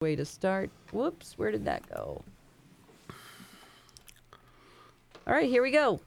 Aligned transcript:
Way 0.00 0.14
to 0.14 0.24
start. 0.24 0.70
Whoops, 0.92 1.36
where 1.38 1.50
did 1.50 1.64
that 1.64 1.82
go? 1.92 2.22
All 5.26 5.34
right, 5.34 5.48
here 5.50 5.60
we 5.60 5.72
go. 5.72 5.98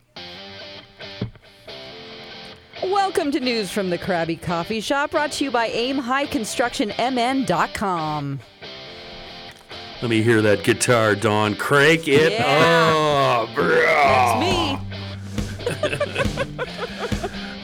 Welcome 2.81 3.31
to 3.31 3.41
news 3.41 3.69
from 3.69 3.89
the 3.89 3.97
Krabby 3.97 4.41
Coffee 4.41 4.79
Shop, 4.79 5.11
brought 5.11 5.33
to 5.33 5.43
you 5.43 5.51
by 5.51 5.69
AimHighConstructionMN.com. 5.71 8.39
Let 10.01 10.09
me 10.09 10.23
hear 10.23 10.41
that 10.41 10.63
guitar, 10.63 11.13
Don. 11.13 11.57
Crank 11.57 12.07
it 12.07 12.31
Yeah. 12.31 13.45
up, 13.45 13.53
bro. 13.53 13.75
That's 13.75 14.39
me. 14.39 14.79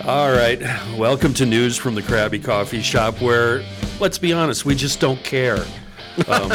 All 0.06 0.34
right. 0.34 0.60
Welcome 0.98 1.34
to 1.36 1.46
news 1.46 1.78
from 1.78 1.96
the 1.96 2.02
Krabby 2.02 2.44
Coffee 2.44 2.82
Shop, 2.82 3.22
where, 3.22 3.64
let's 4.02 4.18
be 4.18 4.34
honest, 4.34 4.66
we 4.66 4.76
just 4.76 5.00
don't 5.00 5.24
care. 5.24 5.64
Um, 6.28 6.54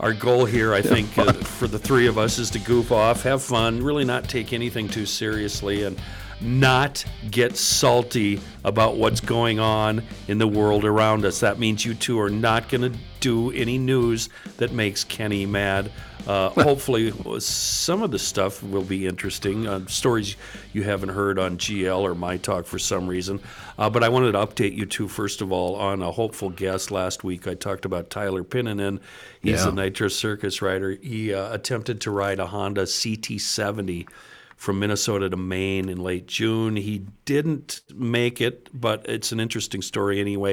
our 0.00 0.12
goal 0.12 0.44
here, 0.44 0.74
I 0.74 0.82
think, 0.82 1.16
uh, 1.16 1.32
for 1.32 1.66
the 1.66 1.78
three 1.78 2.06
of 2.06 2.18
us 2.18 2.38
is 2.38 2.50
to 2.50 2.58
goof 2.58 2.92
off, 2.92 3.22
have 3.22 3.42
fun, 3.42 3.82
really 3.82 4.04
not 4.04 4.28
take 4.28 4.52
anything 4.52 4.88
too 4.88 5.06
seriously, 5.06 5.84
and 5.84 5.98
not 6.40 7.04
get 7.30 7.56
salty 7.56 8.40
about 8.64 8.96
what's 8.96 9.20
going 9.20 9.58
on 9.60 10.02
in 10.28 10.38
the 10.38 10.48
world 10.48 10.84
around 10.84 11.24
us. 11.24 11.40
That 11.40 11.58
means 11.58 11.84
you 11.84 11.94
two 11.94 12.20
are 12.20 12.30
not 12.30 12.68
going 12.68 12.92
to 12.92 12.98
do 13.20 13.50
any 13.52 13.78
news 13.78 14.28
that 14.58 14.72
makes 14.72 15.04
Kenny 15.04 15.46
mad. 15.46 15.90
Uh, 16.26 16.48
hopefully, 16.50 17.12
some 17.38 18.02
of 18.02 18.10
the 18.10 18.18
stuff 18.18 18.62
will 18.62 18.82
be 18.82 19.06
interesting. 19.06 19.66
Uh, 19.66 19.84
stories 19.86 20.36
you 20.72 20.82
haven't 20.82 21.10
heard 21.10 21.38
on 21.38 21.58
GL 21.58 22.00
or 22.00 22.14
My 22.14 22.36
Talk 22.38 22.66
for 22.66 22.78
some 22.78 23.06
reason. 23.06 23.40
Uh, 23.78 23.90
but 23.90 24.02
I 24.02 24.08
wanted 24.08 24.32
to 24.32 24.38
update 24.38 24.74
you 24.74 24.86
two, 24.86 25.06
first 25.08 25.40
of 25.42 25.52
all, 25.52 25.74
on 25.76 26.00
a 26.02 26.10
hopeful 26.10 26.48
guest 26.50 26.90
last 26.90 27.24
week. 27.24 27.46
I 27.46 27.54
talked 27.54 27.84
about 27.84 28.08
Tyler 28.10 28.42
Pinninen. 28.42 29.00
He's 29.42 29.64
Yeah. 29.64 29.68
a 29.68 29.72
Nitro 29.72 30.08
Circus 30.08 30.62
rider. 30.62 30.92
He 31.02 31.34
uh, 31.34 31.52
attempted 31.52 32.00
to 32.02 32.10
ride 32.10 32.38
a 32.40 32.46
Honda 32.46 32.84
CT70 32.84 34.08
from 34.56 34.78
Minnesota 34.78 35.28
to 35.28 35.36
Maine 35.36 35.88
in 35.88 35.98
late 35.98 36.26
June. 36.26 36.76
He 36.76 37.04
didn't 37.26 37.82
make 37.94 38.40
it, 38.40 38.70
but 38.72 39.04
it's 39.08 39.32
an 39.32 39.40
interesting 39.40 39.82
story 39.82 40.20
anyway. 40.20 40.52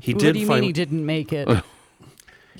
he 0.00 0.14
what 0.14 0.22
did 0.22 0.32
do 0.34 0.38
you 0.40 0.46
find 0.46 0.60
mean 0.60 0.68
he 0.68 0.72
didn't 0.72 1.04
make 1.04 1.32
it? 1.32 1.48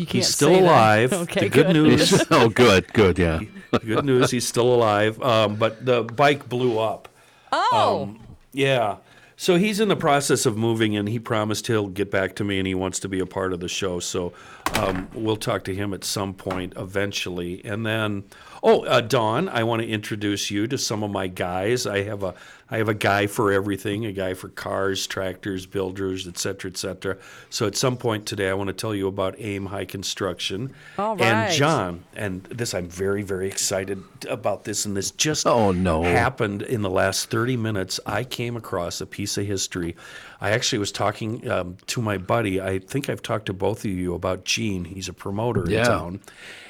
You 0.00 0.06
can't 0.06 0.12
he's 0.24 0.28
still 0.34 0.48
say 0.48 0.60
that. 0.60 0.62
alive. 0.62 1.12
Okay, 1.20 1.40
the 1.40 1.48
good, 1.50 1.66
good. 1.66 1.72
news 1.74 2.24
oh, 2.30 2.48
good, 2.48 2.90
good, 2.94 3.18
yeah. 3.18 3.40
good 3.84 4.04
news, 4.04 4.30
he's 4.30 4.46
still 4.48 4.74
alive. 4.74 5.20
Um, 5.22 5.56
but 5.56 5.84
the 5.84 6.02
bike 6.04 6.48
blew 6.48 6.78
up. 6.78 7.08
Oh, 7.52 8.16
Yeah. 8.52 8.96
So 9.36 9.56
he's 9.56 9.80
in 9.80 9.88
the 9.88 9.96
process 9.96 10.44
of 10.44 10.58
moving, 10.58 10.96
and 10.96 11.08
he 11.08 11.18
promised 11.18 11.66
he'll 11.66 11.88
get 11.88 12.10
back 12.10 12.36
to 12.36 12.44
me, 12.44 12.58
and 12.58 12.66
he 12.66 12.74
wants 12.74 12.98
to 13.00 13.08
be 13.08 13.20
a 13.20 13.26
part 13.26 13.54
of 13.54 13.60
the 13.60 13.68
show. 13.68 13.98
So 13.98 14.34
um, 14.74 15.08
we'll 15.14 15.36
talk 15.38 15.64
to 15.64 15.74
him 15.74 15.94
at 15.94 16.04
some 16.04 16.34
point 16.34 16.74
eventually. 16.76 17.64
And 17.64 17.86
then, 17.86 18.24
oh, 18.62 18.84
uh, 18.84 19.00
Dawn, 19.00 19.48
I 19.48 19.62
want 19.64 19.82
to 19.82 19.88
introduce 19.88 20.50
you 20.50 20.66
to 20.66 20.78
some 20.78 21.02
of 21.02 21.10
my 21.10 21.26
guys. 21.26 21.86
I 21.86 22.02
have 22.02 22.22
a 22.22 22.34
I 22.72 22.76
have 22.78 22.88
a 22.88 22.94
guy 22.94 23.26
for 23.26 23.50
everything, 23.50 24.06
a 24.06 24.12
guy 24.12 24.34
for 24.34 24.48
cars, 24.48 25.04
tractors, 25.08 25.66
builders, 25.66 26.28
et 26.28 26.38
cetera, 26.38 26.70
et 26.70 26.76
cetera. 26.76 27.16
So 27.48 27.66
at 27.66 27.74
some 27.76 27.96
point 27.96 28.26
today, 28.26 28.48
I 28.48 28.54
want 28.54 28.68
to 28.68 28.72
tell 28.72 28.94
you 28.94 29.08
about 29.08 29.34
AIM 29.40 29.66
High 29.66 29.86
Construction. 29.86 30.72
All 30.96 31.20
And. 31.20 31.52
John, 31.52 32.04
and 32.14 32.44
this, 32.44 32.72
I'm 32.72 32.88
very, 32.88 33.22
very 33.22 33.48
excited 33.48 34.04
about 34.28 34.62
this, 34.62 34.84
and 34.84 34.96
this 34.96 35.10
just 35.10 35.48
Oh, 35.48 35.72
no. 35.72 36.04
happened 36.04 36.62
in 36.62 36.82
the 36.82 36.90
last 36.90 37.28
30 37.28 37.56
minutes. 37.56 37.98
I 38.06 38.22
came 38.22 38.54
across 38.56 39.00
a 39.00 39.06
piece 39.06 39.36
of 39.36 39.46
history. 39.46 39.96
I 40.40 40.50
actually 40.50 40.78
was 40.78 40.90
talking 40.90 41.48
um, 41.50 41.76
to 41.88 42.00
my 42.00 42.16
buddy. 42.16 42.60
I 42.60 42.78
think 42.78 43.10
I've 43.10 43.20
talked 43.22 43.46
to 43.46 43.52
both 43.52 43.84
of 43.84 43.90
you 43.90 44.14
about 44.14 44.44
Gene. 44.44 44.86
He's 44.86 45.08
a 45.08 45.12
promoter 45.12 45.64
in 45.66 45.70
Yeah. 45.72 45.84
town, 45.84 46.20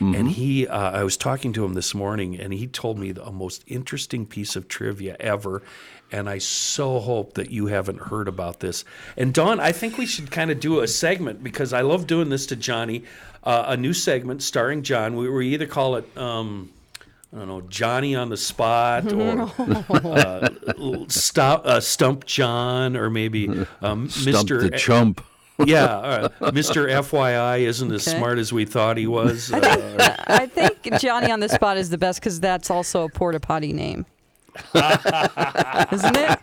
and 0.00 0.28
he. 0.28 0.66
Uh, 0.66 0.90
I 0.90 1.04
was 1.04 1.16
talking 1.16 1.52
to 1.52 1.64
him 1.64 1.74
this 1.74 1.94
morning, 1.94 2.38
and 2.38 2.52
he 2.52 2.66
told 2.66 2.98
me 2.98 3.12
the 3.12 3.30
most 3.30 3.62
interesting 3.66 4.26
piece 4.26 4.56
of 4.56 4.66
trivia 4.68 5.16
ever. 5.20 5.62
And 6.12 6.28
I 6.28 6.38
so 6.38 6.98
hope 6.98 7.34
that 7.34 7.52
you 7.52 7.66
haven't 7.66 8.00
heard 8.00 8.26
about 8.26 8.58
this. 8.58 8.84
And 9.16 9.32
Dawn, 9.32 9.60
I 9.60 9.70
think 9.70 9.96
we 9.96 10.06
should 10.06 10.32
kind 10.32 10.50
of 10.50 10.58
do 10.58 10.80
a 10.80 10.88
segment 10.88 11.44
because 11.44 11.72
I 11.72 11.82
love 11.82 12.08
doing 12.08 12.30
this 12.30 12.46
to 12.46 12.56
Johnny. 12.56 13.04
Uh, 13.44 13.66
a 13.68 13.76
new 13.76 13.92
segment 13.92 14.42
starring 14.42 14.82
John. 14.82 15.14
We, 15.14 15.30
we 15.30 15.54
either 15.54 15.66
call 15.66 15.94
it. 15.94 16.18
Um, 16.18 16.70
I 17.32 17.38
don't 17.38 17.46
know, 17.46 17.60
Johnny 17.60 18.16
on 18.16 18.28
the 18.28 18.36
spot, 18.36 19.12
or 19.12 19.42
uh, 19.88 20.48
stop, 21.06 21.64
uh, 21.64 21.78
Stump 21.78 22.24
John, 22.24 22.96
or 22.96 23.08
maybe 23.08 23.48
um, 23.82 24.08
Stump 24.08 24.48
Mr. 24.48 24.68
the 24.68 24.76
chump. 24.76 25.24
yeah, 25.64 25.84
uh, 25.84 26.28
Mr. 26.50 26.88
FYI 26.88 27.60
isn't 27.60 27.92
as 27.92 28.02
smart 28.02 28.38
as 28.38 28.52
we 28.52 28.64
thought 28.64 28.96
he 28.96 29.06
was. 29.06 29.52
Uh, 29.52 30.16
I 30.26 30.46
think 30.46 30.98
Johnny 30.98 31.30
on 31.30 31.38
the 31.40 31.50
spot 31.50 31.76
is 31.76 31.90
the 31.90 31.98
best 31.98 32.18
because 32.18 32.40
that's 32.40 32.70
also 32.70 33.04
a 33.04 33.08
porta 33.10 33.38
potty 33.38 33.72
name, 33.74 34.06
isn't 34.74 36.16
it? 36.16 36.38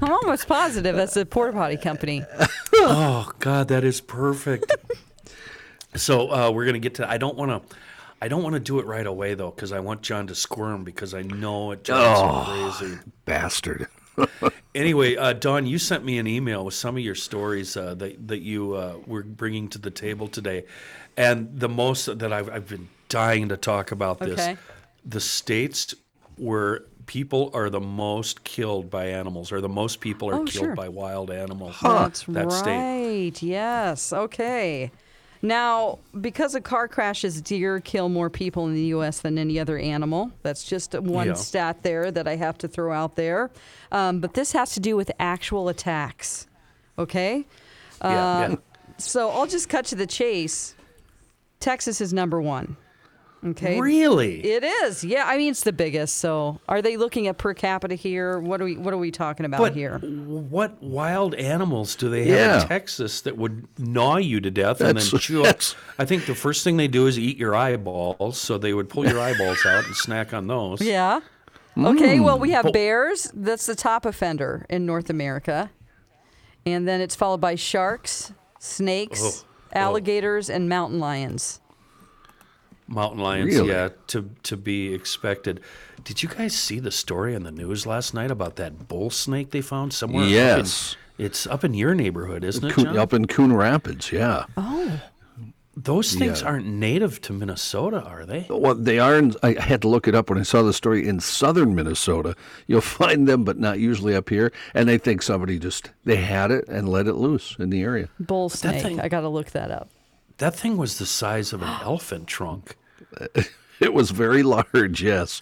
I'm 0.00 0.12
almost 0.12 0.46
positive 0.48 0.94
that's 0.96 1.16
a 1.16 1.24
porta 1.24 1.52
potty 1.52 1.76
company. 1.76 2.24
oh 2.74 3.30
God, 3.38 3.68
that 3.68 3.84
is 3.84 4.00
perfect. 4.00 4.74
so 5.94 6.32
uh, 6.32 6.50
we're 6.50 6.66
gonna 6.66 6.80
get 6.80 6.96
to. 6.96 7.08
I 7.08 7.16
don't 7.16 7.36
want 7.36 7.70
to. 7.70 7.76
I 8.20 8.28
don't 8.28 8.42
want 8.42 8.54
to 8.54 8.60
do 8.60 8.78
it 8.80 8.86
right 8.86 9.06
away 9.06 9.34
though, 9.34 9.50
because 9.50 9.72
I 9.72 9.80
want 9.80 10.02
John 10.02 10.26
to 10.26 10.34
squirm 10.34 10.84
because 10.84 11.14
I 11.14 11.22
know 11.22 11.70
it 11.72 11.84
drives 11.84 12.80
him 12.80 12.88
crazy. 12.88 12.98
Bastard. 13.24 13.86
Anyway, 14.74 15.16
uh, 15.16 15.32
Dawn, 15.32 15.66
you 15.66 15.76
sent 15.78 16.04
me 16.04 16.18
an 16.18 16.26
email 16.28 16.64
with 16.64 16.74
some 16.74 16.96
of 16.96 17.02
your 17.02 17.14
stories 17.14 17.76
uh, 17.76 17.94
that 17.94 18.28
that 18.28 18.40
you 18.40 18.74
uh, 18.74 18.96
were 19.06 19.22
bringing 19.24 19.66
to 19.70 19.78
the 19.78 19.90
table 19.90 20.28
today, 20.28 20.66
and 21.16 21.58
the 21.58 21.68
most 21.68 22.18
that 22.18 22.32
I've, 22.32 22.48
I've 22.50 22.68
been 22.68 22.88
dying 23.08 23.48
to 23.48 23.56
talk 23.56 23.90
about 23.90 24.20
this. 24.20 24.38
Okay. 24.38 24.56
The 25.04 25.20
states 25.20 25.94
where 26.36 26.82
people 27.06 27.50
are 27.54 27.70
the 27.70 27.80
most 27.80 28.44
killed 28.44 28.88
by 28.90 29.06
animals, 29.06 29.50
or 29.50 29.60
the 29.60 29.68
most 29.70 30.00
people 30.00 30.30
are 30.30 30.34
Oh, 30.34 30.44
killed 30.44 30.66
sure. 30.66 30.74
by 30.76 30.88
wild 30.88 31.30
animals. 31.30 31.76
That's 31.82 32.22
that 32.24 32.52
state. 32.52 32.76
right. 33.32 33.42
Yes. 33.42 34.12
Okay. 34.12 34.92
Now, 35.40 35.98
because 36.20 36.54
of 36.54 36.64
car 36.64 36.88
crashes, 36.88 37.40
deer 37.40 37.80
kill 37.80 38.08
more 38.08 38.28
people 38.28 38.66
in 38.66 38.74
the 38.74 38.82
U.S. 38.86 39.20
than 39.20 39.38
any 39.38 39.58
other 39.60 39.78
animal. 39.78 40.32
That's 40.42 40.64
just 40.64 40.94
one 40.98 41.28
Yeah. 41.28 41.34
stat 41.34 41.82
there 41.82 42.10
that 42.10 42.26
I 42.26 42.36
have 42.36 42.58
to 42.58 42.68
throw 42.68 42.92
out 42.92 43.14
there. 43.16 43.50
Um, 43.92 44.20
but 44.20 44.34
this 44.34 44.52
has 44.52 44.72
to 44.74 44.80
do 44.80 44.96
with 44.96 45.10
actual 45.20 45.68
attacks. 45.68 46.46
Okay. 46.98 47.46
Yeah, 48.02 48.44
Um, 48.46 48.50
yeah. 48.52 48.56
So 48.98 49.30
I'll 49.30 49.46
just 49.46 49.68
cut 49.68 49.84
to 49.86 49.94
the 49.94 50.06
chase. 50.08 50.74
Texas 51.60 52.00
is 52.00 52.12
number 52.12 52.40
one. 52.40 52.76
Okay. 53.46 53.80
Really? 53.80 54.40
It 54.44 54.64
is. 54.64 55.04
Yeah. 55.04 55.24
I 55.26 55.36
mean, 55.38 55.50
it's 55.52 55.62
the 55.62 55.72
biggest. 55.72 56.16
So 56.18 56.60
are 56.68 56.82
they 56.82 56.96
looking 56.96 57.28
at 57.28 57.38
per 57.38 57.54
capita 57.54 57.94
here? 57.94 58.40
What 58.40 58.60
are 58.60 58.64
we 58.64 58.76
What 58.76 58.92
are 58.92 58.98
we 58.98 59.12
talking 59.12 59.46
about 59.46 59.60
But 59.60 59.74
here? 59.74 59.98
what 60.00 60.82
wild 60.82 61.34
animals 61.36 61.94
do 61.94 62.08
they 62.08 62.26
have 62.26 62.38
Yeah. 62.38 62.62
in 62.62 62.68
Texas 62.68 63.20
that 63.20 63.36
would 63.38 63.68
gnaw 63.78 64.16
you 64.16 64.40
to 64.40 64.50
death 64.50 64.80
and 64.80 64.98
then 64.98 65.20
chew 65.20 65.44
up? 65.44 65.60
I 66.00 66.04
think 66.04 66.26
the 66.26 66.34
first 66.34 66.64
thing 66.64 66.76
they 66.78 66.88
do 66.88 67.06
is 67.06 67.16
eat 67.16 67.36
your 67.38 67.54
eyeballs, 67.54 68.38
so 68.38 68.58
they 68.58 68.74
would 68.74 68.88
pull 68.88 69.06
your 69.06 69.20
eyeballs 69.20 69.64
out 69.64 69.84
and 69.84 69.94
snack 69.94 70.34
on 70.34 70.46
those. 70.48 70.80
Yeah. 70.82 71.20
Mm. 71.76 71.94
Okay, 71.96 72.18
well, 72.18 72.40
we 72.40 72.50
have 72.50 72.64
But- 72.64 72.72
bears. 72.72 73.30
That's 73.32 73.66
the 73.66 73.76
top 73.76 74.04
offender 74.04 74.66
in 74.68 74.84
North 74.84 75.10
America. 75.10 75.70
And 76.66 76.88
then 76.88 77.00
it's 77.00 77.14
followed 77.14 77.40
by 77.40 77.54
sharks, 77.54 78.32
snakes, 78.58 79.22
Oh, 79.22 79.30
oh. 79.76 79.78
alligators, 79.78 80.50
and 80.50 80.68
mountain 80.68 80.98
lions. 80.98 81.60
Mountain 82.88 83.20
lions, 83.22 83.54
Really? 83.54 83.68
yeah, 83.68 83.90
to 84.08 84.30
to 84.44 84.56
be 84.56 84.94
expected. 84.94 85.60
Did 86.04 86.22
you 86.22 86.28
guys 86.28 86.54
see 86.56 86.80
the 86.80 86.90
story 86.90 87.34
on 87.36 87.42
the 87.42 87.50
news 87.52 87.86
last 87.86 88.14
night 88.14 88.30
about 88.30 88.56
that 88.56 88.88
bull 88.88 89.10
snake 89.10 89.50
they 89.50 89.60
found 89.60 89.92
somewhere? 89.92 90.22
up 90.22 90.28
in- 90.28 90.34
Yes. 90.34 90.96
it's 91.18 91.46
up 91.46 91.64
in 91.64 91.74
your 91.74 91.94
neighborhood, 91.94 92.44
isn't 92.44 92.64
it, 92.64 92.72
Coon, 92.72 92.84
John? 92.86 92.98
up 92.98 93.12
in 93.12 93.26
Coon 93.26 93.52
Rapids, 93.52 94.10
yeah. 94.10 94.44
Oh, 94.56 95.00
those 95.76 96.14
things 96.14 96.40
Yeah. 96.40 96.48
aren't 96.48 96.66
native 96.66 97.20
to 97.22 97.32
Minnesota, 97.32 98.00
are 98.02 98.24
they? 98.26 98.46
Well, 98.50 98.74
they 98.74 98.98
are. 98.98 99.16
In, 99.16 99.34
I 99.44 99.52
had 99.60 99.80
to 99.82 99.88
look 99.88 100.08
it 100.08 100.14
up 100.14 100.28
when 100.30 100.38
I 100.38 100.42
saw 100.42 100.62
the 100.62 100.72
story 100.72 101.06
in 101.06 101.20
southern 101.20 101.74
Minnesota. 101.74 102.34
You'll 102.66 102.80
find 103.02 103.28
them, 103.28 103.44
but 103.44 103.58
not 103.58 103.78
usually 103.78 104.14
up 104.16 104.28
here. 104.30 104.50
And 104.74 104.88
they 104.88 104.98
think 104.98 105.22
somebody 105.22 105.58
just 105.58 105.90
they 106.04 106.16
had 106.16 106.50
it 106.50 106.66
and 106.68 106.88
let 106.88 107.06
it 107.06 107.14
loose 107.14 107.54
in 107.60 107.70
the 107.70 107.82
area. 107.82 108.08
Bull 108.18 108.48
snake. 108.48 108.82
thing- 108.82 109.00
I 109.00 109.08
got 109.08 109.20
to 109.20 109.28
look 109.28 109.50
that 109.50 109.70
up. 109.70 109.88
That 110.38 110.54
thing 110.56 110.76
was 110.76 110.98
the 110.98 111.06
size 111.06 111.52
of 111.52 111.62
an 111.62 111.68
elephant 111.82 112.26
trunk. 112.26 112.76
It 113.80 113.94
was 113.94 114.10
very 114.10 114.42
large, 114.42 115.00
yes. 115.04 115.40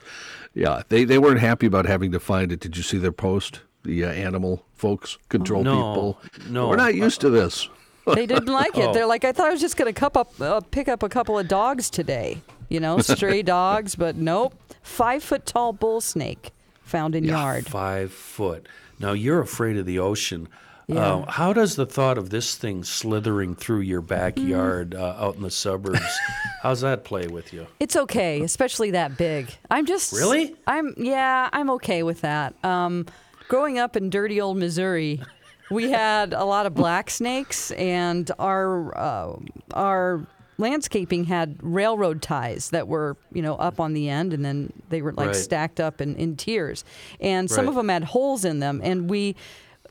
Yeah, 0.52 0.82
they, 0.90 1.04
they 1.04 1.16
weren't 1.16 1.40
happy 1.40 1.64
about 1.64 1.86
having 1.86 2.12
to 2.12 2.20
find 2.20 2.52
it. 2.52 2.60
Did 2.60 2.76
you 2.76 2.82
see 2.82 2.98
their 2.98 3.10
post? 3.10 3.60
The 3.82 4.04
uh, 4.04 4.08
animal 4.10 4.62
folks, 4.74 5.16
control 5.30 5.64
No, 5.64 5.70
people. 5.72 6.20
no. 6.50 6.68
We're 6.68 6.76
not 6.76 6.94
used 6.94 7.22
to 7.22 7.30
this. 7.30 7.66
They 8.06 8.26
didn't 8.26 8.46
like 8.52 8.76
it. 8.76 8.88
Oh. 8.88 8.92
They're 8.92 9.06
like, 9.06 9.24
I 9.24 9.32
thought 9.32 9.46
I 9.46 9.52
was 9.52 9.60
just 9.62 9.78
going 9.78 9.90
to 9.92 9.98
cup 9.98 10.18
up, 10.18 10.38
uh, 10.38 10.60
pick 10.70 10.86
up 10.86 11.02
a 11.02 11.08
couple 11.08 11.38
of 11.38 11.48
dogs 11.48 11.88
today. 11.88 12.42
You 12.68 12.78
know, 12.80 12.98
stray 12.98 13.40
dogs, 13.56 13.94
but 13.94 14.16
nope. 14.16 14.54
Five 14.82 15.22
foot 15.22 15.46
tall 15.46 15.72
bull 15.72 16.02
snake 16.02 16.50
found 16.82 17.14
in 17.14 17.24
yard. 17.24 17.66
Five 17.68 18.12
foot. 18.12 18.68
Now 19.00 19.12
you're 19.12 19.40
afraid 19.40 19.78
of 19.78 19.86
the 19.86 19.98
ocean. 19.98 20.46
Yeah. 20.88 21.00
Uh, 21.14 21.30
how 21.30 21.52
does 21.52 21.74
the 21.74 21.84
thought 21.86 22.16
of 22.16 22.30
this 22.30 22.54
thing 22.54 22.84
slithering 22.84 23.56
through 23.56 23.80
your 23.80 24.00
backyard 24.00 24.90
Mm. 24.90 25.00
uh, 25.00 25.24
out 25.24 25.34
in 25.34 25.42
the 25.42 25.50
suburbs, 25.50 25.98
how's 26.62 26.80
that 26.82 27.02
play 27.04 27.26
with 27.26 27.52
you? 27.52 27.66
It's 27.80 27.96
okay, 27.96 28.40
especially 28.42 28.92
that 28.92 29.16
big. 29.18 29.50
I'm 29.70 29.84
just 29.86 30.12
Really? 30.12 30.54
I'm 30.66 30.94
yeah, 30.96 31.48
I'm 31.52 31.70
okay 31.70 32.04
with 32.04 32.20
that. 32.20 32.54
Um, 32.64 33.06
growing 33.48 33.78
up 33.80 33.96
in 33.96 34.10
dirty 34.10 34.40
old 34.40 34.58
Missouri, 34.58 35.20
we 35.72 35.90
had 35.90 36.32
a 36.32 36.44
lot 36.44 36.66
of 36.66 36.74
black 36.74 37.10
snakes, 37.10 37.72
and 37.72 38.30
our 38.38 38.96
uh, 38.96 39.36
our 39.74 40.24
landscaping 40.58 41.24
had 41.24 41.58
railroad 41.62 42.22
ties 42.22 42.70
that 42.70 42.86
were 42.86 43.16
you 43.32 43.42
know 43.42 43.56
up 43.56 43.80
on 43.80 43.92
the 43.92 44.08
end, 44.08 44.32
and 44.32 44.44
then 44.44 44.72
they 44.90 45.02
were 45.02 45.12
like 45.14 45.26
Right. 45.28 45.36
stacked 45.36 45.80
up 45.80 46.00
in, 46.00 46.14
in 46.14 46.36
tiers, 46.36 46.84
and 47.20 47.50
some 47.50 47.64
Right. 47.64 47.70
of 47.70 47.74
them 47.74 47.88
had 47.88 48.04
holes 48.04 48.44
in 48.44 48.60
them, 48.60 48.80
and 48.84 49.10
we. 49.10 49.34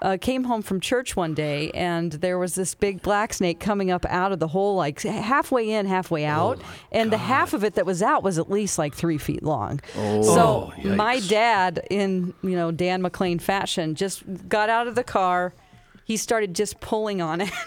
Uh, 0.02 0.18
came 0.20 0.44
home 0.46 0.62
from 0.62 0.80
church 0.80 1.16
one 1.16 1.34
day 1.34 1.72
and 1.72 2.12
there 2.14 2.38
was 2.38 2.56
this 2.56 2.76
big 2.76 3.02
black 3.02 3.34
snake 3.34 3.60
coming 3.60 3.92
up 3.92 4.06
out 4.06 4.32
of 4.32 4.40
the 4.40 4.48
hole, 4.48 4.76
like 4.76 5.02
halfway 5.02 5.70
in, 5.72 5.86
halfway 5.86 6.26
out. 6.26 6.62
and 6.92 7.12
the 7.12 7.18
half 7.18 7.54
of 7.54 7.64
it 7.64 7.76
that 7.76 7.86
was 7.86 8.02
out 8.02 8.24
was 8.24 8.38
at 8.38 8.50
least 8.50 8.78
like 8.78 8.94
three 8.94 9.18
feet 9.18 9.44
long. 9.44 9.80
so 9.96 10.72
Oh, 10.76 10.96
my 10.96 11.20
dad, 11.20 11.86
in 11.90 12.34
you 12.44 12.56
know 12.56 12.72
Dan 12.72 13.02
McLean 13.02 13.40
fashion, 13.40 13.96
just 13.96 14.24
got 14.50 14.70
out 14.70 14.88
of 14.88 14.96
the 14.96 15.04
car. 15.04 15.54
He 16.06 16.16
started 16.18 16.56
just 16.56 16.80
pulling 16.80 17.22
on 17.22 17.42
it. 17.42 17.52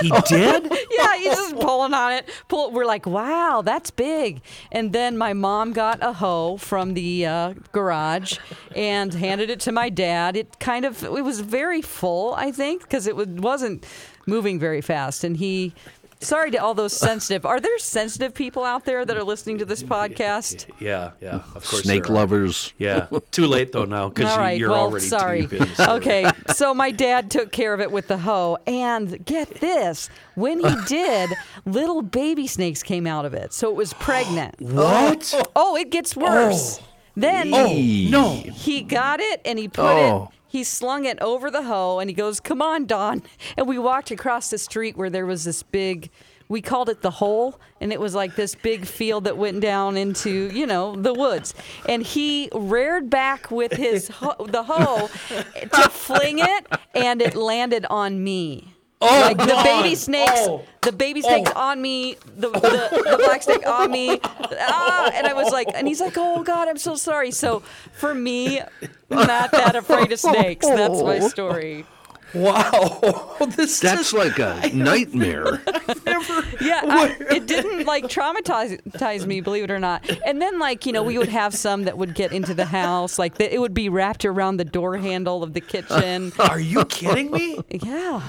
He 0.00 0.10
did? 0.10 0.64
yeah, 0.90 1.16
he's 1.16 1.34
just 1.34 1.56
pulling 1.56 1.94
on 1.94 2.12
it. 2.12 2.28
Pull. 2.48 2.70
We're 2.70 2.84
like, 2.84 3.06
wow, 3.06 3.62
that's 3.64 3.90
big. 3.90 4.42
And 4.70 4.92
then 4.92 5.16
my 5.16 5.32
mom 5.32 5.72
got 5.72 6.02
a 6.02 6.12
hoe 6.12 6.58
from 6.58 6.92
the 6.94 7.26
uh, 7.26 7.54
garage 7.72 8.38
and 8.74 9.14
handed 9.14 9.50
it 9.50 9.60
to 9.60 9.72
my 9.72 9.88
dad. 9.88 10.36
It 10.36 10.58
kind 10.58 10.84
of 10.84 11.02
it 11.02 11.24
was 11.24 11.40
very 11.40 11.80
full, 11.80 12.34
I 12.34 12.52
think, 12.52 12.82
because 12.82 13.06
it 13.06 13.16
was, 13.16 13.28
wasn't 13.28 13.86
moving 14.26 14.58
very 14.58 14.80
fast. 14.80 15.24
And 15.24 15.36
he. 15.36 15.72
Sorry 16.20 16.50
to 16.52 16.56
all 16.58 16.72
those 16.74 16.94
sensitive. 16.94 17.44
Are 17.44 17.60
there 17.60 17.78
sensitive 17.78 18.32
people 18.34 18.64
out 18.64 18.84
there 18.86 19.04
that 19.04 19.16
are 19.16 19.22
listening 19.22 19.58
to 19.58 19.64
this 19.66 19.82
podcast? 19.82 20.66
Yeah, 20.80 21.10
yeah. 21.20 21.36
Of 21.36 21.52
course. 21.52 21.82
Snake 21.82 22.04
there 22.04 22.12
are. 22.12 22.14
lovers. 22.16 22.72
Yeah. 22.78 23.06
Too 23.32 23.46
late 23.46 23.72
though 23.72 23.84
now 23.84 24.08
because 24.08 24.32
All 24.32 24.38
right. 24.38 24.58
you're 24.58 24.70
well, 24.70 24.80
already 24.84 25.04
sorry. 25.06 25.42
deep 25.42 25.52
in 25.52 25.58
the 25.60 25.74
story. 25.74 25.90
Okay. 25.98 26.30
So 26.54 26.72
my 26.72 26.90
dad 26.90 27.30
took 27.30 27.52
care 27.52 27.74
of 27.74 27.80
it 27.80 27.92
with 27.92 28.08
the 28.08 28.18
hoe, 28.18 28.56
and 28.66 29.24
get 29.26 29.60
this: 29.60 30.08
when 30.36 30.60
he 30.60 30.74
did, 30.86 31.30
little 31.66 32.00
baby 32.02 32.46
snakes 32.46 32.82
came 32.82 33.06
out 33.06 33.24
of 33.26 33.34
it, 33.34 33.52
so 33.52 33.68
it 33.70 33.76
was 33.76 33.92
pregnant. 33.94 34.54
What? 34.60 35.34
Oh, 35.54 35.76
it 35.76 35.90
gets 35.90 36.16
worse. 36.16 36.78
Oh. 36.80 36.84
Then 37.18 37.48
Eee. 37.54 38.10
No. 38.10 38.30
he 38.34 38.82
got 38.82 39.20
it 39.20 39.40
and 39.44 39.58
he 39.58 39.68
put 39.68 39.84
Oh. 39.84 40.24
it. 40.32 40.35
He 40.56 40.64
slung 40.64 41.04
it 41.04 41.18
over 41.20 41.50
the 41.50 41.64
hoe 41.64 41.98
and 41.98 42.08
he 42.08 42.14
goes, 42.14 42.40
"Come 42.40 42.62
on, 42.62 42.86
Don." 42.86 43.22
And 43.58 43.68
we 43.68 43.78
walked 43.78 44.10
across 44.10 44.48
the 44.48 44.56
street 44.56 44.96
where 44.96 45.10
there 45.10 45.26
was 45.26 45.44
this 45.44 45.62
big. 45.62 46.08
We 46.48 46.62
called 46.62 46.88
it 46.88 47.02
the 47.02 47.10
hole, 47.10 47.60
and 47.78 47.92
it 47.92 48.00
was 48.00 48.14
like 48.14 48.36
this 48.36 48.54
big 48.54 48.86
field 48.86 49.24
that 49.24 49.36
went 49.36 49.60
down 49.60 49.98
into, 49.98 50.50
you 50.54 50.66
know, 50.66 50.96
the 50.96 51.12
woods. 51.12 51.52
And 51.86 52.02
he 52.02 52.48
reared 52.54 53.10
back 53.10 53.50
with 53.50 53.72
his 53.72 54.08
ho- 54.08 54.46
the 54.48 54.62
hoe 54.62 55.08
to 55.60 55.90
fling 55.90 56.38
it, 56.38 56.66
and 56.94 57.20
it 57.20 57.34
landed 57.34 57.84
on 57.90 58.24
me. 58.24 58.75
Oh, 59.00 59.06
like 59.20 59.36
the 59.36 59.60
baby 59.62 59.94
snakes, 60.06 60.32
Oh. 60.36 60.64
the 60.80 60.92
baby 60.92 61.20
snakes 61.20 61.50
on 61.52 61.82
me, 61.82 62.16
the, 62.36 62.48
the, 62.50 62.58
the 63.10 63.22
black 63.24 63.42
snake 63.42 63.66
on 63.66 63.90
me, 63.90 64.18
ah, 64.22 65.10
and 65.12 65.26
I 65.26 65.34
was 65.34 65.52
like, 65.52 65.68
and 65.74 65.86
he's 65.86 66.00
like, 66.00 66.14
oh 66.16 66.42
God, 66.42 66.66
I'm 66.68 66.78
so 66.78 66.94
sorry. 66.94 67.30
So 67.30 67.60
for 67.92 68.14
me, 68.14 68.60
not 69.10 69.50
that 69.52 69.76
afraid 69.76 70.12
of 70.12 70.18
snakes. 70.20 70.66
That's 70.66 71.02
my 71.02 71.18
story. 71.20 71.84
Wow. 72.34 73.36
this 73.56 73.80
That's 73.80 74.10
just- 74.10 74.14
like 74.14 74.38
a 74.38 74.70
nightmare. 74.74 75.62
Yeah, 76.60 76.80
I, 76.84 77.16
it 77.30 77.46
didn't 77.46 77.86
like 77.86 78.04
traumatize 78.04 78.80
traumatize 78.92 79.26
me, 79.26 79.40
believe 79.40 79.64
it 79.64 79.70
or 79.70 79.78
not. 79.78 80.08
And 80.26 80.40
then 80.42 80.58
like 80.58 80.86
you 80.86 80.92
know, 80.92 81.02
we 81.02 81.18
would 81.18 81.28
have 81.28 81.54
some 81.54 81.84
that 81.84 81.96
would 81.98 82.14
get 82.14 82.32
into 82.32 82.52
the 82.54 82.64
house, 82.64 83.18
like 83.18 83.36
the, 83.36 83.52
it 83.52 83.58
would 83.60 83.74
be 83.74 83.88
wrapped 83.88 84.24
around 84.24 84.56
the 84.56 84.64
door 84.64 84.96
handle 84.96 85.42
of 85.42 85.52
the 85.52 85.60
kitchen. 85.60 86.32
Are 86.38 86.58
you 86.60 86.84
kidding 86.86 87.30
me? 87.30 87.58
Yeah. 87.70 88.22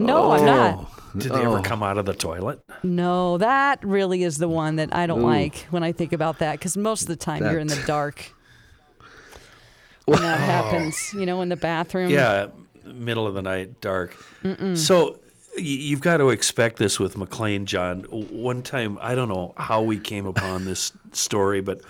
No, 0.00 0.32
I'm 0.32 0.44
not. 0.44 0.90
Did 1.18 1.32
they 1.32 1.42
ever 1.44 1.60
come 1.60 1.82
out 1.82 1.98
of 1.98 2.06
the 2.06 2.14
toilet? 2.14 2.60
No, 2.82 3.38
that 3.38 3.84
really 3.84 4.22
is 4.22 4.38
the 4.38 4.48
one 4.48 4.76
that 4.76 4.94
I 4.94 5.06
don't 5.06 5.22
like 5.22 5.66
when 5.70 5.82
I 5.82 5.92
think 5.92 6.12
about 6.12 6.38
that 6.38 6.52
because 6.52 6.76
most 6.76 7.02
of 7.02 7.08
the 7.08 7.16
time 7.16 7.42
you're 7.42 7.58
in 7.58 7.66
the 7.66 7.82
dark 7.86 8.32
when 10.06 10.20
that 10.22 10.40
happens. 10.40 11.12
You 11.14 11.26
know, 11.26 11.40
in 11.42 11.48
the 11.48 11.56
bathroom. 11.56 12.10
Yeah, 12.10 12.46
middle 12.84 13.26
of 13.26 13.34
the 13.34 13.42
night, 13.42 13.80
dark. 13.80 14.16
So 14.74 15.18
y- 15.56 15.62
you've 15.62 16.00
got 16.00 16.18
to 16.18 16.30
expect 16.30 16.76
this 16.78 16.98
with 16.98 17.16
McLean, 17.16 17.66
John. 17.66 18.02
One 18.10 18.62
time, 18.62 18.98
I 19.00 19.14
don't 19.14 19.28
know 19.28 19.52
how 19.56 19.82
we 19.82 19.98
came 19.98 20.26
upon 20.26 20.64
this 20.64 20.92
story, 21.12 21.60
but 21.60 21.80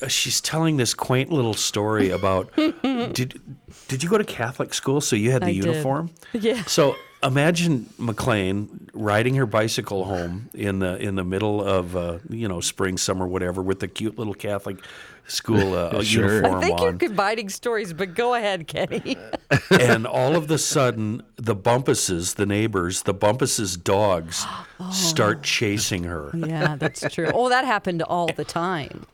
uh, 0.00 0.08
she's 0.08 0.40
telling 0.40 0.76
this 0.78 0.94
quaint 0.94 1.30
little 1.30 1.54
story 1.54 2.10
about 2.10 2.50
did 2.56 3.40
did 3.88 4.02
you 4.02 4.08
go 4.08 4.18
to 4.18 4.24
Catholic 4.24 4.74
school? 4.74 5.00
So 5.00 5.16
you 5.16 5.30
had 5.30 5.42
the 5.42 5.46
I 5.48 5.52
did. 5.52 5.64
uniform. 5.66 6.10
Yeah. 6.32 6.64
So 6.64 6.96
imagine 7.22 7.88
McLean 7.98 8.88
riding 8.92 9.34
her 9.36 9.46
bicycle 9.46 10.04
home 10.04 10.50
in 10.54 10.78
the 10.80 10.96
in 10.96 11.14
the 11.14 11.24
middle 11.24 11.62
of 11.62 11.96
uh, 11.96 12.18
you 12.28 12.48
know 12.48 12.60
spring, 12.60 12.98
summer, 12.98 13.26
whatever, 13.26 13.62
with 13.62 13.80
the 13.80 13.88
cute 13.88 14.18
little 14.18 14.34
Catholic 14.34 14.78
school 15.26 15.74
uh, 15.74 16.02
Sure. 16.02 16.34
uniform 16.36 16.56
I 16.56 16.60
think 16.60 16.80
you're 16.80 16.92
combining 16.94 17.48
stories, 17.48 17.92
but 17.92 18.14
go 18.14 18.34
ahead, 18.34 18.66
Kenny. 18.66 19.16
and 19.70 20.06
all 20.06 20.34
of 20.36 20.48
the 20.48 20.58
sudden 20.58 21.22
the 21.36 21.54
bumpuses 21.56 22.34
the 22.34 22.46
neighbors 22.46 23.02
the 23.02 23.14
bumpuses 23.14 23.82
dogs 23.82 24.44
start 24.92 25.42
chasing 25.42 26.04
her 26.04 26.30
yeah, 26.34 26.76
that's 26.76 27.04
true. 27.12 27.30
Oh, 27.32 27.48
that 27.48 27.64
happened 27.64 28.02
all 28.02 28.28
the 28.28 28.44
time. 28.44 29.06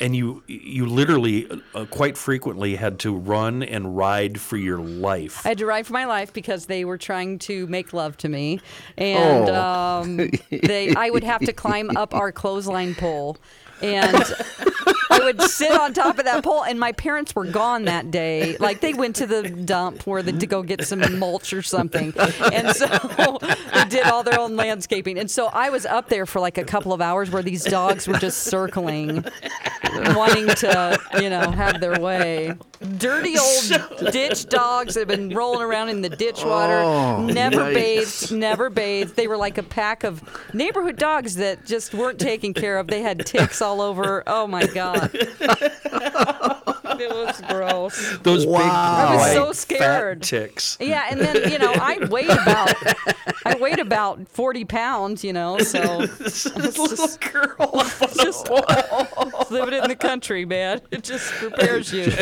And 0.00 0.16
you 0.16 0.42
you 0.46 0.86
literally 0.86 1.48
uh, 1.74 1.84
quite 1.86 2.16
frequently 2.16 2.76
had 2.76 2.98
to 3.00 3.14
run 3.14 3.62
and 3.62 3.96
ride 3.96 4.40
for 4.40 4.56
your 4.56 4.78
life. 4.78 5.44
I 5.44 5.50
had 5.50 5.58
to 5.58 5.66
ride 5.66 5.86
for 5.86 5.92
my 5.92 6.06
life 6.06 6.32
because 6.32 6.66
they 6.66 6.84
were 6.84 6.98
trying 6.98 7.38
to 7.40 7.66
make 7.66 7.92
love 7.92 8.16
to 8.18 8.28
me, 8.28 8.60
and 8.96 9.48
Oh. 9.48 9.54
um, 9.54 10.30
they 10.50 10.94
I 10.94 11.10
would 11.10 11.24
have 11.24 11.42
to 11.42 11.52
climb 11.52 11.96
up 11.96 12.14
our 12.14 12.32
clothesline 12.32 12.94
pole, 12.94 13.36
and 13.82 14.24
I 15.10 15.20
would 15.24 15.40
sit 15.42 15.72
on 15.72 15.92
top 15.92 16.18
of 16.18 16.24
that 16.24 16.44
pole. 16.44 16.64
And 16.64 16.78
my 16.78 16.92
parents 16.92 17.34
were 17.34 17.44
gone 17.44 17.84
that 17.84 18.10
day, 18.10 18.56
like 18.58 18.80
they 18.80 18.94
went 18.94 19.16
to 19.16 19.26
the 19.26 19.48
dump 19.48 20.06
where 20.06 20.22
to 20.22 20.46
go 20.46 20.62
get 20.62 20.84
some 20.86 21.18
mulch 21.18 21.52
or 21.52 21.62
something, 21.62 22.12
and 22.52 22.74
so 22.74 22.86
they 23.74 23.84
did 23.88 24.06
all 24.06 24.22
their 24.22 24.38
own 24.38 24.56
landscaping. 24.56 25.18
And 25.18 25.30
so 25.30 25.46
I 25.46 25.70
was 25.70 25.86
up 25.86 26.08
there 26.08 26.26
for 26.26 26.40
like 26.40 26.58
a 26.58 26.64
couple 26.64 26.92
of 26.92 27.00
hours 27.00 27.30
where 27.30 27.42
these 27.42 27.64
dogs 27.64 28.06
were 28.06 28.18
just 28.18 28.44
circling, 28.44 29.24
wanting 30.14 30.48
to 30.48 30.98
you 31.20 31.30
know 31.30 31.50
have 31.50 31.80
their 31.80 31.98
way. 32.00 32.54
Dirty 32.96 33.36
old 33.38 34.10
ditch 34.12 34.46
dogs 34.46 34.94
that 34.94 35.00
have 35.00 35.08
been 35.08 35.28
rolling 35.36 35.60
around 35.60 35.90
in 35.90 36.00
the 36.00 36.08
ditch 36.08 36.42
water, 36.44 36.78
Oh, 36.78 37.26
never 37.26 37.56
yikes. 37.64 37.74
bathed, 37.74 38.32
never 38.32 38.70
bathed. 38.70 39.16
They 39.16 39.26
were 39.28 39.36
like 39.36 39.58
a 39.58 39.62
pack 39.62 40.02
of 40.02 40.22
neighborhood 40.54 40.96
dogs 40.96 41.36
that 41.36 41.66
just 41.66 41.92
weren't 41.92 42.18
taken 42.18 42.54
care 42.54 42.78
of. 42.78 42.86
They 42.86 43.02
had 43.02 43.26
ticks 43.26 43.60
all 43.60 43.82
over. 43.82 44.22
Oh 44.26 44.46
my 44.46 44.64
god, 44.66 45.10
it 47.00 47.10
was 47.10 47.40
gross. 47.48 48.18
those 48.22 48.46
big 48.46 48.54
I 48.56 49.14
was 49.16 49.32
so 49.32 49.52
scared. 49.52 50.20
fat 50.20 50.22
ticks 50.22 50.76
Yeah, 50.80 51.06
and 51.10 51.20
then 51.20 51.50
you 51.50 51.58
know 51.58 51.72
I 51.72 51.98
weighed 52.10 52.30
about 52.30 52.74
I 53.44 53.56
weighed 53.60 53.78
about 53.78 54.28
forty 54.28 54.64
pounds. 54.64 55.24
You 55.24 55.32
know, 55.32 55.58
so 55.58 56.06
this 56.06 56.46
little 56.78 57.08
girl 57.32 57.82
just 58.14 58.48
living 59.50 59.74
in 59.74 59.88
the 59.88 59.96
country, 59.98 60.44
man. 60.44 60.80
It 60.90 61.04
just 61.04 61.30
prepares 61.32 61.92
you. 61.92 62.12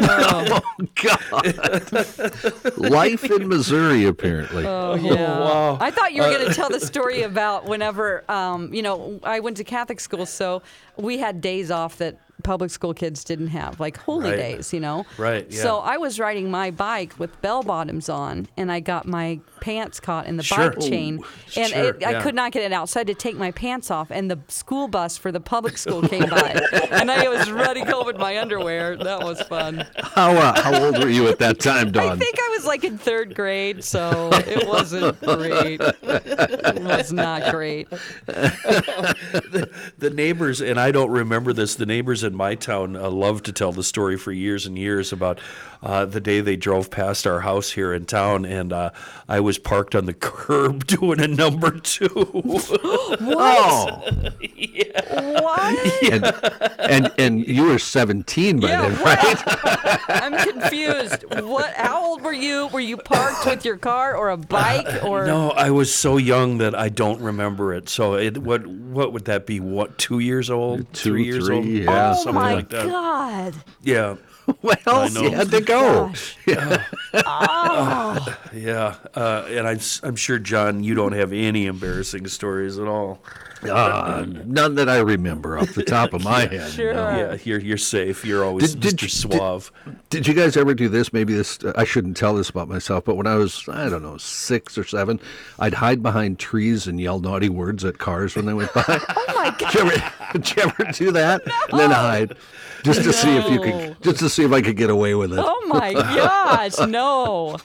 Oh, 0.00 0.60
God. 1.02 2.78
Life 2.78 3.24
in 3.24 3.48
Missouri, 3.48 4.04
apparently. 4.04 4.66
oh, 4.66 4.94
yeah. 4.94 5.38
wow. 5.38 5.78
I 5.80 5.90
thought 5.90 6.12
you 6.12 6.22
were 6.22 6.30
going 6.30 6.48
to 6.48 6.54
tell 6.54 6.68
the 6.68 6.80
story 6.80 7.22
about 7.22 7.66
whenever, 7.66 8.24
um, 8.30 8.72
you 8.72 8.82
know, 8.82 9.20
I 9.22 9.40
went 9.40 9.56
to 9.58 9.64
Catholic 9.64 10.00
school, 10.00 10.26
so 10.26 10.62
we 10.96 11.18
had 11.18 11.40
days 11.40 11.70
off 11.70 11.98
that 11.98 12.18
public 12.44 12.70
school 12.70 12.94
kids 12.94 13.24
didn't 13.24 13.48
have, 13.48 13.80
like 13.80 13.96
holy 13.96 14.30
Right. 14.30 14.36
days, 14.36 14.72
you 14.72 14.80
know? 14.80 15.04
Right, 15.18 15.46
yeah. 15.50 15.62
So 15.62 15.78
I 15.78 15.96
was 15.96 16.20
riding 16.20 16.50
my 16.50 16.70
bike 16.70 17.14
with 17.18 17.40
bell 17.42 17.62
bottoms 17.62 18.08
on, 18.08 18.48
and 18.56 18.70
I 18.70 18.80
got 18.80 19.06
my 19.06 19.40
pants 19.60 19.98
caught 20.00 20.26
in 20.26 20.36
the 20.36 20.42
Sure. 20.42 20.70
bike 20.70 20.80
chain, 20.80 21.18
Ooh, 21.18 21.24
and 21.60 21.72
sure, 21.72 21.84
it, 21.94 22.04
I 22.04 22.22
could 22.22 22.34
not 22.34 22.52
get 22.52 22.62
it 22.62 22.72
out. 22.72 22.88
So 22.88 22.98
I 22.98 23.00
had 23.00 23.06
to 23.08 23.14
take 23.14 23.36
my 23.36 23.50
pants 23.50 23.90
off, 23.90 24.10
and 24.10 24.30
the 24.30 24.38
school 24.48 24.86
bus 24.88 25.16
for 25.16 25.32
the 25.32 25.40
public 25.40 25.76
school 25.78 26.02
came 26.02 26.28
by, 26.28 26.60
and 26.90 27.10
I 27.10 27.28
was 27.28 27.50
running 27.50 27.86
home 27.86 28.08
in 28.08 28.18
my 28.18 28.38
underwear. 28.38 28.96
That 28.96 29.22
was 29.24 29.42
fun. 29.42 29.84
How 29.96 30.30
uh, 30.32 30.60
how 30.60 30.84
old 30.84 30.98
were 30.98 31.08
you 31.08 31.26
at 31.28 31.38
that 31.40 31.58
time, 31.58 31.90
Don? 31.92 32.08
I 32.08 32.16
think 32.16 32.36
I 32.38 32.48
was 32.56 32.64
like 32.64 32.84
in 32.84 32.98
third 32.98 33.34
grade, 33.34 33.82
so 33.82 34.30
it 34.32 34.66
wasn't 34.66 35.20
great. 35.20 35.80
It 35.80 36.82
was 36.82 37.12
not 37.12 37.50
great. 37.52 37.88
the 38.26 40.10
neighbors, 40.12 40.60
and 40.60 40.78
I 40.78 40.90
don't 40.90 41.10
remember 41.10 41.52
this. 41.52 41.74
The 41.74 41.86
neighbors 41.86 42.22
in 42.28 42.36
my 42.36 42.54
town 42.54 42.94
uh, 42.94 43.10
love 43.10 43.42
to 43.42 43.52
tell 43.52 43.72
the 43.72 43.82
story 43.82 44.16
for 44.16 44.30
years 44.30 44.66
and 44.66 44.78
years 44.78 45.12
about 45.12 45.40
uh, 45.82 46.04
the 46.04 46.20
day 46.20 46.40
they 46.40 46.56
drove 46.56 46.90
past 46.90 47.26
our 47.26 47.40
house 47.40 47.70
here 47.72 47.92
in 47.94 48.04
town, 48.06 48.44
and 48.44 48.72
uh, 48.72 48.90
I 49.28 49.40
was 49.40 49.58
parked 49.58 49.94
on 49.94 50.06
the 50.06 50.14
curb 50.14 50.86
doing 50.86 51.20
a 51.20 51.28
number 51.28 51.70
two. 51.78 52.08
Oh, 53.30 54.02
What? 55.10 56.12
and, 56.12 56.24
and 56.78 57.12
and 57.18 57.46
you 57.46 57.64
were 57.64 57.78
17 57.78 58.60
by 58.60 58.68
Yeah, 58.68 58.88
then, 58.88 59.02
right? 59.02 60.00
I'm 60.08 60.36
confused. 60.52 61.24
What? 61.44 61.72
How 61.74 62.04
old 62.04 62.22
were 62.22 62.32
you? 62.32 62.66
Were 62.68 62.80
you 62.80 62.96
parked 62.96 63.46
with 63.46 63.64
your 63.64 63.76
car 63.76 64.16
or 64.16 64.30
a 64.30 64.36
bike 64.36 65.04
or? 65.04 65.26
no, 65.26 65.50
I 65.50 65.70
was 65.70 65.94
so 65.94 66.16
young 66.16 66.58
that 66.58 66.74
I 66.74 66.88
don't 66.88 67.20
remember 67.20 67.72
it. 67.74 67.88
So 67.88 68.14
it 68.14 68.38
what 68.38 68.66
what 68.66 69.12
would 69.12 69.24
that 69.26 69.46
be? 69.46 69.60
What 69.60 69.98
two 69.98 70.18
years 70.18 70.50
old? 70.50 70.92
Two, 70.92 71.10
three 71.10 71.24
years 71.24 71.46
three, 71.46 71.56
old? 71.56 71.66
yeah, 71.66 72.10
Oh 72.12 72.14
something 72.22 72.34
my 72.34 72.54
like 72.54 72.68
that. 72.70 72.86
God! 72.86 73.54
Yeah. 73.82 74.16
Well, 74.62 74.76
I 74.86 75.08
know. 75.08 75.22
you 75.22 75.30
had 75.30 75.50
to 75.50 75.60
go. 75.60 76.10
Gosh. 76.12 76.36
Yeah, 78.52 78.94
uh, 79.14 79.44
and 79.48 79.66
I'm 79.68 79.76
s- 79.76 80.00
I'm 80.02 80.16
sure 80.16 80.38
John, 80.38 80.82
you 80.82 80.94
don't 80.94 81.12
have 81.12 81.32
any 81.32 81.66
embarrassing 81.66 82.26
stories 82.28 82.78
at 82.78 82.86
all. 82.88 83.20
Uh, 83.62 84.24
none 84.44 84.74
that 84.76 84.88
I 84.88 84.98
remember 84.98 85.58
off 85.58 85.74
the 85.74 85.82
top 85.82 86.12
of 86.12 86.22
my 86.24 86.40
head. 86.50 86.70
Sure. 86.70 86.94
no. 86.94 87.08
Yeah, 87.16 87.36
you're 87.44 87.58
you're 87.60 87.76
safe. 87.78 88.24
You're 88.24 88.44
always 88.44 88.74
Did- 88.74 88.80
did 88.82 88.96
Mr. 88.98 89.02
you- 89.02 89.08
Suave. 89.08 89.72
Did 90.10 90.26
you 90.26 90.34
guys 90.34 90.56
ever 90.56 90.74
do 90.74 90.88
this? 90.88 91.12
Maybe 91.12 91.34
this, 91.34 91.58
I 91.76 91.84
shouldn't 91.84 92.16
tell 92.16 92.34
this 92.34 92.48
about 92.50 92.68
myself, 92.68 93.04
but 93.04 93.16
when 93.16 93.26
I 93.26 93.34
was, 93.34 93.68
I 93.68 93.88
don't 93.88 94.02
know, 94.02 94.16
six 94.16 94.78
or 94.78 94.84
seven, 94.84 95.20
I'd 95.58 95.74
hide 95.74 96.02
behind 96.02 96.38
trees 96.38 96.86
and 96.86 97.00
yell 97.00 97.18
naughty 97.20 97.48
words 97.48 97.84
at 97.84 97.98
cars 97.98 98.34
when 98.36 98.46
they 98.46 98.54
went 98.54 98.72
by. 98.72 98.84
Oh 99.38 99.42
my 99.44 99.54
God! 99.58 99.72
did, 99.72 99.74
you 99.74 99.80
ever, 99.82 100.12
did 100.32 100.56
you 100.56 100.62
ever 100.62 100.92
do 100.92 101.10
that? 101.12 101.42
And 101.70 101.78
then 101.78 101.90
hide, 101.90 102.36
just 102.82 103.02
to 103.04 103.12
see 103.12 103.36
if 103.36 103.48
you 103.50 103.60
could, 103.60 103.96
just 104.02 104.18
to 104.18 104.28
see 104.28 104.42
if 104.44 104.52
I 104.52 104.60
could 104.62 104.76
get 104.76 104.90
away 104.90 105.14
with 105.14 105.32
it. 105.32 105.38
Oh 105.40 105.64
my 105.66 105.92
gosh! 105.92 106.78
No. 106.88 107.58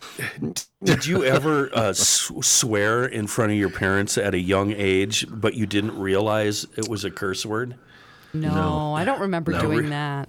Did 0.83 1.05
you 1.05 1.23
ever 1.23 1.69
uh, 1.75 1.89
s- 1.89 2.31
swear 2.41 3.05
in 3.05 3.27
front 3.27 3.51
of 3.51 3.57
your 3.57 3.69
parents 3.69 4.17
at 4.17 4.33
a 4.33 4.39
young 4.39 4.71
age, 4.71 5.25
but 5.29 5.53
you 5.55 5.65
didn't 5.65 5.97
realize 5.97 6.65
it 6.75 6.87
was 6.87 7.03
a 7.05 7.11
curse 7.11 7.45
word? 7.45 7.75
No, 8.33 8.93
I 8.95 9.05
don't 9.05 9.21
remember 9.21 9.51
doing 9.59 9.89
that. 9.91 10.27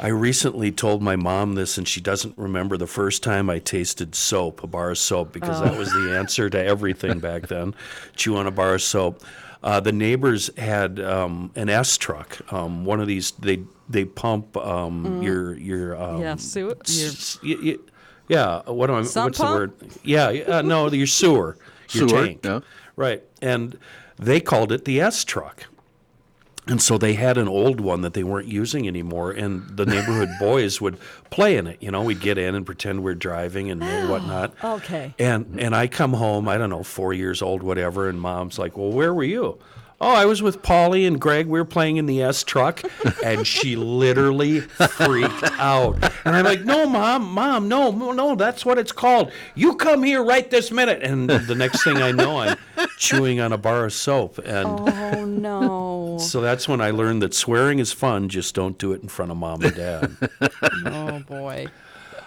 I 0.00 0.08
recently 0.08 0.72
told 0.72 1.02
my 1.02 1.14
mom 1.14 1.54
this, 1.54 1.78
and 1.78 1.86
she 1.86 2.00
doesn't 2.00 2.36
remember 2.36 2.76
the 2.76 2.86
first 2.86 3.22
time 3.22 3.48
I 3.48 3.60
tasted 3.60 4.14
soap, 4.16 4.64
a 4.64 4.66
bar 4.66 4.90
of 4.90 4.98
soap, 4.98 5.32
because 5.32 5.60
that 5.60 5.78
was 5.78 5.92
the 5.92 6.16
answer 6.18 6.50
to 6.50 6.58
everything 6.62 7.20
back 7.20 7.46
then. 7.46 7.74
Chew 8.16 8.36
on 8.36 8.46
a 8.48 8.50
bar 8.50 8.74
of 8.74 8.82
soap. 8.82 9.22
Uh, 9.62 9.78
the 9.80 9.92
neighbors 9.92 10.50
had 10.58 10.98
um, 11.00 11.52
an 11.54 11.68
S 11.68 11.96
truck. 11.96 12.40
Um, 12.52 12.84
one 12.84 13.00
of 13.00 13.06
these, 13.06 13.30
they 13.32 13.62
they 13.88 14.04
pump 14.04 14.56
um, 14.56 15.22
your 15.22 15.54
your 15.56 15.96
um, 16.02 16.20
Yeah, 16.20 16.36
su- 16.36 16.60
your- 16.60 16.76
s- 16.82 17.38
y- 17.44 17.56
y- 17.62 17.76
yeah. 18.28 18.62
What 18.70 18.90
am 18.90 18.96
I? 18.96 19.02
Sump 19.02 19.26
what's 19.26 19.38
the 19.38 19.44
word? 19.44 19.72
Yeah, 20.02 20.30
yeah, 20.30 20.42
uh, 20.58 20.62
no, 20.62 20.90
your 20.90 21.06
sewer, 21.06 21.56
your 21.90 22.08
Sewer, 22.08 22.26
tank. 22.26 22.40
yeah. 22.44 22.60
Right, 22.96 23.22
and 23.42 23.78
they 24.18 24.40
called 24.40 24.72
it 24.72 24.84
the 24.84 25.00
S 25.00 25.24
truck. 25.24 25.64
And 26.66 26.80
so 26.80 26.96
they 26.96 27.12
had 27.12 27.36
an 27.36 27.46
old 27.46 27.78
one 27.78 28.00
that 28.00 28.14
they 28.14 28.24
weren't 28.24 28.48
using 28.48 28.88
anymore, 28.88 29.32
and 29.32 29.76
the 29.76 29.84
neighborhood 29.84 30.30
boys 30.40 30.80
would 30.80 30.96
play 31.28 31.58
in 31.58 31.66
it. 31.66 31.82
You 31.82 31.90
know, 31.90 32.02
we'd 32.02 32.20
get 32.20 32.38
in 32.38 32.54
and 32.54 32.64
pretend 32.64 33.02
we're 33.04 33.14
driving 33.14 33.70
and 33.70 33.82
whatnot. 34.08 34.54
Okay. 34.64 35.14
And 35.18 35.60
and 35.60 35.76
I 35.76 35.88
come 35.88 36.14
home, 36.14 36.48
I 36.48 36.56
don't 36.56 36.70
know, 36.70 36.82
four 36.82 37.12
years 37.12 37.42
old, 37.42 37.62
whatever, 37.62 38.08
and 38.08 38.18
mom's 38.18 38.58
like, 38.58 38.78
"Well, 38.78 38.90
where 38.90 39.12
were 39.12 39.24
you?" 39.24 39.58
Oh, 40.04 40.14
I 40.14 40.26
was 40.26 40.42
with 40.42 40.60
Polly 40.60 41.06
and 41.06 41.18
Greg. 41.18 41.46
We 41.46 41.58
were 41.58 41.64
playing 41.64 41.96
in 41.96 42.04
the 42.04 42.22
S 42.22 42.44
truck, 42.44 42.82
and 43.24 43.46
she 43.46 43.74
literally 43.74 44.60
freaked 44.60 45.44
out. 45.58 45.94
And 46.26 46.36
I'm 46.36 46.44
like, 46.44 46.62
"No, 46.62 46.86
mom, 46.86 47.24
mom, 47.32 47.68
no, 47.68 47.90
no, 47.90 48.12
no, 48.12 48.34
that's 48.34 48.66
what 48.66 48.76
it's 48.76 48.92
called. 48.92 49.32
You 49.54 49.76
come 49.76 50.02
here 50.02 50.22
right 50.22 50.50
this 50.50 50.70
minute." 50.70 51.02
And 51.02 51.30
the 51.30 51.54
next 51.54 51.84
thing 51.84 51.96
I 51.96 52.12
know, 52.12 52.36
I'm 52.36 52.58
chewing 52.98 53.40
on 53.40 53.54
a 53.54 53.56
bar 53.56 53.86
of 53.86 53.94
soap, 53.94 54.36
and 54.44 54.68
Oh 54.68 55.24
no. 55.24 56.18
so 56.20 56.42
that's 56.42 56.68
when 56.68 56.82
I 56.82 56.90
learned 56.90 57.22
that 57.22 57.32
swearing 57.32 57.78
is 57.78 57.90
fun. 57.90 58.28
Just 58.28 58.54
don't 58.54 58.76
do 58.76 58.92
it 58.92 59.00
in 59.00 59.08
front 59.08 59.30
of 59.30 59.38
mom 59.38 59.62
and 59.62 59.74
dad. 59.74 60.16
Oh 60.84 61.20
boy. 61.20 61.68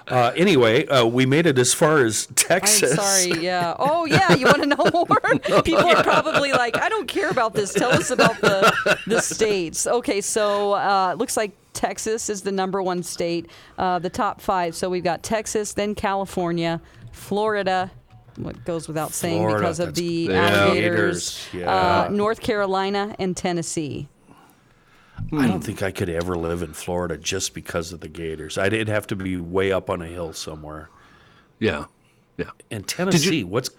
Uh, 0.07 0.31
anyway, 0.35 0.85
uh, 0.87 1.05
we 1.05 1.25
made 1.25 1.45
it 1.45 1.57
as 1.59 1.73
far 1.73 2.03
as 2.03 2.27
I'm 2.29 2.35
Texas. 2.35 2.95
sorry. 2.95 3.41
Yeah. 3.43 3.75
Oh 3.77 4.05
yeah. 4.05 4.33
You 4.33 4.45
want 4.45 4.61
to 4.63 4.67
know 4.67 4.89
more? 4.93 5.61
People 5.63 5.85
are 5.87 6.03
probably 6.03 6.51
like, 6.51 6.77
I 6.77 6.89
don't 6.89 7.07
care 7.07 7.29
about 7.29 7.53
this. 7.53 7.73
Tell 7.73 7.91
us 7.91 8.09
about 8.11 8.39
the 8.41 8.97
the 9.07 9.21
states. 9.21 9.85
Okay. 9.87 10.21
So 10.21 10.73
uh, 10.73 11.11
it 11.13 11.17
looks 11.17 11.35
like 11.37 11.51
Texas 11.73 12.29
is 12.29 12.41
the 12.41 12.51
number 12.51 12.81
one 12.81 13.03
state. 13.03 13.49
Uh, 13.77 13.99
the 13.99 14.09
top 14.09 14.41
five. 14.41 14.75
So 14.75 14.89
we've 14.89 15.03
got 15.03 15.23
Texas, 15.23 15.73
then 15.73 15.93
California, 15.95 16.81
Florida. 17.11 17.91
What 18.37 18.63
goes 18.65 18.87
without 18.87 19.13
saying 19.13 19.39
Florida, 19.41 19.59
because 19.59 19.79
of 19.79 19.95
the 19.95 20.03
Yeah. 20.29 20.47
alligators. 20.49 21.47
Gators, 21.51 21.67
Uh, 21.67 22.07
yeah. 22.07 22.07
North 22.11 22.39
Carolina 22.39 23.15
and 23.19 23.35
Tennessee. 23.35 24.07
I 25.33 25.47
don't 25.47 25.61
think 25.61 25.83
I 25.83 25.91
could 25.91 26.09
ever 26.09 26.35
live 26.35 26.61
in 26.63 26.73
Florida 26.73 27.17
just 27.17 27.53
because 27.53 27.91
of 27.91 27.99
the 27.99 28.07
Gators. 28.07 28.57
I'd 28.57 28.73
it'd 28.73 28.87
have 28.87 29.07
to 29.07 29.15
be 29.15 29.37
way 29.37 29.71
up 29.71 29.89
on 29.89 30.01
a 30.01 30.07
hill 30.07 30.33
somewhere. 30.33 30.89
Yeah, 31.59 31.85
yeah. 32.37 32.51
And 32.71 32.87
Tennessee, 32.87 33.43
what's 33.43 33.69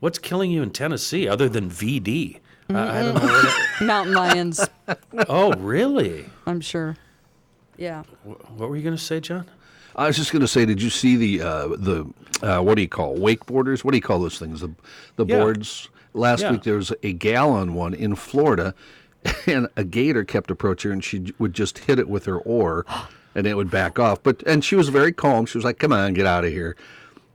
what's 0.00 0.18
killing 0.18 0.50
you 0.50 0.62
in 0.62 0.70
Tennessee 0.70 1.28
other 1.28 1.48
than 1.48 1.70
VD? 1.70 2.40
I, 2.70 3.00
I 3.00 3.02
don't 3.02 3.14
know. 3.14 3.20
What 3.20 3.54
Mountain 3.86 4.14
lions. 4.14 4.66
oh, 5.28 5.52
really? 5.54 6.26
I'm 6.46 6.60
sure. 6.60 6.96
Yeah. 7.76 8.02
What 8.24 8.70
were 8.70 8.76
you 8.76 8.82
going 8.82 8.96
to 8.96 9.02
say, 9.02 9.20
John? 9.20 9.46
I 9.94 10.06
was 10.06 10.16
just 10.16 10.32
going 10.32 10.40
to 10.40 10.48
say, 10.48 10.64
did 10.64 10.80
you 10.80 10.88
see 10.90 11.16
the 11.16 11.42
uh, 11.42 11.68
the 11.68 12.06
uh, 12.42 12.60
what 12.62 12.74
do 12.76 12.82
you 12.82 12.88
call 12.88 13.16
wakeboarders? 13.18 13.84
What 13.84 13.90
do 13.92 13.98
you 13.98 14.02
call 14.02 14.18
those 14.20 14.38
things? 14.38 14.60
The 14.60 14.70
the 15.16 15.26
Yeah. 15.26 15.38
boards. 15.38 15.88
Last 16.14 16.40
Yeah. 16.42 16.52
week 16.52 16.62
there 16.64 16.76
was 16.76 16.92
a 17.02 17.12
gal 17.12 17.50
on 17.52 17.72
one 17.74 17.94
in 17.94 18.14
Florida, 18.14 18.74
and 19.46 19.68
a 19.76 19.84
gator 19.84 20.24
kept 20.24 20.50
approaching 20.50 20.90
her, 20.90 20.92
and 20.92 21.04
she 21.04 21.32
would 21.38 21.54
just 21.54 21.78
hit 21.78 21.98
it 21.98 22.08
with 22.08 22.24
her 22.26 22.38
oar, 22.38 22.84
and 23.34 23.46
it 23.46 23.54
would 23.54 23.70
back 23.70 23.98
off. 23.98 24.22
But 24.22 24.42
and 24.44 24.64
she 24.64 24.76
was 24.76 24.88
very 24.88 25.12
calm. 25.12 25.46
She 25.46 25.58
was 25.58 25.64
like, 25.64 25.78
"Come 25.78 25.92
on, 25.92 26.14
get 26.14 26.26
out 26.26 26.44
of 26.44 26.50
here." 26.50 26.76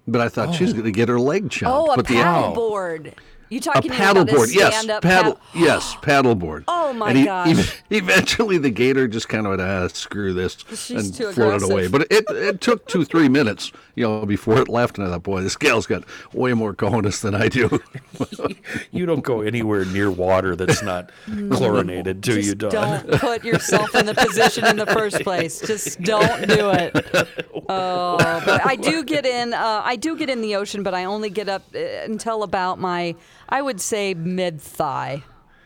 But 0.07 0.21
I 0.21 0.29
thought 0.29 0.55
she's 0.55 0.69
oh. 0.69 0.73
going 0.73 0.85
to 0.85 0.91
get 0.91 1.09
her 1.09 1.19
leg 1.19 1.49
chopped. 1.49 1.89
Oh, 1.89 1.93
a 1.93 1.95
but 1.97 2.07
the- 2.07 2.15
paddleboard. 2.15 3.13
You 3.49 3.59
a 3.59 3.61
talking 3.61 3.91
paddle 3.91 4.23
about 4.23 4.35
board, 4.35 4.49
yes, 4.51 4.85
paddle, 5.01 5.35
pad- 5.35 5.37
yes, 5.55 5.95
paddle 6.01 6.35
board. 6.35 6.65
Oh, 6.67 6.91
my 6.93 7.09
and 7.09 7.17
he- 7.17 7.25
gosh. 7.25 7.49
ev- 7.49 7.83
eventually, 7.91 8.57
the 8.57 8.69
gator 8.69 9.07
just 9.07 9.29
kind 9.29 9.45
of 9.47 9.51
went, 9.51 9.61
ah, 9.61 9.87
screw 9.87 10.33
this, 10.33 10.57
She's 10.69 10.91
and 10.91 11.13
too 11.13 11.31
floated 11.31 11.63
away. 11.63 11.87
But 11.87 12.07
it 12.11 12.25
it 12.29 12.59
took 12.61 12.87
two 12.87 13.05
three 13.05 13.29
minutes, 13.29 13.71
you 13.95 14.03
know, 14.03 14.25
before 14.25 14.57
it 14.59 14.67
left, 14.67 14.97
and 14.97 15.07
I 15.07 15.11
thought, 15.11 15.23
boy, 15.23 15.41
this 15.41 15.55
gal's 15.55 15.87
got 15.87 16.03
way 16.33 16.53
more 16.53 16.73
cojones 16.73 17.21
than 17.21 17.35
I 17.35 17.47
do. 17.47 17.81
You 18.91 19.05
don't 19.05 19.21
go 19.21 19.41
anywhere 19.41 19.85
near 19.85 20.09
water 20.09 20.55
that's 20.55 20.81
not 20.81 21.11
chlorinated, 21.51 22.21
do 22.21 22.39
you, 22.39 22.55
Don? 22.55 22.71
don't 22.71 23.19
put 23.19 23.43
yourself 23.43 23.93
in 23.95 24.05
the 24.07 24.13
position 24.15 24.65
in 24.65 24.75
the 24.77 24.85
first 24.87 25.21
place. 25.21 25.59
Just 25.61 26.01
don't 26.01 26.47
do 26.47 26.69
it. 26.71 27.27
Oh, 27.69 28.15
but 28.45 28.65
I 28.65 28.77
do 28.77 29.03
get 29.03 29.25
in. 29.25 29.53
Uh, 29.53 29.81
I 29.83 29.97
do 29.97 30.15
get 30.15 30.29
in 30.29 30.39
the 30.39 30.55
ocean, 30.55 30.83
but 30.83 30.93
I 30.93 31.03
only 31.03 31.29
get 31.29 31.49
up 31.49 31.63
uh, 31.75 31.79
until 32.05 32.43
about 32.43 32.79
my, 32.79 33.13
I 33.49 33.61
would 33.61 33.79
say 33.81 34.13
mid 34.13 34.61
thigh. 34.61 35.23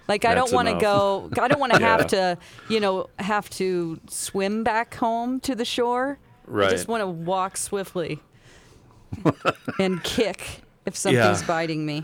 Like 0.07 0.25
I 0.25 0.35
That's 0.35 0.51
don't 0.51 0.55
want 0.55 0.67
to 0.67 0.79
go. 0.81 1.29
I 1.41 1.47
don't 1.47 1.59
want 1.59 1.73
to 1.73 1.79
Yeah. 1.81 1.97
have 1.97 2.07
to, 2.07 2.37
you 2.69 2.79
know, 2.79 3.09
have 3.19 3.49
to 3.51 3.99
swim 4.09 4.63
back 4.63 4.95
home 4.95 5.39
to 5.41 5.55
the 5.55 5.65
shore. 5.65 6.19
I 6.47 6.51
Right. 6.51 6.69
just 6.69 6.87
want 6.87 7.01
to 7.01 7.07
walk 7.07 7.55
swiftly 7.55 8.19
and 9.79 10.03
kick 10.03 10.61
if 10.85 10.95
something's 10.97 11.41
Yeah. 11.41 11.47
biting 11.47 11.85
me. 11.85 12.03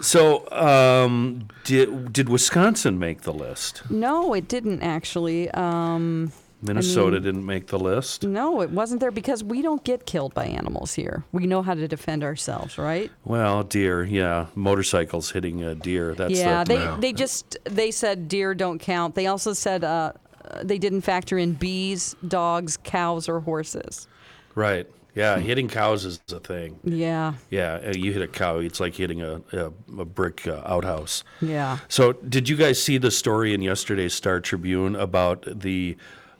So, 0.00 0.50
um, 0.52 1.48
did 1.64 2.12
did 2.12 2.28
Wisconsin 2.28 2.98
make 2.98 3.22
the 3.22 3.32
list? 3.32 3.82
No, 3.90 4.34
it 4.34 4.46
didn't 4.48 4.82
actually. 4.82 5.50
Um, 5.52 6.32
Minnesota 6.62 7.20
didn't 7.20 7.44
make 7.44 7.66
the 7.66 7.78
list. 7.78 8.24
No, 8.24 8.62
it 8.62 8.70
wasn't 8.70 9.00
there 9.00 9.10
because 9.10 9.44
we 9.44 9.62
don't 9.62 9.84
get 9.84 10.06
killed 10.06 10.34
by 10.34 10.46
animals 10.46 10.94
here. 10.94 11.24
We 11.32 11.46
know 11.46 11.62
how 11.62 11.74
to 11.74 11.86
defend 11.86 12.24
ourselves, 12.24 12.78
right? 12.78 13.10
Well, 13.24 13.62
deer, 13.62 14.04
yeah, 14.04 14.46
motorcycles 14.54 15.30
hitting 15.30 15.62
a 15.62 15.74
deer. 15.74 16.14
That's 16.14 16.32
yeah, 16.32 16.64
the, 16.64 16.74
they 16.74 17.00
they 17.00 17.12
just 17.12 17.58
they 17.64 17.90
said 17.90 18.28
deer 18.28 18.54
don't 18.54 18.78
count. 18.78 19.14
They 19.14 19.26
also 19.26 19.52
said 19.52 19.84
uh, 19.84 20.12
uh, 20.50 20.62
they 20.62 20.78
didn't 20.78 21.02
factor 21.02 21.38
in 21.38 21.52
bees, 21.52 22.16
dogs, 22.26 22.76
cows, 22.78 23.28
or 23.28 23.40
horses. 23.40 24.08
Right. 24.54 24.88
Yeah, 25.14 25.38
hitting 25.38 25.68
cows 25.68 26.04
is 26.04 26.20
a 26.30 26.40
thing. 26.40 26.78
Yeah, 26.84 27.34
Yeah, 27.48 27.80
uh, 27.86 27.92
you 27.96 28.12
hit 28.12 28.20
a 28.20 28.28
cow, 28.28 28.58
it's 28.58 28.80
like 28.80 28.94
hitting 28.94 29.22
a, 29.22 29.40
a, 29.52 29.72
a 29.98 30.04
brick 30.04 30.46
uh, 30.46 30.60
outhouse. 30.66 31.24
yeah. 31.40 31.78
So, 31.88 32.12
did 32.12 32.50
you 32.50 32.56
guys 32.56 32.82
see 32.82 32.98
the 32.98 33.10
story 33.10 33.54
in 33.54 33.62
yesterday's 33.62 34.12
Star 34.12 34.40
Tribune 34.40 34.94
about 34.94 35.46
the 35.60 35.96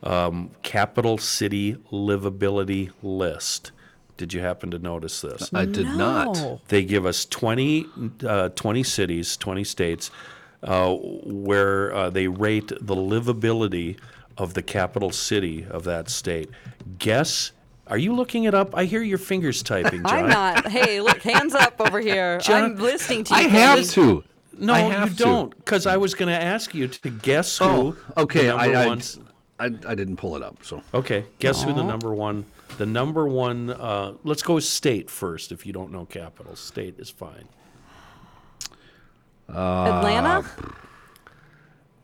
um, 0.06 0.50
capital 0.62 1.18
city 1.18 1.74
livability 1.90 2.90
list? 3.02 3.72
Did 4.16 4.32
you 4.32 4.40
happen 4.40 4.70
to 4.70 4.78
notice 4.78 5.20
this? 5.20 5.50
I 5.52 5.66
did 5.66 5.86
not. 5.88 6.60
They 6.68 6.84
give 6.84 7.04
us 7.04 7.26
20, 7.26 7.86
uh, 8.26 8.48
20 8.50 8.82
cities, 8.82 9.36
20 9.36 9.64
states, 9.64 10.10
uh, 10.62 10.94
where 10.94 11.94
uh, 11.94 12.08
they 12.10 12.26
rate 12.28 12.68
the 12.68 12.94
livability 12.96 13.98
of 14.38 14.54
the 14.54 14.62
capital 14.62 15.10
city 15.10 15.66
of 15.68 15.84
that 15.84 16.08
state. 16.08 16.48
Guess, 16.98 17.52
are 17.88 17.98
you 17.98 18.14
looking 18.14 18.44
it 18.44 18.54
up? 18.54 18.74
I 18.74 18.84
hear 18.84 19.02
your 19.02 19.18
fingers 19.18 19.62
typing, 19.62 20.02
John. 20.06 20.24
I'm 20.24 20.28
not. 20.30 20.68
Hey, 20.68 21.00
look, 21.02 21.18
hands 21.22 21.54
up 21.54 21.78
over 21.78 22.00
here. 22.00 22.38
John, 22.38 22.62
I'm 22.64 22.76
listening 22.76 23.24
to 23.24 23.34
you. 23.34 23.40
I 23.40 23.42
have 23.42 23.68
Candace. 23.76 23.94
to. 23.94 24.24
No, 24.58 24.72
I 24.72 25.04
you 25.04 25.10
to. 25.10 25.14
don't, 25.16 25.56
because 25.58 25.86
I 25.86 25.98
was 25.98 26.14
going 26.14 26.28
to 26.34 26.42
ask 26.42 26.74
you 26.74 26.88
to 26.88 27.10
guess 27.10 27.58
who. 27.58 27.64
Oh, 27.64 27.96
okay. 28.16 28.46
the 28.46 28.56
number 28.56 28.62
I, 28.76 28.84
I, 28.84 28.86
one- 28.86 29.02
I, 29.58 29.66
I 29.66 29.94
didn't 29.94 30.16
pull 30.16 30.36
it 30.36 30.42
up. 30.42 30.58
So 30.62 30.82
Okay, 30.92 31.24
guess 31.38 31.62
who 31.62 31.72
the 31.72 31.82
number 31.82 32.14
one? 32.14 32.44
The 32.78 32.86
number 32.86 33.26
one. 33.26 33.70
Uh, 33.70 34.14
let's 34.24 34.42
go 34.42 34.58
state 34.58 35.08
first. 35.10 35.50
If 35.52 35.64
you 35.64 35.72
don't 35.72 35.92
know 35.92 36.04
capital, 36.04 36.56
state 36.56 36.98
is 36.98 37.08
fine. 37.10 37.48
Atlanta? 39.48 40.44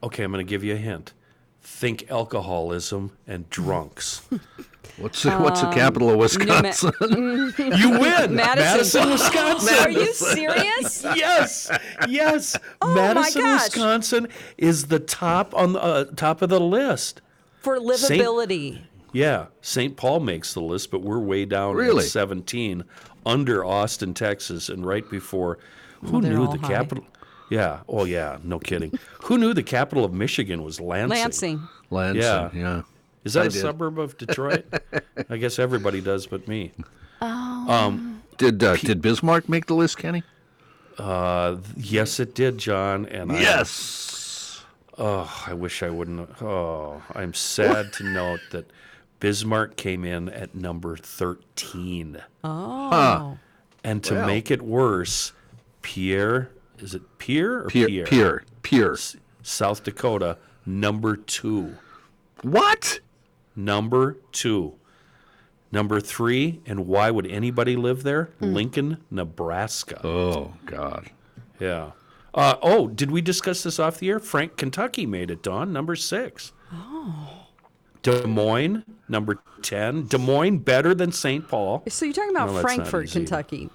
Okay, 0.03 0.25
I'm 0.25 0.33
going 0.33 0.45
to 0.45 0.49
give 0.49 0.65
you 0.65 0.75
a 0.75 0.79
hint. 0.79 1.13
Think 1.61 2.11
alcoholism 2.11 3.17
and 3.27 3.49
drunks. 3.49 4.23
what's 4.97 5.23
the, 5.23 5.31
what's 5.37 5.61
the 5.61 5.71
capital 5.71 6.11
of 6.11 6.17
Ma- 6.17 6.23
Wisconsin? 6.23 6.93
you 7.79 7.91
win, 7.91 8.35
Madison. 8.35 9.11
Wisconsin. 9.11 9.75
Are 9.79 9.91
you 9.91 10.13
serious? 10.13 11.05
yes, 11.05 11.71
yes. 12.09 12.57
Oh 12.81 12.89
my 12.89 13.15
Madison, 13.15 13.43
gosh. 13.43 13.63
Wisconsin 13.65 14.29
is 14.59 14.87
the 14.87 14.99
top 14.99 15.55
on 15.55 15.75
the 15.75 15.83
uh, 15.83 16.05
top 16.17 16.43
of 16.43 16.49
the 16.49 16.61
list. 16.61 17.21
For 17.63 17.79
livability. 17.79 18.81
Yeah, 19.13 19.47
St. 19.61 19.97
Paul 19.97 20.21
makes 20.21 20.55
the 20.55 20.61
list, 20.61 20.91
but 20.91 21.03
we're 21.03 21.19
way 21.19 21.45
down 21.45 21.75
Really? 21.77 22.05
at 22.05 22.11
17, 22.11 22.83
under 23.27 23.65
Austin, 23.65 24.15
Texas, 24.15 24.69
and 24.71 24.87
right 24.87 25.09
before. 25.11 25.59
Who 26.05 26.21
they're 26.21 26.33
knew 26.33 26.51
the 26.51 26.59
high. 26.59 26.69
capital? 26.69 27.05
Yeah. 27.51 27.81
Oh, 27.89 28.05
yeah. 28.05 28.39
No 28.43 28.59
kidding. 28.59 28.99
Who 29.25 29.37
knew 29.37 29.53
the 29.53 29.63
capital 29.63 30.05
of 30.05 30.13
Michigan 30.15 30.63
was 30.65 30.81
Lansing? 30.81 31.19
Lansing. 31.19 31.59
Yeah. 31.59 31.67
Lansing. 31.91 32.21
Yeah. 32.23 32.51
yeah. 32.55 32.83
Is 33.25 33.35
that 33.35 33.43
I 33.43 33.47
a 33.47 33.49
did. 33.51 33.61
suburb 33.61 33.99
of 33.99 34.17
Detroit? 34.17 34.65
I 35.31 35.37
guess 35.37 35.59
everybody 35.59 36.01
does, 36.01 36.27
but 36.27 36.49
me. 36.49 36.73
Oh 37.21 38.01
did 38.39 38.65
uh, 38.65 38.75
did 38.77 39.01
Bismarck 39.03 39.49
make 39.49 39.67
the 39.67 39.75
list, 39.75 39.99
Kenny? 39.99 40.25
Uh, 40.99 41.59
yes, 41.77 42.19
it 42.19 42.35
did, 42.35 42.59
John. 42.59 43.07
And 43.07 43.31
I, 43.31 43.41
Yes. 43.41 44.22
Oh, 44.99 45.45
I 45.47 45.55
wish 45.55 45.83
I 45.83 45.91
wouldn't. 45.91 46.43
Oh, 46.43 47.03
I'm 47.15 47.33
sad 47.35 47.93
to 47.95 48.05
note 48.13 48.41
that 48.51 48.71
Bismarck 49.21 49.77
came 49.77 50.05
in 50.05 50.29
at 50.29 50.55
number 50.55 50.97
13. 50.97 52.21
Oh. 52.45 53.39
And 53.85 54.03
to 54.05 54.15
Well. 54.15 54.27
make 54.27 54.51
it 54.51 54.63
worse, 54.63 55.33
Pierre, 55.83 56.51
is 56.79 56.95
it 56.95 57.03
Pierre 57.19 57.61
or 57.65 57.67
Pierre? 57.69 57.89
Pierre? 57.89 58.07
Pier. 58.07 58.45
Pier. 58.63 58.99
South 59.43 59.83
Dakota, 59.83 60.39
number 60.67 61.17
two. 61.17 61.77
What? 62.43 63.01
Number 63.57 64.17
two. 64.31 64.75
Number 65.73 66.01
three, 66.01 66.61
and 66.67 66.87
why 66.87 67.11
would 67.11 67.27
anybody 67.27 67.77
live 67.77 68.03
there? 68.03 68.25
Hmm. 68.41 68.53
Lincoln, 68.53 68.99
Nebraska. 69.11 70.05
Oh 70.07 70.53
God. 70.67 71.11
Yeah. 71.59 71.93
Uh, 72.35 72.57
oh, 72.63 72.89
did 72.89 73.11
we 73.11 73.21
discuss 73.21 73.63
this 73.63 73.79
off 73.79 73.99
the 73.99 74.09
air? 74.09 74.19
Frank, 74.19 74.57
Kentucky 74.57 75.07
made 75.07 75.31
it, 75.31 75.43
Dawn, 75.43 75.73
number 75.73 75.95
six. 75.97 76.53
Oh. 76.73 77.47
Des 78.03 78.27
Moines, 78.27 78.85
number 79.09 79.39
10. 79.63 80.07
Des 80.07 80.19
Moines, 80.19 80.59
better 80.59 80.95
than 80.95 81.13
St. 81.13 81.47
Paul. 81.47 81.83
So 81.89 82.05
you're 82.05 82.15
talking 82.15 82.31
about 82.31 82.49
No, 82.49 82.55
that's 82.55 82.65
not 82.65 82.89
Frankfurt, 82.89 83.05
easy. 83.05 83.21
Kentucky. 83.21 83.71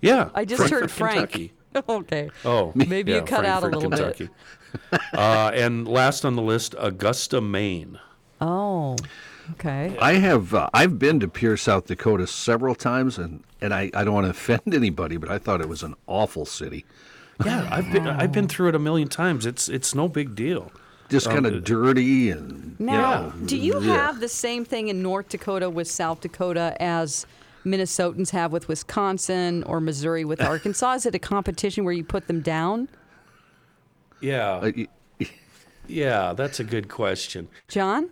Yeah. 0.00 0.30
I 0.34 0.44
just 0.44 0.68
heard 0.68 0.90
Frank. 0.90 1.30
Kentucky. 1.30 1.52
okay. 1.88 2.30
Oh, 2.44 2.72
Maybe 2.74 3.12
you 3.12 3.18
yeah, 3.18 3.24
cut 3.24 3.44
out 3.44 3.64
a 3.64 3.70
Frankfurt, 3.70 3.90
little 3.90 4.08
bit. 4.08 4.16
Kentucky. 4.16 5.06
uh, 5.14 5.50
and 5.54 5.88
last 5.88 6.24
on 6.24 6.36
the 6.36 6.42
list, 6.42 6.74
Augusta, 6.78 7.40
Maine. 7.40 7.98
Oh. 8.40 8.96
Okay. 9.52 9.96
I 10.00 10.14
have 10.14 10.54
uh, 10.54 10.70
I've 10.72 10.98
been 10.98 11.20
to 11.20 11.28
Pierre, 11.28 11.56
South 11.56 11.86
Dakota 11.86 12.26
several 12.26 12.74
times, 12.74 13.18
and 13.18 13.44
and 13.60 13.74
I, 13.74 13.90
I 13.94 14.04
don't 14.04 14.14
want 14.14 14.26
to 14.26 14.30
offend 14.54 14.74
anybody, 14.74 15.16
but 15.16 15.30
I 15.30 15.38
thought 15.38 15.60
it 15.60 15.68
was 15.68 15.82
an 15.82 15.94
awful 16.06 16.44
city. 16.46 16.84
Yeah, 17.44 17.68
I've 17.70 17.90
been 17.92 18.06
I've 18.06 18.32
been 18.32 18.48
through 18.48 18.68
it 18.68 18.74
a 18.74 18.78
million 18.78 19.08
times. 19.08 19.46
It's 19.46 19.68
it's 19.68 19.94
no 19.94 20.08
big 20.08 20.34
deal. 20.34 20.70
Just 21.08 21.28
kind 21.28 21.44
uh, 21.46 21.50
of 21.50 21.64
dirty 21.64 22.30
and 22.30 22.78
Now, 22.80 23.26
you 23.34 23.40
know, 23.40 23.46
do 23.46 23.56
you 23.56 23.80
yeah. 23.82 23.92
have 23.94 24.20
the 24.20 24.28
same 24.28 24.64
thing 24.64 24.88
in 24.88 25.02
North 25.02 25.28
Dakota 25.28 25.68
with 25.68 25.88
South 25.90 26.20
Dakota 26.22 26.76
as 26.80 27.26
Minnesotans 27.64 28.30
have 28.30 28.52
with 28.52 28.68
Wisconsin 28.68 29.62
or 29.64 29.80
Missouri 29.80 30.24
with 30.24 30.40
Arkansas? 30.52 30.94
Is 30.94 31.06
it 31.06 31.14
a 31.14 31.18
competition 31.18 31.84
where 31.84 31.92
you 31.92 32.04
put 32.04 32.26
them 32.26 32.40
down? 32.40 32.88
Yeah, 34.20 34.52
Uh, 34.54 34.72
y- 34.76 34.88
yeah, 35.86 36.32
that's 36.32 36.58
a 36.60 36.64
good 36.64 36.88
question. 36.88 37.48
John? 37.68 38.08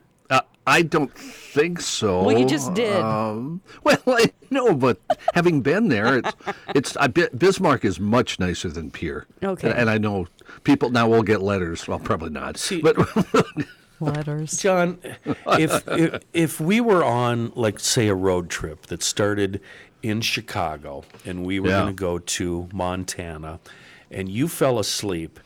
I 0.67 0.83
don't 0.83 1.13
think 1.13 1.81
so. 1.81 2.23
Well, 2.23 2.39
you 2.39 2.47
just 2.47 2.73
did. 2.75 3.01
Um, 3.01 3.61
well, 3.83 3.99
I 4.07 4.31
know, 4.51 4.75
but 4.75 4.99
having 5.35 5.61
been 5.61 5.89
there, 5.89 6.19
it's 6.19 6.33
it's 6.75 6.97
I 6.97 7.09
Bismarck 7.09 7.85
is 7.85 7.99
much 7.99 8.39
nicer 8.39 8.69
than 8.69 8.91
Pierre. 8.91 9.27
Okay. 9.43 9.71
And, 9.71 9.79
and 9.81 9.91
I 9.91 9.99
know 9.99 10.27
people 10.65 10.91
now 10.91 11.09
will 11.09 11.23
get 11.25 11.43
letters. 11.43 11.89
Well, 11.89 11.99
probably 11.99 12.31
not. 12.31 12.57
See- 12.59 12.81
but 12.81 12.97
Letters. 14.01 14.59
John, 14.61 14.99
if, 15.47 15.85
if 15.89 16.23
if 16.33 16.61
we 16.61 16.81
were 16.81 17.05
on 17.05 17.53
like 17.55 17.79
say 17.79 18.09
a 18.09 18.15
road 18.15 18.51
trip 18.51 18.87
that 18.87 19.01
started 19.03 19.61
in 20.03 20.21
Chicago 20.21 21.05
and 21.25 21.45
we 21.47 21.61
were 21.61 21.69
Yeah. 21.69 21.81
going 21.83 21.95
to 21.97 22.01
go 22.01 22.19
to 22.19 22.69
Montana 22.73 23.61
and 24.11 24.29
you 24.29 24.49
fell 24.49 24.81
asleep 24.81 25.39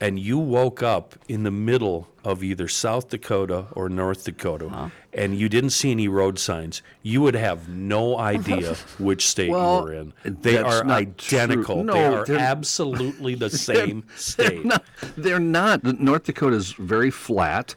and 0.00 0.18
you 0.18 0.38
woke 0.38 0.82
up 0.82 1.14
in 1.28 1.42
the 1.42 1.50
middle 1.50 2.08
of 2.24 2.42
either 2.44 2.68
South 2.68 3.08
Dakota 3.08 3.66
or 3.72 3.88
North 3.88 4.24
Dakota 4.24 4.90
and 5.12 5.36
you 5.36 5.48
didn't 5.48 5.70
see 5.70 5.90
any 5.90 6.06
road 6.06 6.38
signs, 6.38 6.82
you 7.02 7.20
would 7.22 7.34
have 7.34 7.68
no 7.68 8.16
idea 8.18 8.74
which 8.98 9.26
state 9.26 9.50
Well, 9.50 9.78
you 9.78 9.82
were 9.84 9.92
in. 9.94 10.12
They 10.24 10.58
are 10.58 10.84
identical. 10.86 11.82
No, 11.82 11.92
they 11.94 12.04
are 12.04 12.24
they're- 12.24 12.38
absolutely 12.38 13.34
the 13.34 13.50
same 13.70 14.04
state. 14.16 14.64
no, 14.64 14.76
they're 15.16 15.40
not. 15.40 15.82
North 15.82 16.24
Dakota 16.24 16.54
is 16.56 16.72
very 16.72 17.10
flat, 17.10 17.74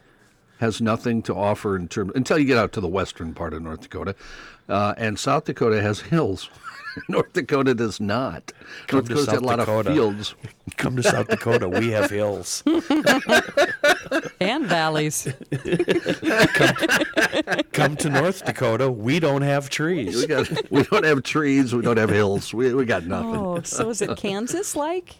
has 0.58 0.80
nothing 0.80 1.22
to 1.22 1.34
offer 1.34 1.74
in 1.76 1.88
terms 1.88 2.12
until 2.14 2.38
you 2.38 2.44
get 2.44 2.58
out 2.58 2.72
to 2.72 2.80
the 2.80 2.88
western 2.88 3.34
part 3.34 3.52
of 3.54 3.62
North 3.62 3.80
Dakota, 3.80 4.14
uh, 4.68 4.94
and 4.96 5.18
South 5.18 5.44
Dakota 5.46 5.82
has 5.82 6.00
hills. 6.00 6.48
North 7.08 7.32
Dakota 7.32 7.74
does 7.74 8.00
not. 8.00 8.52
North 8.92 9.04
to 9.08 9.14
Dakota's 9.14 9.26
got 9.26 9.42
a 9.42 9.44
lot 9.44 9.56
Dakota. 9.58 9.90
of 9.90 9.94
fields. 9.94 10.34
Come 10.76 10.96
to 10.96 11.02
South 11.02 11.28
Dakota, 11.28 11.68
we 11.68 11.90
have 11.90 12.10
hills. 12.10 12.62
And 14.40 14.66
valleys. 14.66 15.28
Come 17.72 17.96
to 17.96 18.10
North 18.10 18.44
Dakota, 18.44 18.90
we 18.90 19.20
don't 19.20 19.42
have 19.42 19.64
We 19.64 19.68
trees. 19.70 20.26
got 20.26 20.70
we 20.70 20.82
don't 20.84 21.04
have 21.04 21.22
trees. 21.22 21.74
We 21.74 21.82
don't 21.82 21.96
have 21.96 22.10
hills. 22.10 22.52
We 22.52 22.74
we 22.74 22.84
got 22.84 23.06
nothing. 23.06 23.36
Oh, 23.36 23.62
so 23.62 23.88
is 23.90 24.02
it 24.02 24.16
Kansas 24.16 24.76
like? 24.76 25.14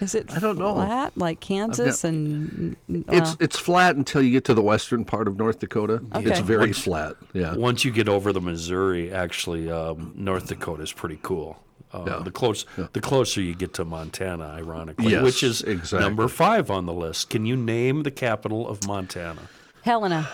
Is 0.00 0.14
it 0.14 0.32
I 0.34 0.38
don't 0.38 0.58
know. 0.58 0.74
flat 0.74 1.16
like 1.16 1.40
Kansas 1.40 2.04
and 2.04 2.74
uh, 2.90 3.02
It's 3.08 3.36
it's 3.40 3.58
flat 3.58 3.96
until 3.96 4.22
you 4.22 4.30
get 4.30 4.44
to 4.46 4.54
the 4.54 4.62
western 4.62 5.04
part 5.04 5.28
of 5.28 5.36
North 5.36 5.58
Dakota. 5.58 6.02
It's 6.14 6.40
very 6.40 6.66
Once- 6.68 6.78
flat. 6.82 7.16
Yeah. 7.32 7.54
Once 7.54 7.84
you 7.84 7.90
get 7.90 8.08
over 8.08 8.32
the 8.32 8.40
Missouri, 8.40 9.12
actually, 9.12 9.70
um, 9.70 10.12
North 10.16 10.46
Dakota 10.48 10.82
is 10.82 10.92
pretty 10.92 11.18
cool. 11.22 11.62
Uh, 11.92 12.04
Yeah. 12.06 12.20
The 12.24 12.30
close, 12.30 12.64
the 12.92 13.00
closer 13.00 13.40
you 13.42 13.54
get 13.54 13.74
to 13.74 13.84
Montana, 13.84 14.44
ironically, 14.56 15.10
Yes, 15.12 15.22
which 15.24 15.42
is 15.42 15.60
exactly. 15.62 16.00
number 16.00 16.28
five 16.28 16.70
on 16.70 16.86
the 16.86 16.92
list. 16.92 17.30
Can 17.30 17.44
you 17.46 17.56
name 17.56 18.04
the 18.04 18.10
capital 18.12 18.68
of 18.68 18.86
Montana? 18.86 19.42
Helena. 19.82 20.28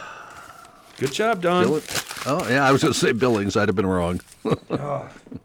Good 0.98 1.12
job, 1.12 1.42
Don. 1.42 1.64
Bill- 1.66 1.82
Oh 2.28 2.44
yeah, 2.48 2.66
I 2.66 2.72
was 2.72 2.82
going 2.82 2.92
to 2.92 2.98
say 2.98 3.12
Billings. 3.12 3.56
I'd 3.56 3.68
have 3.68 3.76
been 3.76 3.86
wrong. 3.86 4.20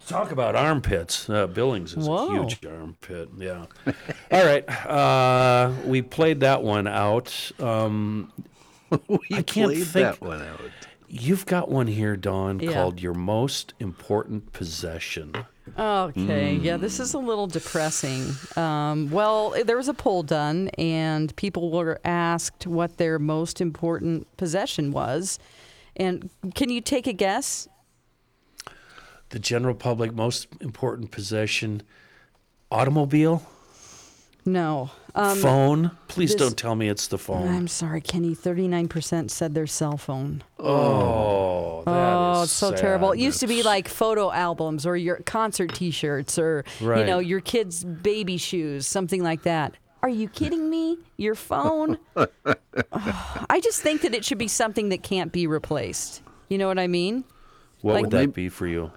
Talk 0.08 0.32
about 0.32 0.56
armpits. 0.56 1.30
Uh, 1.30 1.46
Billings 1.46 1.94
is 1.96 2.08
Whoa. 2.08 2.30
a 2.30 2.32
huge 2.42 2.66
armpit. 2.66 3.30
Yeah. 3.38 3.66
All 4.32 4.44
right. 4.46 4.68
Uh, 4.88 5.74
we 5.86 6.02
played 6.02 6.40
that 6.40 6.64
one 6.64 6.88
out. 6.88 7.52
Um, 7.60 8.32
we 9.08 9.20
I 9.32 9.44
can't 9.44 9.68
played 9.68 9.86
think- 9.86 9.94
that 10.20 10.22
one 10.22 10.42
out. 10.42 10.60
You've 11.14 11.46
got 11.46 11.68
one 11.70 11.88
here, 11.88 12.16
Dawn, 12.16 12.62
Yeah. 12.62 12.72
called 12.72 13.02
Your 13.02 13.14
Most 13.14 13.74
Important 13.80 14.54
Possession. 14.54 15.34
Okay, 15.78 16.54
yeah, 16.56 16.78
this 16.78 17.02
is 17.02 17.14
a 17.14 17.18
little 17.20 17.48
depressing. 17.48 18.28
Um, 18.56 19.10
well, 19.12 19.54
there 19.66 19.76
was 19.76 19.90
a 19.90 19.94
poll 19.94 20.24
done, 20.24 20.70
and 20.78 21.36
people 21.36 21.70
were 21.70 22.00
asked 22.06 22.66
what 22.66 22.96
their 22.96 23.20
most 23.20 23.60
important 23.60 24.26
possession 24.38 24.92
was. 24.94 25.38
And 25.98 26.30
can 26.56 26.70
you 26.70 26.80
take 26.80 27.08
a 27.08 27.14
guess? 27.14 27.68
The 29.32 29.40
general 29.40 29.76
public 29.76 30.14
most 30.14 30.48
important 30.62 31.12
possession 31.12 31.84
automobile, 32.72 33.44
No. 34.46 34.92
Um, 35.14 35.38
phone. 35.38 35.92
Please 36.08 36.32
this- 36.34 36.42
don't 36.42 36.58
tell 36.58 36.76
me 36.76 36.88
it's 36.90 37.08
the 37.08 37.18
phone. 37.18 37.48
I'm 37.48 37.68
sorry, 37.68 38.02
Kenny. 38.02 38.34
39% 38.36 39.30
said 39.32 39.54
their 39.54 39.68
cell 39.68 39.98
phone. 39.98 40.44
oh, 40.60 41.84
that 41.86 41.92
Oh, 42.14 42.42
is 42.42 42.44
it's 42.50 42.54
so 42.54 42.70
sad. 42.70 42.80
terrible. 42.80 43.12
It 43.12 43.20
used 43.20 43.40
to 43.42 43.48
be 43.48 43.64
like 43.64 43.88
photo 43.88 44.32
albums 44.32 44.86
or 44.86 44.96
your 44.96 45.18
concert 45.18 45.74
T-shirts 45.76 46.38
or 46.40 46.64
you 46.80 46.88
know 47.06 47.20
your 47.20 47.42
kids' 47.42 47.84
baby 47.84 48.38
shoes, 48.38 48.88
something 48.88 49.24
like 49.24 49.44
that. 49.44 49.76
Are 50.04 50.10
you 50.10 50.28
kidding 50.30 50.70
me? 50.70 50.98
Your 51.18 51.36
phone? 51.36 51.98
I 53.50 53.60
just 53.62 53.82
think 53.82 54.02
that 54.02 54.16
it 54.16 54.26
should 54.26 54.38
be 54.40 54.48
something 54.48 54.90
that 54.90 55.04
can't 55.04 55.32
be 55.32 55.46
replaced. 55.48 56.22
You 56.50 56.58
know 56.58 56.68
what 56.68 56.80
I 56.80 56.88
mean? 56.88 57.24
What 57.82 57.94
like- 57.96 58.02
would 58.04 58.12
that 58.12 58.34
be 58.34 58.50
for 58.50 58.68
you? 58.68 58.92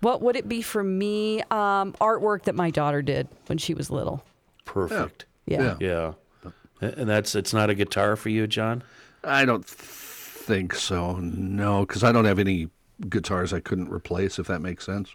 What 0.00 0.22
would 0.22 0.34
it 0.36 0.48
be 0.48 0.62
for 0.62 0.82
me? 0.82 1.42
Um, 1.50 1.92
artwork 2.00 2.44
that 2.44 2.54
my 2.54 2.70
daughter 2.70 3.02
did 3.02 3.28
when 3.46 3.58
she 3.58 3.74
was 3.74 3.90
little. 3.90 4.24
Perfect. 4.72 5.24
Yeah. 5.46 5.76
Yeah. 5.80 6.12
Yeah. 6.42 6.50
And 6.80 7.08
that's 7.08 7.34
it's 7.34 7.52
not 7.52 7.68
a 7.70 7.74
guitar 7.74 8.14
for 8.16 8.28
you, 8.28 8.46
John? 8.46 8.82
I 9.24 9.44
don't 9.44 9.66
think 9.66 10.74
so. 10.74 11.16
No, 11.16 11.80
because 11.80 12.04
I 12.04 12.12
don't 12.12 12.24
have 12.24 12.38
any 12.38 12.68
guitars 13.08 13.52
I 13.52 13.60
couldn't 13.60 13.90
replace. 13.90 14.38
If 14.38 14.46
that 14.46 14.60
makes 14.60 14.86
sense, 14.86 15.14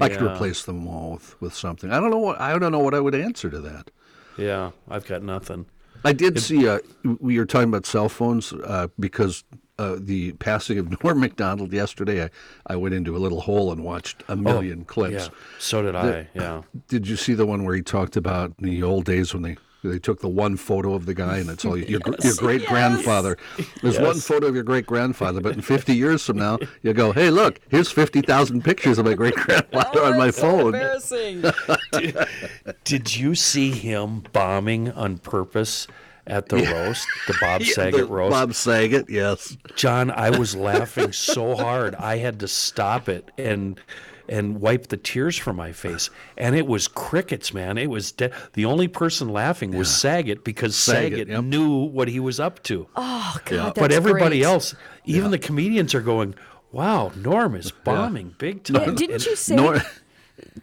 I 0.00 0.08
could 0.08 0.20
Yeah. 0.20 0.34
replace 0.34 0.64
them 0.64 0.86
all 0.88 1.12
with, 1.12 1.40
with 1.40 1.54
something. 1.54 1.90
I 1.92 2.00
don't 2.00 2.10
know 2.10 2.18
what 2.18 2.40
I 2.40 2.58
don't 2.58 2.72
know 2.72 2.80
what 2.80 2.94
I 2.94 3.00
would 3.00 3.14
answer 3.14 3.48
to 3.48 3.60
that. 3.60 3.90
Yeah, 4.36 4.72
I've 4.90 5.06
got 5.06 5.22
nothing. 5.22 5.66
I 6.04 6.12
did 6.12 6.38
see. 6.40 6.68
Uh, 6.68 6.80
we 7.20 7.38
were 7.38 7.46
talking 7.46 7.68
about 7.70 7.86
cell 7.86 8.08
phones 8.08 8.52
uh, 8.52 8.88
because 9.00 9.44
uh, 9.78 9.96
the 9.98 10.32
passing 10.32 10.78
of 10.78 10.90
Norm 11.04 11.20
Macdonald 11.20 11.72
yesterday. 11.72 12.24
I, 12.24 12.30
I 12.66 12.76
went 12.76 12.94
into 12.94 13.16
a 13.16 13.18
little 13.18 13.40
hole 13.40 13.72
and 13.72 13.84
watched 13.84 14.22
a 14.28 14.36
million 14.36 14.84
clips. 14.84 15.26
Yeah. 15.26 15.38
So 15.58 15.82
did 15.82 15.96
I. 15.96 16.28
Yeah. 16.34 16.62
Did 16.88 17.08
you 17.08 17.16
see 17.16 17.34
the 17.34 17.46
one 17.46 17.64
where 17.64 17.74
he 17.74 17.82
talked 17.82 18.16
about 18.16 18.56
the 18.58 18.82
old 18.82 19.04
days 19.04 19.32
when 19.34 19.42
they 19.42 19.56
they 19.82 19.98
took 19.98 20.20
the 20.20 20.28
one 20.28 20.56
photo 20.56 20.94
of 20.94 21.06
the 21.06 21.14
guy 21.14 21.38
and 21.38 21.48
it's 21.48 21.64
all 21.64 21.76
your 21.76 22.00
gr 22.00 22.14
your 22.22 22.34
great 22.34 22.66
grandfather. 22.66 23.36
There's 23.82 23.98
one 23.98 24.18
photo 24.18 24.46
of 24.46 24.54
your 24.54 24.64
great 24.64 24.86
grandfather, 24.86 25.40
but 25.40 25.54
in 25.54 25.60
50 25.60 25.94
years 25.94 26.24
from 26.24 26.38
now, 26.38 26.58
you 26.82 26.92
go, 26.92 27.12
hey, 27.12 27.30
look, 27.30 27.60
here's 27.68 27.90
50,000 27.90 28.64
pictures 28.64 28.98
of 28.98 29.04
my 29.04 29.14
great 29.14 29.34
grandfather 29.34 30.02
on 30.02 30.18
my 30.18 30.30
phone. 30.30 30.74
Embarrassing. 30.74 31.44
Did 32.84 33.16
you 33.16 33.34
see 33.34 33.70
him 33.70 34.24
bombing 34.32 34.90
on 34.92 35.18
purpose 35.18 35.86
at 36.26 36.48
the 36.48 36.56
roast, 36.56 37.06
the 37.26 37.36
Bob 37.40 37.62
Saget 37.64 38.00
The 38.00 38.06
roast? 38.06 38.30
Bob 38.32 38.54
Saget, 38.54 39.08
yes. 39.08 39.56
John, 39.76 40.10
I 40.10 40.30
was 40.30 40.54
laughing 40.56 41.12
so 41.12 41.54
hard 41.56 41.94
I 41.94 42.16
had 42.18 42.40
to 42.40 42.48
stop 42.48 43.08
it 43.08 43.30
and 43.38 43.80
and 44.28 44.60
wipe 44.60 44.88
the 44.88 44.96
tears 44.96 45.36
from 45.36 45.54
my 45.54 45.70
face. 45.70 46.10
And 46.36 46.56
it 46.56 46.66
was 46.66 46.88
crickets, 46.88 47.54
man. 47.54 47.78
It 47.78 47.88
was 47.88 48.10
de- 48.10 48.32
the 48.54 48.64
only 48.64 48.88
person 48.88 49.28
laughing 49.28 49.70
was 49.70 49.88
Saget 49.88 50.42
because 50.42 50.74
Saget, 50.74 51.12
Saget, 51.12 51.28
yep. 51.28 51.44
knew 51.44 51.84
what 51.84 52.08
he 52.08 52.18
was 52.18 52.40
up 52.40 52.60
to. 52.64 52.88
Oh 52.96 53.36
God, 53.44 53.74
but 53.74 53.82
that's 53.82 53.94
everybody 53.94 54.38
great. 54.40 54.46
else, 54.48 54.74
even 55.04 55.30
the 55.30 55.38
comedians, 55.38 55.94
are 55.94 56.00
going, 56.00 56.34
"Wow, 56.72 57.12
Norm 57.14 57.54
is 57.54 57.70
bombing 57.70 58.34
big 58.36 58.64
time." 58.64 58.82
Yeah, 58.82 58.90
didn't 58.96 59.26
you 59.26 59.36
say, 59.36 59.54
Nor- 59.54 59.80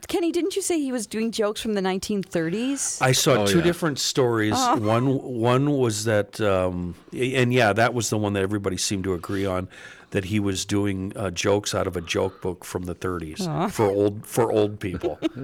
Kenny? 0.07 0.31
Didn't 0.31 0.55
you 0.55 0.61
say 0.61 0.79
he 0.79 0.91
was 0.91 1.07
doing 1.07 1.31
jokes 1.31 1.61
from 1.61 1.73
the 1.73 1.81
1930s? 1.81 3.01
I 3.01 3.11
saw 3.11 3.33
Oh, 3.43 3.47
two 3.47 3.57
yeah. 3.57 3.63
different 3.63 3.99
stories. 3.99 4.53
Oh. 4.55 4.75
One 4.77 5.07
one 5.21 5.71
was 5.71 6.05
that, 6.05 6.39
um, 6.41 6.95
and 7.11 7.51
yeah, 7.53 7.73
that 7.73 7.93
was 7.93 8.09
the 8.09 8.17
one 8.17 8.33
that 8.33 8.43
everybody 8.43 8.77
seemed 8.77 9.03
to 9.05 9.13
agree 9.13 9.45
on, 9.45 9.67
that 10.11 10.25
he 10.25 10.39
was 10.39 10.63
doing 10.65 11.11
uh, 11.15 11.31
jokes 11.31 11.73
out 11.73 11.87
of 11.87 11.97
a 11.97 12.01
joke 12.01 12.39
book 12.41 12.63
from 12.63 12.83
the 12.83 12.93
30s 12.93 13.71
for 13.71 13.87
old 13.87 14.25
for 14.27 14.51
old 14.51 14.79
people, 14.79 15.17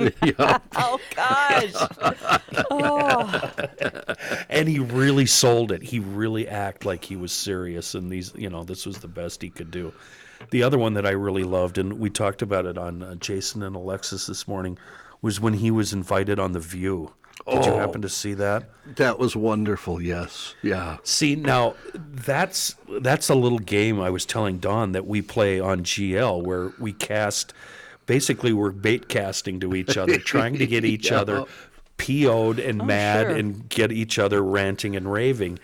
oh 0.76 1.00
gosh. 1.16 1.74
oh, 2.70 3.52
and 4.50 4.68
he 4.70 4.78
really 4.80 5.26
sold 5.26 5.72
it. 5.72 5.82
He 5.82 6.00
really 6.00 6.48
acted 6.48 6.86
like 6.86 7.04
he 7.04 7.16
was 7.16 7.32
serious, 7.32 7.96
and 7.96 8.12
these, 8.12 8.32
you 8.36 8.50
know, 8.50 8.64
this 8.64 8.86
was 8.86 9.00
the 9.00 9.08
best 9.08 9.42
he 9.42 9.50
could 9.50 9.72
do. 9.72 9.92
The 10.52 10.64
other 10.64 10.78
one 10.78 10.94
that 10.94 11.06
I 11.06 11.12
really 11.12 11.44
loved, 11.44 11.78
and 11.78 12.00
we 12.00 12.10
talked 12.10 12.42
about 12.42 12.66
it 12.66 12.78
on 12.78 13.04
uh, 13.04 13.16
Jason 13.16 13.64
and 13.64 13.76
Alexis 13.76 14.28
this 14.28 14.48
morning, 14.48 14.78
was 15.22 15.40
when 15.40 15.56
he 15.56 15.72
was 15.72 15.94
invited 15.94 16.40
on 16.40 16.54
The 16.54 16.60
View. 16.60 17.14
Did 17.48 17.66
you 17.66 17.74
happen 17.74 18.02
to 18.02 18.10
see 18.10 18.34
that? 18.36 18.70
That 18.98 19.18
was 19.18 19.36
wonderful, 19.36 20.02
yes. 20.02 20.56
Yeah. 20.62 20.98
See 21.04 21.36
now, 21.36 21.76
that's 21.96 22.76
that's 23.02 23.30
a 23.30 23.36
little 23.36 23.60
game 23.60 24.00
I 24.00 24.10
was 24.10 24.26
telling 24.26 24.60
Don 24.60 24.92
that 24.92 25.08
we 25.08 25.22
play 25.22 25.60
on 25.60 25.84
GL 25.84 26.44
where 26.44 26.74
we 26.80 26.94
cast. 26.94 27.54
Basically, 28.06 28.54
we're 28.54 28.72
bait 28.72 29.08
casting 29.08 29.60
to 29.62 29.74
each 29.74 29.98
other, 29.98 30.18
trying 30.20 30.58
to 30.58 30.68
get 30.68 30.84
each 30.84 31.12
other 31.12 31.46
PO'd 32.00 32.60
and 32.60 32.86
mad 32.86 33.28
sure. 33.28 33.36
and 33.36 33.70
get 33.70 33.92
each 33.92 34.18
other 34.18 34.42
ranting 34.42 34.96
and 34.96 35.12
raving. 35.12 35.60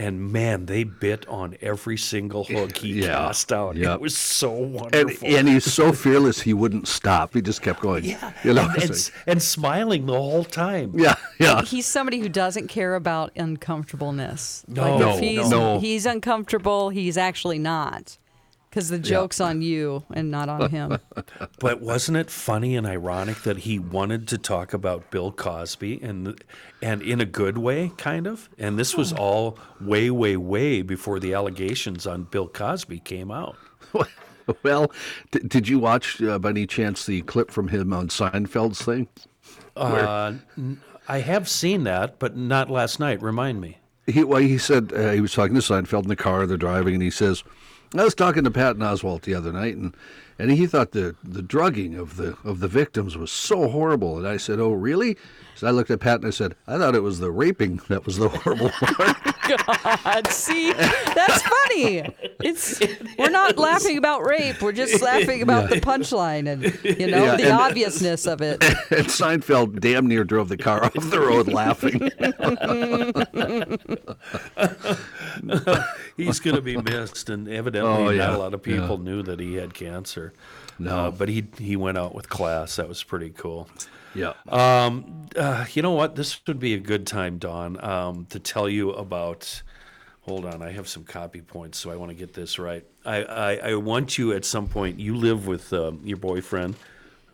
And 0.00 0.30
man, 0.32 0.66
they 0.66 0.84
bit 0.84 1.26
on 1.28 1.56
every 1.60 1.96
single 1.98 2.44
hook 2.44 2.76
he 2.76 3.00
Yeah. 3.02 3.16
cast 3.16 3.52
out. 3.52 3.74
Yep. 3.76 3.94
It 3.96 4.00
was 4.00 4.16
so 4.16 4.50
wonderful. 4.52 5.26
and 5.28 5.48
he's 5.48 5.64
so 5.64 5.92
fearless, 5.92 6.40
he 6.40 6.54
wouldn't 6.54 6.86
stop. 6.86 7.34
He 7.34 7.42
just 7.42 7.62
kept 7.62 7.80
going. 7.80 8.04
yeah, 8.04 8.32
You 8.44 8.54
know, 8.54 8.62
and, 8.74 8.82
and, 8.82 8.90
like- 8.90 9.12
and 9.26 9.42
smiling 9.42 10.06
the 10.06 10.12
whole 10.14 10.44
time. 10.44 10.92
yeah, 10.94 11.16
yeah. 11.40 11.62
he's 11.62 11.84
somebody 11.86 12.20
who 12.20 12.28
doesn't 12.28 12.68
care 12.68 12.94
about 12.94 13.32
uncomfortableness. 13.36 14.64
No, 14.68 14.82
like 14.82 15.00
No, 15.00 15.14
if 15.14 15.20
he's, 15.20 15.50
no. 15.50 15.80
he's 15.80 16.06
uncomfortable, 16.06 16.90
he's 16.90 17.16
actually 17.16 17.58
not. 17.58 18.18
Because 18.70 18.88
the 18.88 18.98
joke's 18.98 19.40
on 19.40 19.62
you 19.62 20.04
and 20.12 20.30
not 20.30 20.48
on 20.48 20.70
him. 20.70 20.98
But 21.60 21.80
wasn't 21.80 22.18
it 22.18 22.30
funny 22.30 22.76
and 22.76 22.86
ironic 22.86 23.42
that 23.42 23.58
he 23.58 23.78
wanted 23.78 24.28
to 24.28 24.38
talk 24.38 24.72
about 24.72 25.10
Bill 25.10 25.32
Cosby 25.32 26.00
and 26.02 26.42
and 26.80 27.02
in 27.02 27.20
a 27.20 27.24
good 27.24 27.58
way, 27.58 27.92
kind 27.96 28.26
of? 28.26 28.48
And 28.58 28.78
this 28.78 28.94
was 28.96 29.12
all 29.12 29.58
way, 29.80 30.10
way, 30.10 30.36
way 30.36 30.82
before 30.82 31.18
the 31.18 31.34
allegations 31.34 32.06
on 32.06 32.24
Bill 32.24 32.46
Cosby 32.48 33.00
came 33.00 33.30
out. 33.30 33.56
Well, 34.62 34.90
d- 35.30 35.40
did 35.46 35.68
you 35.68 35.78
watch 35.78 36.22
uh, 36.22 36.38
by 36.38 36.48
any 36.48 36.66
chance 36.66 37.04
the 37.04 37.20
clip 37.20 37.50
from 37.50 37.68
him 37.68 37.92
on 37.92 38.08
Seinfeld's 38.08 38.80
thing? 38.82 39.06
Uh, 39.76 40.36
n- 40.56 40.80
I 41.06 41.18
have 41.20 41.48
seen 41.50 41.84
that, 41.84 42.18
but 42.18 42.34
not 42.34 42.70
last 42.70 42.98
night. 42.98 43.20
Remind 43.22 43.60
me. 43.60 43.76
He 44.06 44.24
well, 44.24 44.40
he 44.40 44.56
said 44.56 44.90
uh, 44.94 45.10
he 45.10 45.20
was 45.20 45.34
talking 45.34 45.54
to 45.54 45.60
Seinfeld 45.60 46.04
in 46.04 46.08
the 46.08 46.16
car. 46.16 46.46
They're 46.46 46.56
driving, 46.56 46.94
and 46.94 47.02
he 47.02 47.10
says, 47.10 47.44
"I 47.94 48.04
was 48.04 48.14
talking 48.14 48.44
to 48.44 48.50
Patton 48.50 48.82
Oswalt 48.82 49.22
the 49.22 49.34
other 49.34 49.52
night, 49.52 49.76
and 49.76 49.96
and 50.38 50.50
he 50.50 50.66
thought 50.66 50.92
the 50.92 51.14
the 51.24 51.42
drugging 51.42 51.94
of 51.94 52.16
the 52.16 52.36
of 52.44 52.60
the 52.60 52.68
victims 52.68 53.16
was 53.16 53.30
so 53.30 53.68
horrible." 53.68 54.18
And 54.18 54.26
I 54.26 54.36
said, 54.36 54.60
"Oh, 54.60 54.72
really?" 54.72 55.16
So 55.58 55.66
I 55.66 55.72
looked 55.72 55.90
at 55.90 55.98
Pat 55.98 56.20
and 56.20 56.26
I 56.26 56.30
said, 56.30 56.54
"I 56.68 56.78
thought 56.78 56.94
it 56.94 57.02
was 57.02 57.18
the 57.18 57.32
raping 57.32 57.80
that 57.88 58.06
was 58.06 58.16
the 58.16 58.28
horrible 58.28 58.68
part." 58.70 59.16
God, 59.66 60.26
see, 60.28 60.72
that's 60.72 61.42
funny. 61.42 62.08
It's 62.40 62.80
we're 63.18 63.30
not 63.30 63.58
laughing 63.58 63.98
about 63.98 64.24
rape. 64.24 64.62
We're 64.62 64.70
just 64.70 65.02
laughing 65.02 65.42
about 65.42 65.68
the 65.70 65.80
punchline 65.80 66.46
and 66.48 66.62
you 66.84 67.10
know 67.10 67.24
Yeah, 67.24 67.36
the 67.36 67.50
and- 67.50 67.60
obviousness 67.60 68.24
of 68.26 68.40
it. 68.40 68.62
and 68.92 69.06
Seinfeld 69.08 69.80
damn 69.80 70.06
near 70.06 70.22
drove 70.22 70.48
the 70.48 70.56
car 70.58 70.84
off 70.84 70.92
the 70.94 71.18
road 71.18 71.48
laughing. 71.48 72.08
He's 76.16 76.40
going 76.40 76.56
to 76.56 76.62
be 76.62 76.76
missed, 76.76 77.30
and 77.30 77.48
evidently, 77.48 77.90
Oh, 77.90 78.10
not 78.26 78.34
a 78.34 78.38
lot 78.38 78.54
of 78.54 78.62
people 78.62 78.96
Yeah. 78.98 79.04
knew 79.04 79.22
that 79.22 79.40
he 79.40 79.54
had 79.54 79.74
cancer. 79.74 80.32
No. 80.78 81.06
Uh, 81.06 81.10
but 81.10 81.28
he 81.28 81.46
he 81.58 81.76
went 81.76 81.98
out 81.98 82.14
with 82.14 82.28
class. 82.28 82.76
That 82.76 82.88
was 82.88 83.02
pretty 83.02 83.30
cool. 83.30 83.68
Yeah. 84.18 84.32
Uh, 85.36 85.66
you 85.72 85.82
know 85.82 85.92
what? 85.92 86.16
This 86.16 86.40
would 86.46 86.58
be 86.58 86.74
a 86.74 86.78
good 86.78 87.06
time, 87.06 87.38
Dawn, 87.38 87.82
um, 87.84 88.26
to 88.30 88.38
tell 88.38 88.68
you 88.68 88.90
about. 88.90 89.62
Hold 90.22 90.44
on, 90.44 90.60
I 90.62 90.72
have 90.72 90.86
some 90.86 91.04
copy 91.04 91.40
points, 91.40 91.78
so 91.78 91.90
I 91.90 91.96
want 91.96 92.10
to 92.10 92.14
get 92.14 92.34
this 92.34 92.58
right. 92.58 92.84
I, 93.06 93.22
I, 93.24 93.54
I 93.70 93.74
want 93.76 94.18
you 94.18 94.32
at 94.34 94.44
some 94.44 94.68
point. 94.68 95.00
You 95.00 95.14
live 95.16 95.46
with 95.46 95.72
um, 95.72 96.00
your 96.04 96.18
boyfriend. 96.18 96.76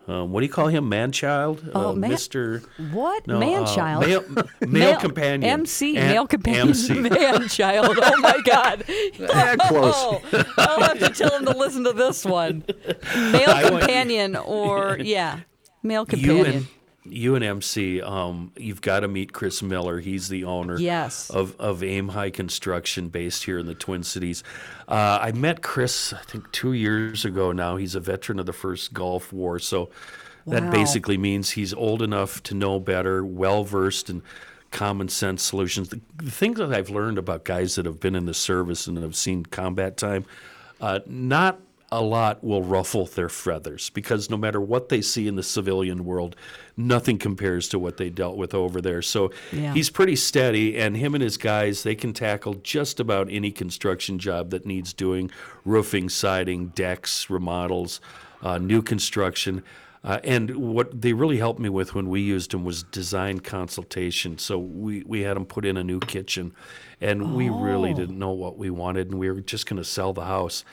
Um, 0.06 0.30
what 0.30 0.40
do 0.42 0.46
you 0.46 0.52
call 0.52 0.68
him? 0.68 0.88
Manchild? 0.88 1.72
Oh, 1.74 1.88
uh, 1.88 1.92
man- 1.94 2.10
Mister. 2.10 2.62
What 2.92 3.26
No, 3.26 3.40
man 3.40 3.62
uh, 3.64 3.74
child? 3.74 4.06
Male, 4.06 4.44
male, 4.60 4.96
companion. 5.00 5.42
MC, 5.60 5.96
An- 5.96 6.06
male 6.08 6.26
companion, 6.28 6.68
MC. 6.68 6.94
man 7.00 7.48
child. 7.48 7.98
Oh 8.00 8.20
my 8.20 8.38
God. 8.44 8.84
Eh, 8.88 9.56
close. 9.68 9.94
Oh, 9.96 10.44
I'll 10.58 10.82
have 10.82 10.98
to 11.00 11.08
tell 11.10 11.30
him 11.36 11.46
to 11.46 11.56
listen 11.56 11.82
to 11.84 11.92
this 11.94 12.24
one. 12.24 12.62
Male 13.16 13.48
I 13.48 13.62
want- 13.70 13.80
companion 13.80 14.36
or 14.36 14.98
yeah, 15.00 15.40
male 15.84 16.02
You 16.10 16.18
companion. 16.18 16.46
and 16.56 16.66
you 17.06 17.34
and 17.34 17.44
MC, 17.44 18.00
um, 18.00 18.50
you've 18.56 18.80
got 18.80 19.00
to 19.00 19.08
meet 19.08 19.32
Chris 19.34 19.62
Miller. 19.62 20.00
He's 20.00 20.28
the 20.30 20.44
owner 20.44 20.78
Yes. 20.78 21.28
of, 21.28 21.54
of 21.60 21.82
Aim 21.82 22.08
High 22.08 22.30
Construction 22.30 23.08
based 23.10 23.44
here 23.44 23.58
in 23.58 23.66
the 23.66 23.74
Twin 23.74 24.02
Cities. 24.02 24.42
Uh, 24.88 25.18
I 25.20 25.32
met 25.32 25.60
Chris, 25.62 26.14
I 26.14 26.22
think, 26.22 26.50
two 26.50 26.72
years 26.72 27.24
ago 27.26 27.52
now. 27.52 27.76
He's 27.76 27.94
a 27.94 28.00
veteran 28.00 28.38
of 28.38 28.46
the 28.46 28.54
first 28.54 28.94
Gulf 28.94 29.32
War. 29.34 29.58
So 29.58 29.90
that 30.46 30.70
basically 30.70 31.18
means 31.18 31.50
he's 31.50 31.74
old 31.74 32.00
enough 32.02 32.42
to 32.44 32.54
know 32.54 32.80
better, 32.80 33.24
well 33.24 33.64
versed 33.64 34.08
in 34.08 34.22
common 34.70 35.08
sense 35.08 35.42
solutions. 35.42 35.90
The, 35.90 36.00
the 36.16 36.30
things 36.30 36.58
that 36.58 36.72
I've 36.72 36.90
learned 36.90 37.18
about 37.18 37.44
guys 37.44 37.74
that 37.76 37.84
have 37.86 38.00
been 38.00 38.14
in 38.14 38.24
the 38.26 38.34
service 38.34 38.86
and 38.86 38.96
have 38.98 39.14
seen 39.14 39.44
combat 39.44 39.96
time, 39.98 40.24
uh, 40.80 41.00
not 41.06 41.60
a 41.94 42.02
lot 42.02 42.42
will 42.42 42.62
ruffle 42.62 43.06
their 43.06 43.28
feathers 43.28 43.88
because 43.90 44.28
no 44.28 44.36
matter 44.36 44.60
what 44.60 44.88
they 44.88 45.00
see 45.00 45.28
in 45.28 45.36
the 45.36 45.42
civilian 45.44 46.04
world, 46.04 46.34
nothing 46.76 47.18
compares 47.18 47.68
to 47.68 47.78
what 47.78 47.98
they 47.98 48.10
dealt 48.10 48.36
with 48.36 48.52
over 48.52 48.80
there. 48.80 49.00
So 49.00 49.30
Yeah. 49.52 49.72
he's 49.74 49.90
pretty 49.90 50.16
steady, 50.16 50.76
and 50.76 50.96
him 50.96 51.14
and 51.14 51.22
his 51.22 51.36
guys, 51.36 51.84
they 51.84 51.94
can 51.94 52.12
tackle 52.12 52.54
just 52.54 52.98
about 52.98 53.28
any 53.30 53.52
construction 53.52 54.18
job 54.18 54.50
that 54.50 54.66
needs 54.66 54.92
doing 54.92 55.30
roofing, 55.64 56.08
siding, 56.08 56.72
decks, 56.74 57.30
remodels, 57.30 58.00
uh, 58.42 58.58
new 58.58 58.82
construction. 58.82 59.62
Uh, 60.02 60.18
and 60.22 60.54
what 60.56 61.00
they 61.00 61.14
really 61.14 61.38
helped 61.38 61.60
me 61.60 61.68
with 61.68 61.94
when 61.94 62.10
we 62.10 62.20
used 62.20 62.50
them 62.50 62.62
was 62.64 62.82
design 62.82 63.38
consultation. 63.40 64.36
So 64.36 64.58
we, 64.58 65.02
we 65.06 65.22
had 65.22 65.34
them 65.36 65.46
put 65.46 65.64
in 65.64 65.76
a 65.78 65.84
new 65.84 66.00
kitchen, 66.00 66.52
and 67.00 67.34
we 67.34 67.48
really 67.48 67.94
didn't 67.94 68.18
know 68.18 68.32
what 68.32 68.58
we 68.58 68.68
wanted, 68.68 69.10
and 69.10 69.18
we 69.18 69.30
were 69.30 69.40
just 69.40 69.66
going 69.66 69.78
to 69.78 69.84
sell 69.84 70.12
the 70.12 70.24
house. 70.24 70.64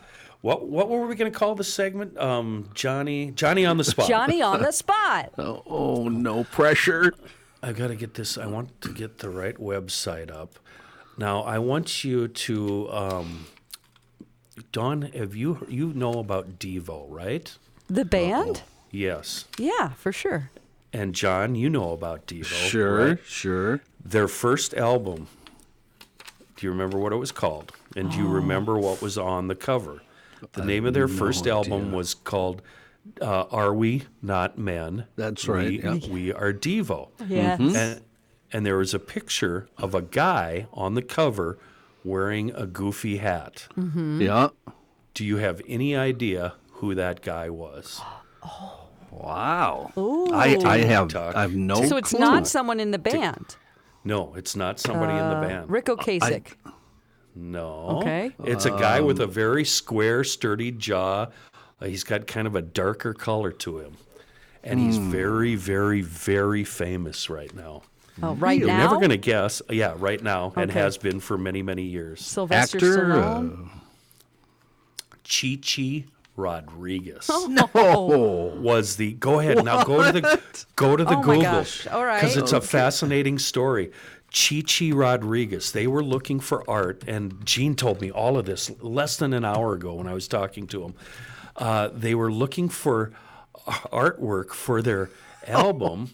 what 0.41 0.67
what 0.69 0.89
were 0.89 1.07
we 1.07 1.15
going 1.15 1.31
to 1.31 1.39
call 1.39 1.55
the 1.55 1.63
segment? 1.65 2.17
Um, 2.19 2.69
Johnny 2.75 3.31
Johnny 3.33 3.67
on 3.67 3.77
the 3.77 3.85
spot. 3.85 4.09
Johnny 4.09 4.41
on 4.43 4.63
the 4.63 4.73
spot. 4.73 5.33
Oh, 5.39 6.09
no 6.09 6.45
pressure. 6.45 7.13
I've 7.63 7.77
got 7.77 7.89
to 7.89 7.95
get 7.97 8.15
this. 8.15 8.39
I 8.39 8.47
want 8.47 8.81
to 8.81 8.89
get 8.93 9.19
the 9.19 9.29
right 9.29 9.57
website 9.57 10.31
up. 10.31 10.59
Now, 11.19 11.43
I 11.43 11.59
want 11.59 12.05
you 12.05 12.29
to, 12.29 12.91
um, 12.91 13.47
Dawn. 14.73 15.03
Have 15.03 15.37
you 15.37 15.67
you 15.69 15.93
know 15.93 16.15
about 16.15 16.59
Devo, 16.59 17.05
right? 17.09 17.55
The 17.89 18.07
band? 18.07 18.63
Yes. 18.91 19.45
Yeah, 19.59 19.91
for 19.91 20.11
sure. 20.13 20.51
And 20.93 21.15
John, 21.15 21.55
you 21.55 21.71
know 21.71 21.93
about 21.93 22.27
Devo. 22.27 22.45
Sure, 22.45 23.09
right? 23.11 23.19
sure. 23.25 23.81
Their 24.05 24.29
first 24.29 24.75
album. 24.75 25.29
Do 26.57 26.67
you 26.67 26.71
remember 26.73 26.99
what 26.99 27.13
it 27.13 27.17
was 27.17 27.33
called? 27.33 27.73
And 27.97 28.11
do 28.11 28.19
you 28.19 28.29
remember 28.29 28.79
what 28.79 29.01
was 29.01 29.17
on 29.17 29.49
the 29.49 29.55
cover? 29.55 30.03
The 30.53 30.65
name 30.65 30.85
of 30.87 30.95
their 30.95 31.09
first 31.09 31.47
album 31.47 31.93
was 31.93 32.15
called 32.15 32.61
uh, 33.21 33.45
"Are 33.51 33.73
We 33.73 34.05
Not 34.21 34.59
Men?" 34.59 35.07
That's 35.17 35.47
right, 35.49 35.69
We, 35.69 35.81
yeah. 35.83 36.09
we 36.11 36.33
are 36.33 36.53
Devo. 36.53 37.09
Yes. 37.27 37.61
And, 37.61 38.01
and 38.53 38.67
there 38.67 38.77
was 38.77 38.93
a 38.95 38.99
picture 38.99 39.69
of 39.79 39.95
a 39.95 40.03
guy 40.03 40.67
on 40.73 40.95
the 40.95 41.03
cover 41.03 41.59
wearing 42.05 42.51
a 42.55 42.67
goofy 42.67 43.19
hat. 43.19 43.69
Mm-hmm. 43.79 44.23
Yeah. 44.23 44.49
Do 45.15 45.25
you 45.25 45.37
have 45.39 45.61
any 45.69 45.95
idea 45.97 46.55
who 46.73 46.95
that 46.95 47.23
guy 47.23 47.49
was? 47.49 48.01
Wow. 49.11 49.91
I, 50.33 50.57
I 50.65 50.79
have 50.79 51.09
Talk. 51.09 51.35
I 51.35 51.43
have 51.43 51.55
no 51.55 51.85
So 51.85 51.97
it's 51.97 52.11
clue. 52.11 52.21
not 52.21 52.47
someone 52.47 52.81
in 52.81 52.91
the 52.91 52.99
band. 52.99 53.57
No, 54.05 54.35
it's 54.35 54.57
not 54.57 54.79
somebody 54.81 55.13
in 55.13 55.29
the 55.29 55.47
band. 55.47 55.65
Uh, 55.65 55.73
Ric 55.73 55.87
Ocasek. 55.87 56.53
No. 57.35 57.99
Okay. 58.01 58.33
It's 58.45 58.65
a 58.65 58.71
guy 58.71 59.01
with 59.01 59.21
a 59.21 59.25
Um, 59.25 59.31
very 59.31 59.65
square, 59.65 60.25
sturdy 60.25 60.71
jaw. 60.73 61.27
Uh, 61.81 61.87
he's 61.87 62.05
got 62.05 62.27
kind 62.27 62.47
of 62.47 62.55
a 62.55 62.63
darker 62.63 63.13
color 63.15 63.53
to 63.53 63.79
him. 63.79 63.97
And 64.63 64.79
he's 64.79 64.97
Hmm. 64.99 65.11
very, 65.11 65.55
very, 65.55 66.03
very 66.03 66.65
famous 66.65 67.31
right 67.31 67.55
now. 67.55 67.83
oh, 68.23 68.35
right 68.35 68.59
You're 68.59 68.69
now. 68.69 68.79
never 68.79 68.97
going 68.97 69.09
to 69.11 69.17
guess. 69.17 69.63
Yeah, 69.71 69.95
right 69.97 70.23
now, 70.23 70.53
and 70.57 70.71
has 70.71 70.99
been 70.99 71.21
for 71.21 71.39
many, 71.39 71.63
many 71.63 71.83
years. 71.85 72.21
Sylvester 72.21 72.77
actor. 72.77 72.99
Stallone. 73.01 73.69
Chi 75.25 75.59
Chi 75.63 76.05
Rodriguez. 76.41 77.27
Oh, 77.29 78.55
was 78.61 78.97
the 78.97 79.13
go 79.13 79.41
ahead 79.41 79.65
now 79.65 79.85
go 79.85 80.03
to 80.03 80.13
the 80.21 80.41
go 80.77 80.97
to 80.97 81.05
the 81.05 81.17
Oh 81.19 81.23
Google 81.23 81.43
gosh. 81.43 81.87
All 81.87 82.05
right. 82.05 82.21
because 82.21 82.37
it's 82.37 82.53
a 82.53 82.61
fascinating 82.61 83.39
story. 83.39 83.93
Chi 84.33 84.91
Rodriguez. 84.93 85.73
They 85.73 85.87
were 85.87 86.05
looking 86.05 86.41
for 86.41 86.69
art, 86.71 87.03
and 87.07 87.45
Gene 87.45 87.75
told 87.75 88.01
me 88.01 88.11
all 88.11 88.39
of 88.39 88.47
this 88.47 88.71
less 88.81 89.17
than 89.17 89.33
an 89.33 89.45
hour 89.45 89.75
ago 89.75 89.95
when 89.95 90.07
I 90.07 90.15
was 90.15 90.29
talking 90.29 90.67
to 90.69 90.85
him. 90.85 90.95
Uh, 91.57 91.89
they 91.93 92.15
were 92.15 92.33
looking 92.33 92.69
for 92.69 93.13
artwork 93.93 94.51
for 94.53 94.83
their 94.83 95.11
album. 95.47 96.11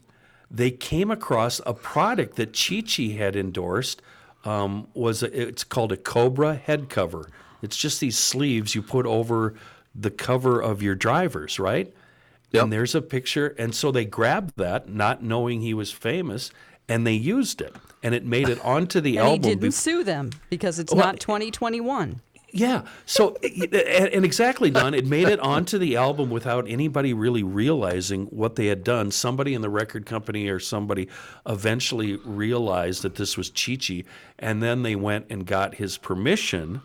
They 0.51 0.71
came 0.71 1.11
across 1.11 1.61
a 1.67 1.75
product 1.75 2.37
that 2.37 2.57
Chi 2.59 2.81
Chi 2.83 3.15
had 3.15 3.37
endorsed. 3.37 4.03
Um, 4.45 4.87
was 4.95 5.25
a, 5.25 5.49
it's 5.49 5.65
called 5.65 5.91
a 5.91 5.97
Cobra 5.97 6.55
head 6.55 6.89
cover. 6.89 7.29
It's 7.63 7.77
just 7.77 7.99
these 7.99 8.17
sleeves 8.17 8.77
you 8.77 8.83
put 8.83 9.05
over 9.05 9.55
the 9.99 10.11
cover 10.11 10.61
of 10.61 10.83
your 10.83 10.95
drivers, 10.95 11.59
right? 11.59 11.93
Yep. 12.53 12.63
And 12.65 12.73
there's 12.73 12.95
a 12.95 13.03
picture, 13.03 13.55
and 13.59 13.75
so 13.75 13.91
they 13.91 14.05
grabbed 14.05 14.57
that, 14.57 14.89
not 14.89 15.23
knowing 15.23 15.61
he 15.61 15.75
was 15.75 15.91
famous, 15.91 16.51
and 16.89 17.07
they 17.07 17.15
used 17.15 17.61
it, 17.61 17.75
and 18.03 18.15
it 18.15 18.25
made 18.25 18.49
it 18.49 18.65
onto 18.65 19.01
the 19.01 19.17
and 19.19 19.29
he 19.29 19.39
didn't 19.39 19.61
be- 19.63 19.71
sue 19.71 20.05
them 20.05 20.31
because 20.51 20.79
it's 20.79 20.93
Well, 20.95 21.05
not 21.05 21.19
2021. 21.19 22.21
yeah. 22.53 22.83
So, 23.05 23.37
and, 23.43 23.75
and 23.75 24.25
exactly, 24.25 24.71
Don, 24.71 24.95
it 24.95 25.07
made 25.07 25.29
it 25.29 25.41
onto 25.41 25.77
the 25.77 25.97
album 25.97 26.31
without 26.31 26.69
anybody 26.69 27.13
really 27.13 27.43
realizing 27.43 28.27
what 28.27 28.55
they 28.55 28.67
had 28.67 28.85
done. 28.85 29.11
Somebody 29.11 29.53
in 29.55 29.61
the 29.63 29.69
record 29.71 30.07
company 30.07 30.49
or 30.49 30.61
somebody 30.61 31.09
eventually 31.47 32.15
realized 32.25 33.03
that 33.03 33.17
this 33.17 33.37
was 33.37 33.51
Chi 33.51 33.77
Chi, 33.77 34.05
and 34.39 34.63
then 34.63 34.83
they 34.85 34.95
went 34.95 35.27
and 35.31 35.45
got 35.45 35.75
his 35.75 35.99
permission, 35.99 36.81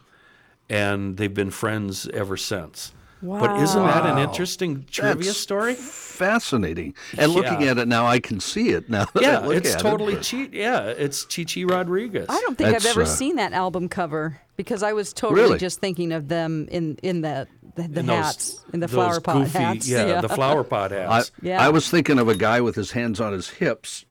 and 0.69 1.17
they've 1.17 1.34
been 1.34 1.52
friends 1.52 2.08
ever 2.08 2.36
since. 2.36 2.93
But 3.24 3.60
isn't 3.62 3.84
that 3.86 4.06
an 4.06 4.18
interesting 4.18 4.86
trivia 4.90 5.26
That's 5.26 5.38
story? 5.38 5.76
fascinating. 5.76 6.94
And 7.18 7.32
looking 7.32 7.64
at 7.64 7.78
it 7.78 7.88
now, 7.88 8.06
I 8.06 8.20
can 8.20 8.40
see 8.40 8.70
it 8.70 8.90
now. 8.90 9.06
that 9.14 9.24
I 9.24 9.28
Yeah, 9.28 9.40
look 9.40 9.58
it's 9.58 9.74
at 9.76 9.80
it, 9.80 9.84
totally 9.84 10.16
but- 10.16 10.28
Chi. 10.30 10.50
Yeah, 10.52 10.86
it's 10.86 11.26
Chi 11.26 11.44
Chi 11.44 11.64
Rodriguez. 11.64 12.26
I 12.30 12.40
don't 12.42 12.58
think 12.58 12.76
I've 12.76 12.86
ever 12.86 13.04
uh, 13.04 13.06
seen 13.06 13.36
that 13.38 13.54
album 13.54 13.90
cover 13.90 14.40
because 14.58 14.84
I 14.84 14.94
was 14.94 15.14
totally 15.14 15.42
Really? 15.42 15.58
just 15.60 15.80
thinking 15.80 16.12
of 16.12 16.28
them 16.28 16.68
in 16.72 16.98
in 17.04 17.22
the 17.22 17.48
the, 17.76 17.84
the 17.88 18.00
And 18.02 18.10
those- 18.10 18.16
hats 18.18 18.66
in 18.74 18.80
the 18.82 18.88
flower 18.88 19.20
pot 19.22 19.38
goofy- 19.38 19.58
hats. 19.60 19.88
Yeah, 19.88 20.20
the 20.22 20.30
flower 20.30 20.64
pot 20.64 20.92
I, 20.94 21.16
hats. 21.16 21.32
Yeah. 21.42 21.62
I 21.66 21.70
was 21.70 21.90
thinking 21.90 22.20
of 22.20 22.28
a 22.28 22.36
guy 22.36 22.60
with 22.62 22.76
his 22.76 22.92
hands 22.92 23.20
on 23.22 23.34
his 23.34 23.50
hips 23.50 24.06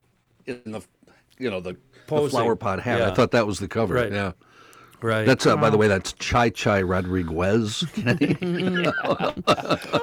in 0.46 0.60
the, 0.64 0.80
you 1.38 1.50
know, 1.50 1.60
the, 1.60 1.76
the 2.08 2.28
flower 2.30 2.56
pot 2.56 2.80
hat. 2.80 3.02
I 3.02 3.12
thought 3.14 3.32
that 3.32 3.46
was 3.46 3.58
the 3.58 3.68
cover. 3.68 3.94
Right. 3.94 4.10
Yeah. 4.12 4.32
Right. 5.02 5.24
That's 5.26 5.46
uh, 5.46 5.56
by 5.56 5.70
the 5.70 5.76
way, 5.76 5.88
that's 5.88 6.12
Chai 6.14 6.50
Chai 6.50 6.82
Rodriguez, 6.82 7.84
Kenny. 7.94 8.34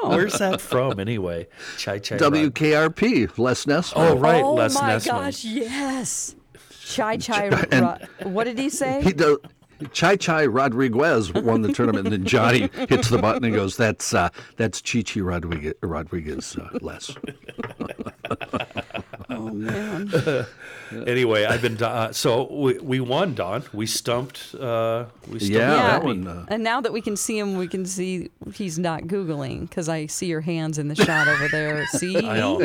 Where's 0.04 0.34
that 0.40 0.60
from 0.62 1.00
anyway? 1.00 1.48
Chai 1.78 2.00
Chai. 2.00 2.16
Rod- 2.18 2.34
WKRP, 2.34 3.38
Les 3.38 3.66
Nessman. 3.66 3.94
Oh 3.96 4.18
right, 4.18 4.44
oh 4.44 4.54
Les 4.56 4.74
my 4.76 4.82
Nessman. 4.94 5.06
gosh, 5.06 5.44
yes. 5.46 6.36
Chai 6.84 7.18
Chai. 7.18 7.46
And- 7.72 7.86
Ro- 7.86 7.98
what 8.30 8.46
did 8.46 8.58
he 8.58 8.70
say? 8.70 9.02
He 9.02 9.14
does. 9.14 9.38
Chai 9.92 10.16
Chai 10.16 10.48
Rodriguez 10.48 11.32
won 11.34 11.62
the 11.62 11.72
tournament, 11.72 12.08
and 12.08 12.14
then 12.14 12.26
Johnny 12.26 12.68
hits 12.90 13.10
the 13.12 13.20
button 13.20 13.44
and 13.44 13.54
goes, 13.54 13.78
"That's 13.78 14.12
uh, 14.12 14.30
that's 14.56 14.82
Chi 14.82 15.04
Chi 15.04 15.20
Rodriguez, 15.20 15.76
Rodriguez 15.84 16.56
uh, 16.58 16.68
less." 16.82 17.16
Oh 19.50 19.54
man. 19.54 20.46
Anyway, 21.06 21.44
I've 21.44 21.62
been 21.62 21.84
uh, 21.84 22.14
so 22.14 22.48
we, 22.50 22.78
we 22.80 23.00
won, 23.02 23.36
Don. 23.36 23.62
We 23.74 23.86
stumped. 23.86 24.56
Uh, 24.56 25.08
we 25.30 25.38
stumped 25.40 25.54
Yeah, 25.54 25.68
that 25.68 25.96
Abby. 25.98 26.06
one, 26.06 26.28
uh, 26.30 26.46
and 26.48 26.64
now 26.64 26.80
that 26.80 26.94
we 26.94 27.02
can 27.02 27.18
see 27.18 27.38
him, 27.38 27.58
we 27.58 27.68
can 27.68 27.86
see 27.86 28.30
he's 28.54 28.80
not 28.80 29.02
googling 29.04 29.68
because 29.68 29.90
I 29.90 30.06
see 30.06 30.28
your 30.28 30.40
hands 30.40 30.78
in 30.78 30.88
the 30.88 30.96
shot 30.96 31.28
over 31.28 31.50
there. 31.50 31.86
See, 31.92 32.16
I 32.16 32.38
know. 32.38 32.62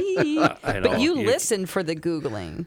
I 0.63 0.79
know. 0.79 0.83
but 0.91 1.01
you 1.01 1.17
You- 1.19 1.27
listen 1.27 1.67
for 1.67 1.83
the 1.83 1.97
googling. 1.97 2.67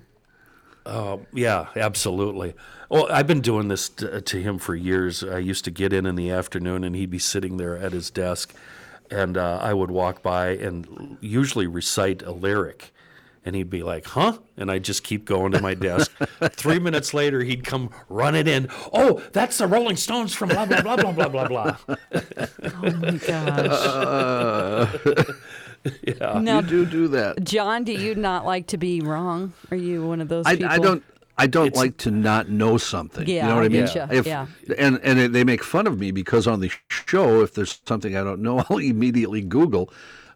Yeah, 1.34 1.67
absolutely. 1.75 2.54
Well, 2.89 3.08
I've 3.10 3.28
been 3.28 3.41
doing 3.41 3.69
this 3.69 3.89
to, 3.89 4.19
to 4.21 4.41
him 4.41 4.58
for 4.60 4.75
years. 4.75 5.23
I 5.23 5.38
used 5.39 5.63
to 5.65 5.71
get 5.71 5.93
in 5.93 6.06
in 6.06 6.15
the 6.15 6.32
afternoon, 6.32 6.84
and 6.84 6.95
he'd 6.95 7.10
be 7.10 7.19
sitting 7.19 7.56
there 7.58 7.78
at 7.78 7.93
his 7.93 8.10
desk, 8.10 8.54
and 9.10 9.38
uh, 9.38 9.60
I 9.62 9.73
would 9.73 9.89
walk 9.89 10.21
by 10.21 10.49
and 10.49 11.17
usually 11.21 11.65
recite 11.65 12.21
a 12.23 12.32
lyric, 12.32 12.93
and 13.45 13.55
he'd 13.55 13.69
be 13.69 13.84
like, 13.84 14.05
"Huh?" 14.08 14.39
And 14.58 14.69
I'd 14.71 14.84
just 14.84 15.03
keep 15.03 15.23
going 15.25 15.51
to 15.53 15.62
my 15.62 15.73
desk. 15.75 16.12
Three 16.51 16.79
minutes 16.79 17.13
later, 17.13 17.41
he'd 17.43 17.63
come 17.63 17.91
running 18.10 18.47
in. 18.47 18.67
Oh, 18.91 19.21
that's 19.31 19.60
the 19.60 19.67
Rolling 19.67 19.95
Stones 19.97 20.34
from 20.34 20.49
blah 20.49 20.65
blah 20.65 20.81
blah 20.81 20.95
blah 20.97 21.12
blah 21.12 21.29
blah 21.29 21.47
blah. 21.47 21.77
Oh 22.63 22.91
my 22.91 23.12
gosh. 23.25 24.89
Yeah. 26.03 26.39
Now, 26.39 26.62
you 26.62 26.65
do 26.65 26.86
do 26.88 27.08
that. 27.10 27.43
John, 27.43 27.84
do 27.84 27.91
you 27.93 28.15
not 28.15 28.43
like 28.43 28.65
to 28.67 28.77
be 28.77 29.01
wrong? 29.01 29.53
Are 29.69 29.77
you 29.77 30.08
one 30.08 30.19
of 30.19 30.29
those 30.29 30.47
I, 30.47 30.55
people? 30.55 30.71
I 30.71 30.77
don't. 30.79 31.03
I 31.38 31.45
don't 31.47 31.67
It's- 31.67 31.79
like 31.79 31.97
to 31.97 32.10
not 32.12 32.49
know 32.49 32.77
something. 32.79 33.27
Yeah, 33.27 33.43
you 33.43 33.49
know 33.49 33.55
what 33.55 33.63
I 33.63 33.65
I 33.65 33.69
mean? 33.69 33.84
getcha, 33.84 34.12
If, 34.12 34.25
yeah. 34.25 34.47
And 34.79 34.99
and 35.03 35.36
they 35.36 35.43
make 35.43 35.63
fun 35.63 35.86
of 35.86 35.99
me 35.99 36.10
because 36.10 36.47
on 36.47 36.60
the 36.62 36.71
show, 36.89 37.41
if 37.41 37.53
there's 37.53 37.79
something 37.86 38.17
I 38.17 38.23
don't 38.23 38.41
know, 38.41 38.63
I'll 38.69 38.77
immediately 38.79 39.41
Google, 39.41 39.91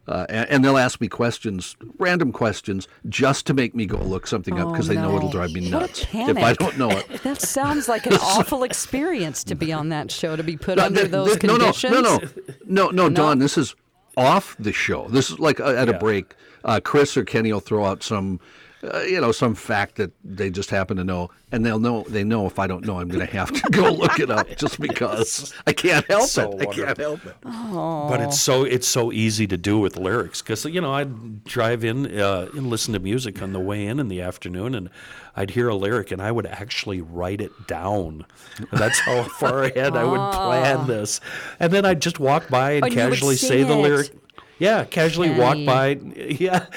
uh, 0.09 0.25
and, 0.27 0.49
and 0.49 0.65
they'll 0.65 0.77
ask 0.77 0.99
me 0.99 1.07
questions, 1.07 1.77
random 1.99 2.31
questions, 2.31 2.87
just 3.07 3.45
to 3.45 3.53
make 3.53 3.73
me 3.75 3.85
go 3.85 3.97
look 3.97 4.27
something 4.27 4.59
up 4.59 4.67
Oh, 4.67 4.71
because 4.71 4.87
they 4.87 4.95
know 4.95 5.15
it'll 5.15 5.29
drive 5.29 5.51
me 5.53 5.61
What 5.71 5.77
a 5.77 5.79
nuts 5.81 6.05
if 6.11 6.37
I 6.37 6.53
don't 6.53 6.77
know 6.77 6.89
it. 6.89 7.05
That 7.23 7.39
sounds 7.41 7.87
like 7.87 8.05
an 8.07 8.13
awful 8.21 8.63
experience 8.63 9.43
to 9.45 9.55
be 9.55 9.71
on 9.71 9.89
that 9.89 10.11
show, 10.11 10.35
to 10.35 10.43
be 10.43 10.57
put 10.57 10.77
No, 10.77 10.85
under 10.85 11.01
th- 11.01 11.11
those 11.11 11.31
th- 11.37 11.43
no, 11.43 11.57
no, 11.57 11.71
conditions. 11.71 11.93
no, 11.93 12.17
no, 12.65 12.89
no, 12.89 12.89
no, 12.89 13.09
Dawn. 13.09 13.39
This 13.39 13.57
is 13.57 13.75
off 14.17 14.55
the 14.59 14.73
show. 14.73 15.07
This 15.09 15.29
is 15.29 15.39
like 15.39 15.59
uh, 15.59 15.75
at 15.75 15.87
a 15.87 15.93
break. 15.97 16.35
Uh, 16.65 16.79
Chris 16.83 17.15
or 17.15 17.23
Kenny 17.23 17.53
will 17.53 17.61
throw 17.61 17.85
out 17.85 18.03
some, 18.03 18.39
uh, 18.83 19.01
you 19.01 19.19
know, 19.19 19.31
some 19.31 19.55
fact 19.55 19.95
that 19.95 20.11
they 20.23 20.49
just 20.49 20.69
happen 20.69 20.95
to 20.97 21.03
know, 21.03 21.29
and 21.51 21.65
they'll 21.65 21.79
know. 21.79 22.03
They 22.07 22.23
know 22.23 22.45
if 22.45 22.59
I 22.59 22.67
don't 22.67 22.85
know, 22.85 22.99
I'm 22.99 23.09
going 23.09 23.25
to 23.25 23.33
have 23.33 23.51
to 23.51 23.69
go 23.71 23.91
look 23.91 24.19
it 24.19 24.31
up 24.31 24.47
just 24.55 24.79
because 24.79 25.53
I 25.67 25.73
can't 25.73 26.05
help 26.07 26.29
So 26.29 26.51
it. 26.53 26.61
I 26.61 26.65
can't 26.73 26.97
help 26.97 27.25
it. 27.25 27.35
But 27.43 28.21
it's 28.21 28.39
so 28.39 28.63
it's 28.63 28.87
so 28.87 29.11
easy 29.11 29.47
to 29.47 29.57
do 29.57 29.79
with 29.79 29.97
lyrics 29.97 30.41
because 30.41 30.63
you 30.65 30.79
know 30.79 30.93
I'd 30.93 31.43
drive 31.43 31.83
in 31.83 32.19
uh, 32.19 32.49
and 32.53 32.67
listen 32.67 32.93
to 32.93 32.99
music 32.99 33.41
on 33.41 33.51
the 33.51 33.59
way 33.59 33.85
in 33.85 33.99
in 33.99 34.07
the 34.07 34.21
afternoon, 34.21 34.73
and 34.73 34.89
I'd 35.35 35.51
hear 35.51 35.67
a 35.67 35.75
lyric 35.75 36.11
and 36.11 36.21
I 36.21 36.31
would 36.31 36.45
actually 36.45 37.01
write 37.01 37.41
it 37.41 37.67
down. 37.67 38.25
That's 38.71 38.99
how 38.99 39.23
far 39.23 39.63
ahead 39.63 39.95
I 39.97 40.05
would 40.05 40.33
plan 40.33 40.87
this, 40.87 41.19
and 41.59 41.73
then 41.73 41.85
I'd 41.85 42.01
just 42.01 42.19
walk 42.19 42.47
by 42.47 42.71
and 42.71 42.85
And 42.85 42.93
casually 42.93 43.35
sing 43.35 43.49
say 43.49 43.63
the 43.63 43.75
lyric. 43.75 44.11
Yeah, 44.59 44.83
casually 44.85 45.31
walk 45.31 45.53
Kenny. 45.53 45.65
by. 45.65 45.99
Yeah, 46.39 46.67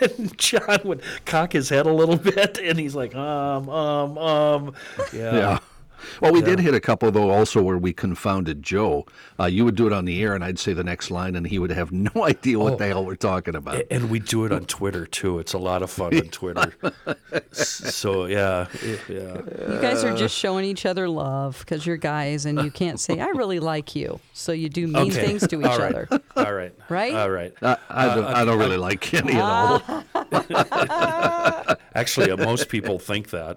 and 0.00 0.36
John 0.36 0.80
would 0.84 1.00
cock 1.24 1.52
his 1.52 1.68
head 1.68 1.86
a 1.86 1.92
little 1.92 2.16
bit, 2.34 2.58
and 2.58 2.78
he's 2.78 2.94
like, 2.94 3.14
um, 3.14 3.68
um, 3.68 4.18
um. 4.18 4.74
Yeah. 5.12 5.34
Yeah. 5.34 5.58
Well, 6.20 6.32
we 6.32 6.42
did 6.42 6.58
hit 6.60 6.74
a 6.74 6.80
couple 6.80 7.10
though, 7.10 7.30
also 7.30 7.62
where 7.62 7.78
we 7.78 7.92
confounded 7.92 8.62
Joe. 8.62 9.06
Uh, 9.38 9.46
you 9.46 9.64
would 9.64 9.74
do 9.74 9.86
it 9.86 9.92
on 9.92 10.04
the 10.04 10.22
air, 10.22 10.34
and 10.34 10.44
I'd 10.44 10.58
say 10.58 10.72
the 10.72 10.84
next 10.84 11.10
line, 11.10 11.36
and 11.36 11.46
he 11.46 11.58
would 11.58 11.70
have 11.70 11.92
no 12.14 12.24
idea 12.24 12.58
what 12.58 12.78
the 12.78 12.86
hell 12.86 13.04
we're 13.04 13.16
talking 13.16 13.54
about. 13.54 13.82
And 13.90 14.10
we 14.10 14.18
do 14.18 14.44
it 14.44 14.52
on 14.52 14.64
Twitter 14.66 15.06
too. 15.06 15.38
It's 15.38 15.52
a 15.52 15.58
lot 15.58 15.82
of 15.82 15.90
fun 15.90 16.16
on 16.16 16.28
Twitter. 16.30 16.72
So 17.52 18.26
yeah, 18.26 18.66
yeah. 19.08 19.36
You 19.68 19.78
guys 19.80 20.04
are 20.04 20.14
just 20.16 20.36
showing 20.36 20.64
each 20.64 20.86
other 20.86 21.08
love 21.08 21.58
because 21.60 21.86
you're 21.86 21.96
guys, 21.96 22.46
and 22.46 22.60
you 22.62 22.70
can't 22.70 22.98
say 23.00 23.20
"I 23.20 23.26
really 23.28 23.60
like 23.60 23.94
you," 23.96 24.20
so 24.32 24.52
you 24.52 24.68
do 24.68 24.86
mean 24.86 25.10
Okay. 25.12 25.26
things 25.26 25.46
to 25.48 25.60
each 25.60 25.66
All 25.66 25.78
right. 25.78 25.94
other. 25.94 26.08
All 26.36 26.52
right. 26.52 26.72
Right? 26.88 27.14
All 27.14 27.30
right. 27.30 27.52
I, 27.62 27.76
I 27.88 28.14
don't, 28.14 28.24
I 28.24 28.44
don't 28.44 28.58
really 28.58 28.76
like 28.76 29.00
Kenny 29.00 29.34
at 29.34 29.40
all. 29.40 29.82
Actually, 31.94 32.30
uh, 32.30 32.36
most 32.36 32.68
people 32.68 32.98
think 32.98 33.30
that. 33.30 33.56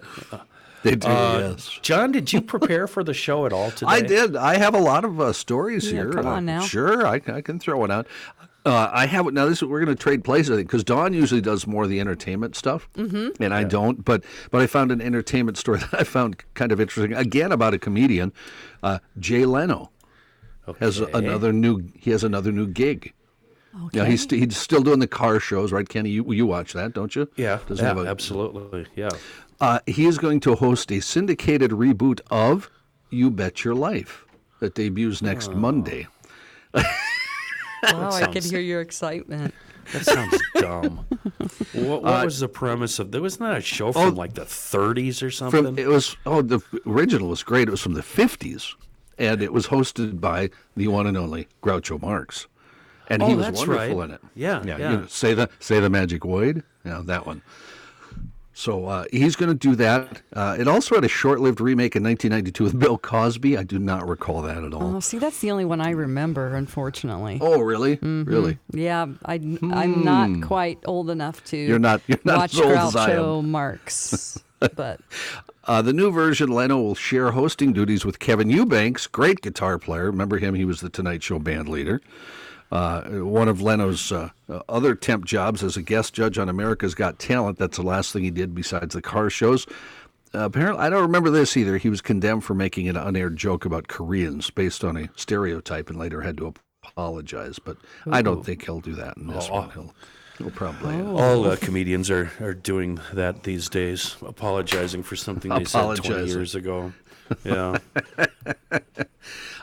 They 0.83 0.95
do, 0.95 1.07
Uh, 1.07 1.49
yes. 1.51 1.79
John, 1.81 2.11
did 2.11 2.31
you 2.31 2.41
prepare 2.41 2.87
for 2.87 3.03
the 3.03 3.13
show 3.13 3.45
at 3.45 3.53
all 3.53 3.71
today? 3.79 3.87
I 3.91 4.01
did. 4.01 4.35
I 4.35 4.57
have 4.57 4.75
a 4.75 4.79
lot 4.79 5.03
of 5.05 5.19
uh, 5.19 5.33
stories 5.33 5.85
Yeah, 5.85 6.03
here. 6.03 6.13
come 6.13 6.27
Uh, 6.27 6.31
on 6.35 6.45
now. 6.45 6.61
Sure, 6.61 7.05
I, 7.07 7.15
I 7.27 7.41
can 7.41 7.59
throw 7.59 7.83
it 7.83 7.91
out. 7.91 8.07
Uh, 8.65 8.89
I 8.91 9.05
have 9.05 9.25
now. 9.31 9.45
This 9.45 9.59
is, 9.59 9.63
we're 9.63 9.83
going 9.83 9.95
to 9.95 10.01
trade 10.01 10.25
places, 10.25 10.51
I 10.51 10.55
think, 10.57 10.67
because 10.67 10.83
Dawn 10.83 11.13
usually 11.13 11.39
does 11.39 11.65
more 11.65 11.83
of 11.85 11.89
the 11.89 12.01
entertainment 12.01 12.53
stuff, 12.53 12.89
mm-hmm. 12.95 13.41
and 13.41 13.53
I 13.53 13.63
don't. 13.63 14.03
But 14.03 14.25
but 14.51 14.61
I 14.61 14.67
found 14.67 14.91
an 14.91 14.99
entertainment 15.01 15.57
story 15.57 15.79
that 15.91 15.93
I 15.93 16.03
found 16.03 16.43
kind 16.53 16.73
of 16.73 16.81
interesting. 16.81 17.13
Again, 17.13 17.53
about 17.53 17.73
a 17.73 17.79
comedian, 17.79 18.33
uh, 18.83 18.99
Jay 19.19 19.45
Leno 19.45 19.89
has 20.81 20.99
another 20.99 21.53
new. 21.53 21.87
He 21.97 22.11
has 22.11 22.25
another 22.25 22.51
new 22.51 22.67
gig. 22.67 23.13
Yeah, 23.93 24.03
he's 24.05 24.23
st- 24.23 24.43
he's 24.43 24.57
still 24.57 24.81
doing 24.81 24.99
the 24.99 25.07
car 25.07 25.39
shows, 25.39 25.71
right, 25.71 25.87
Kenny? 25.87 26.09
You 26.09 26.29
you 26.33 26.45
watch 26.45 26.73
that, 26.73 26.91
don't 26.93 27.15
you? 27.15 27.29
Yeah, 27.37 27.59
Does 27.67 27.79
yeah 27.79 27.85
have 27.87 27.99
a- 27.99 28.07
absolutely. 28.09 28.85
Yeah. 28.97 29.09
Uh, 29.59 29.79
he 29.85 30.05
is 30.05 30.17
going 30.17 30.39
to 30.41 30.55
host 30.55 30.91
a 30.91 30.99
syndicated 30.99 31.71
reboot 31.71 32.19
of 32.29 32.69
You 33.09 33.29
Bet 33.31 33.63
Your 33.63 33.75
Life 33.75 34.25
that 34.59 34.75
debuts 34.75 35.21
next 35.21 35.51
Monday. 35.51 36.07
Wow, 36.73 38.09
I 38.11 38.27
can 38.27 38.43
hear 38.43 38.59
your 38.59 38.81
excitement. 38.81 39.53
That 39.93 40.03
sounds 40.05 40.41
dumb. 40.55 41.05
What, 41.73 42.03
what 42.03 42.25
was 42.25 42.39
the 42.39 42.49
premise 42.49 42.99
of? 42.99 43.11
There 43.11 43.21
wasn't 43.21 43.41
that 43.49 43.57
a 43.57 43.61
show 43.61 43.91
from 43.93 44.15
like 44.15 44.33
the 44.33 44.41
30s 44.41 45.21
or 45.23 45.29
something. 45.31 45.63
From 45.63 45.79
it 45.79 45.87
was 45.87 46.17
oh 46.25 46.41
the 46.41 46.59
original 46.85 47.29
was 47.29 47.43
great. 47.43 47.67
It 47.67 47.71
was 47.71 47.81
from 47.81 47.93
the 47.93 48.03
fifties, 48.03 48.75
and 49.17 49.41
it 49.41 49.53
was 49.53 49.67
hosted 49.67 50.19
by 50.19 50.49
the 50.75 50.87
one 50.89 51.07
and 51.07 51.15
only 51.15 51.47
Groucho 51.63 52.01
Marx, 52.01 52.47
and 53.07 53.21
he 53.23 53.31
Oh, 53.31 53.35
was 53.37 53.45
that's 53.45 53.59
wonderful 53.59 53.95
right. 53.99 54.09
in 54.09 54.15
it. 54.15 54.21
Yeah, 54.35 54.63
yeah. 54.65 54.77
yeah. 54.77 54.91
You 54.91 54.97
know, 54.97 55.05
say 55.05 55.33
the 55.33 55.49
say 55.59 55.79
the 55.79 55.89
magic 55.89 56.25
word. 56.25 56.63
Yeah, 56.83 57.01
that 57.05 57.25
one. 57.25 57.41
So 58.59 58.87
uh, 58.87 59.05
he's 59.11 59.35
going 59.35 59.49
to 59.49 59.55
do 59.55 59.75
that. 59.75 60.23
Uh, 60.33 60.57
it 60.59 60.67
also 60.67 60.95
had 60.95 61.03
a 61.03 61.07
short-lived 61.07 61.61
remake 61.61 61.95
in 61.95 62.01
1992 62.03 62.63
with 62.63 62.79
Bill 62.79 62.97
Cosby. 62.97 63.55
I 63.55 63.61
do 63.61 63.77
not 63.77 64.07
recall 64.07 64.41
that 64.41 64.63
at 64.63 64.73
all. 64.73 64.95
Oh, 64.95 64.99
see, 64.99 65.19
that's 65.19 65.37
the 65.41 65.51
only 65.51 65.63
one 65.63 65.79
I 65.79 65.91
remember, 65.91 66.55
unfortunately. 66.55 67.37
Oh, 67.39 67.59
really? 67.61 67.97
Mm-hmm. 67.97 68.23
Really? 68.23 68.57
Yeah, 68.71 69.05
I, 69.23 69.35
I'm 69.35 70.03
not 70.03 70.41
quite 70.41 70.79
old 70.87 71.11
enough 71.11 71.43
to 71.45 71.55
Hmm. 71.65 71.69
You're 71.69 71.77
not- 71.79 72.01
you're 72.07 72.17
not 72.23 72.37
watch 72.37 72.53
as 72.55 72.59
old 72.61 72.71
as 72.71 72.95
I 72.95 73.11
am. 73.11 73.17
Groucho 73.19 73.45
Marx, 73.45 74.43
but 74.75 75.01
Uh, 75.65 75.83
the 75.83 75.93
new 75.93 76.09
version, 76.11 76.49
Leno 76.49 76.77
will 76.81 76.95
share 76.95 77.29
hosting 77.31 77.73
duties 77.73 78.05
with 78.05 78.17
Kevin 78.17 78.49
Eubanks, 78.49 79.05
great 79.05 79.41
guitar 79.41 79.77
player. 79.77 80.05
Remember 80.09 80.39
him? 80.39 80.55
He 80.55 80.65
was 80.65 80.81
the 80.81 80.89
Tonight 80.89 81.21
Show 81.21 81.37
band 81.37 81.69
leader. 81.69 82.01
Uh, 82.71 83.01
one 83.23 83.47
of 83.47 83.61
Leno's 83.61 84.11
uh, 84.11 84.29
uh, 84.49 84.59
other 84.67 84.93
temp 84.93 85.23
jobs 85.25 85.63
as 85.63 85.77
a 85.77 85.81
guest 85.81 86.13
judge 86.13 86.37
on 86.37 86.49
America's 86.49 86.95
Got 86.95 87.17
Talent. 87.17 87.57
That's 87.57 87.77
the 87.77 87.83
last 87.83 88.11
thing 88.11 88.23
he 88.23 88.31
did 88.31 88.53
besides 88.53 88.93
the 88.93 89.01
car 89.01 89.29
shows. 89.29 89.65
Uh, 90.35 90.39
apparently, 90.39 90.83
I 90.83 90.89
don't 90.89 91.03
remember 91.03 91.29
this 91.29 91.55
either. 91.55 91.77
He 91.77 91.89
was 91.89 92.01
condemned 92.01 92.43
for 92.43 92.53
making 92.53 92.89
an 92.89 92.97
unaired 92.97 93.37
joke 93.37 93.63
about 93.63 93.87
Koreans 93.87 94.49
based 94.49 94.83
on 94.83 94.97
a 94.97 95.09
stereotype 95.15 95.89
and 95.89 95.97
later 95.97 96.21
had 96.21 96.37
to 96.39 96.53
apologize. 96.83 97.57
But 97.59 97.77
I 98.11 98.21
don't 98.21 98.45
think 98.45 98.65
he'll 98.65 98.81
do 98.81 98.95
that 98.95 99.15
in 99.15 99.27
this 99.27 99.49
one. 99.49 99.69
He'll, 99.69 99.93
he'll 100.37 100.51
probably. 100.51 100.95
uh, 100.95 101.05
All 101.13 101.45
uh, 101.45 101.55
comedians 101.55 102.09
are, 102.11 102.29
are 102.41 102.53
doing 102.53 102.99
that 103.13 103.43
these 103.43 103.69
days, 103.69 104.17
apologizing 104.21 105.03
for 105.03 105.15
something 105.15 105.49
they 105.53 105.63
said 105.63 105.95
20 105.95 106.25
years 106.27 106.53
ago. 106.53 106.91
Yeah. 107.45 107.77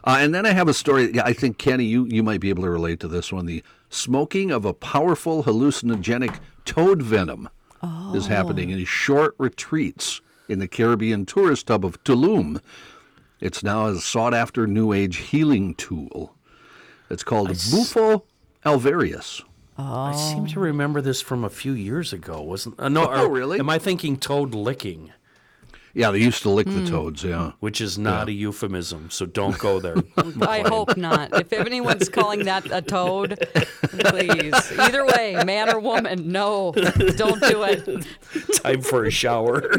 Uh, 0.06 0.18
and 0.20 0.34
then 0.34 0.44
I 0.44 0.50
have 0.50 0.68
a 0.68 0.74
story. 0.74 1.10
Yeah, 1.14 1.24
I 1.24 1.32
think 1.32 1.56
Kenny, 1.56 1.84
you 1.84 2.04
you 2.06 2.22
might 2.22 2.40
be 2.40 2.50
able 2.50 2.62
to 2.64 2.70
relate 2.70 3.00
to 3.00 3.08
this 3.08 3.32
one. 3.32 3.46
The 3.46 3.62
smoking 3.88 4.50
of 4.50 4.64
a 4.64 4.74
powerful 4.74 5.44
hallucinogenic 5.44 6.38
toad 6.64 7.02
venom 7.02 7.48
is 8.14 8.26
happening 8.26 8.70
in 8.70 8.84
short 8.84 9.34
retreats 9.38 10.20
in 10.48 10.58
the 10.58 10.68
Caribbean 10.68 11.26
tourist 11.26 11.68
hub 11.68 11.84
of 11.84 12.02
Tulum. 12.04 12.60
It's 13.40 13.62
now 13.62 13.86
a 13.86 13.96
sought-after 13.96 14.66
New 14.66 14.92
Age 14.92 15.16
healing 15.16 15.74
tool. 15.74 16.34
It's 17.10 17.22
called 17.22 17.48
Bufo 17.48 18.24
alvarius. 18.64 19.42
I 19.76 20.14
seem 20.14 20.46
to 20.48 20.60
remember 20.60 21.00
this 21.00 21.20
from 21.20 21.44
a 21.44 21.50
few 21.50 21.72
years 21.72 22.12
ago. 22.12 22.40
Wasn't 22.40 22.78
uh, 22.78 22.88
no? 22.88 23.08
Oh, 23.10 23.26
or 23.26 23.30
really? 23.30 23.58
Am 23.58 23.68
I 23.68 23.78
thinking 23.78 24.16
toad 24.16 24.54
licking? 24.54 25.12
Yeah, 25.96 26.10
they 26.10 26.18
used 26.18 26.42
to 26.42 26.50
lick 26.50 26.66
Hmm. 26.66 26.84
the 26.84 26.90
toads. 26.90 27.22
Yeah. 27.22 27.52
which 27.60 27.80
is 27.80 27.96
not 27.98 28.28
a 28.28 28.32
euphemism, 28.32 29.10
so 29.10 29.26
don't 29.26 29.56
go 29.58 29.78
there. 29.78 29.96
I 30.42 30.60
hope 30.66 30.96
not. 30.96 31.30
If 31.40 31.52
anyone's 31.52 32.08
calling 32.08 32.44
that 32.44 32.66
a 32.72 32.82
toad, 32.82 33.38
please. 33.54 34.52
Either 34.78 35.06
way, 35.06 35.40
man 35.46 35.72
or 35.72 35.78
woman, 35.78 36.32
no, 36.32 36.72
don't 36.72 37.40
do 37.42 37.62
it. 37.62 38.06
Time 38.56 38.82
for 38.82 39.04
a 39.04 39.10
shower. 39.10 39.62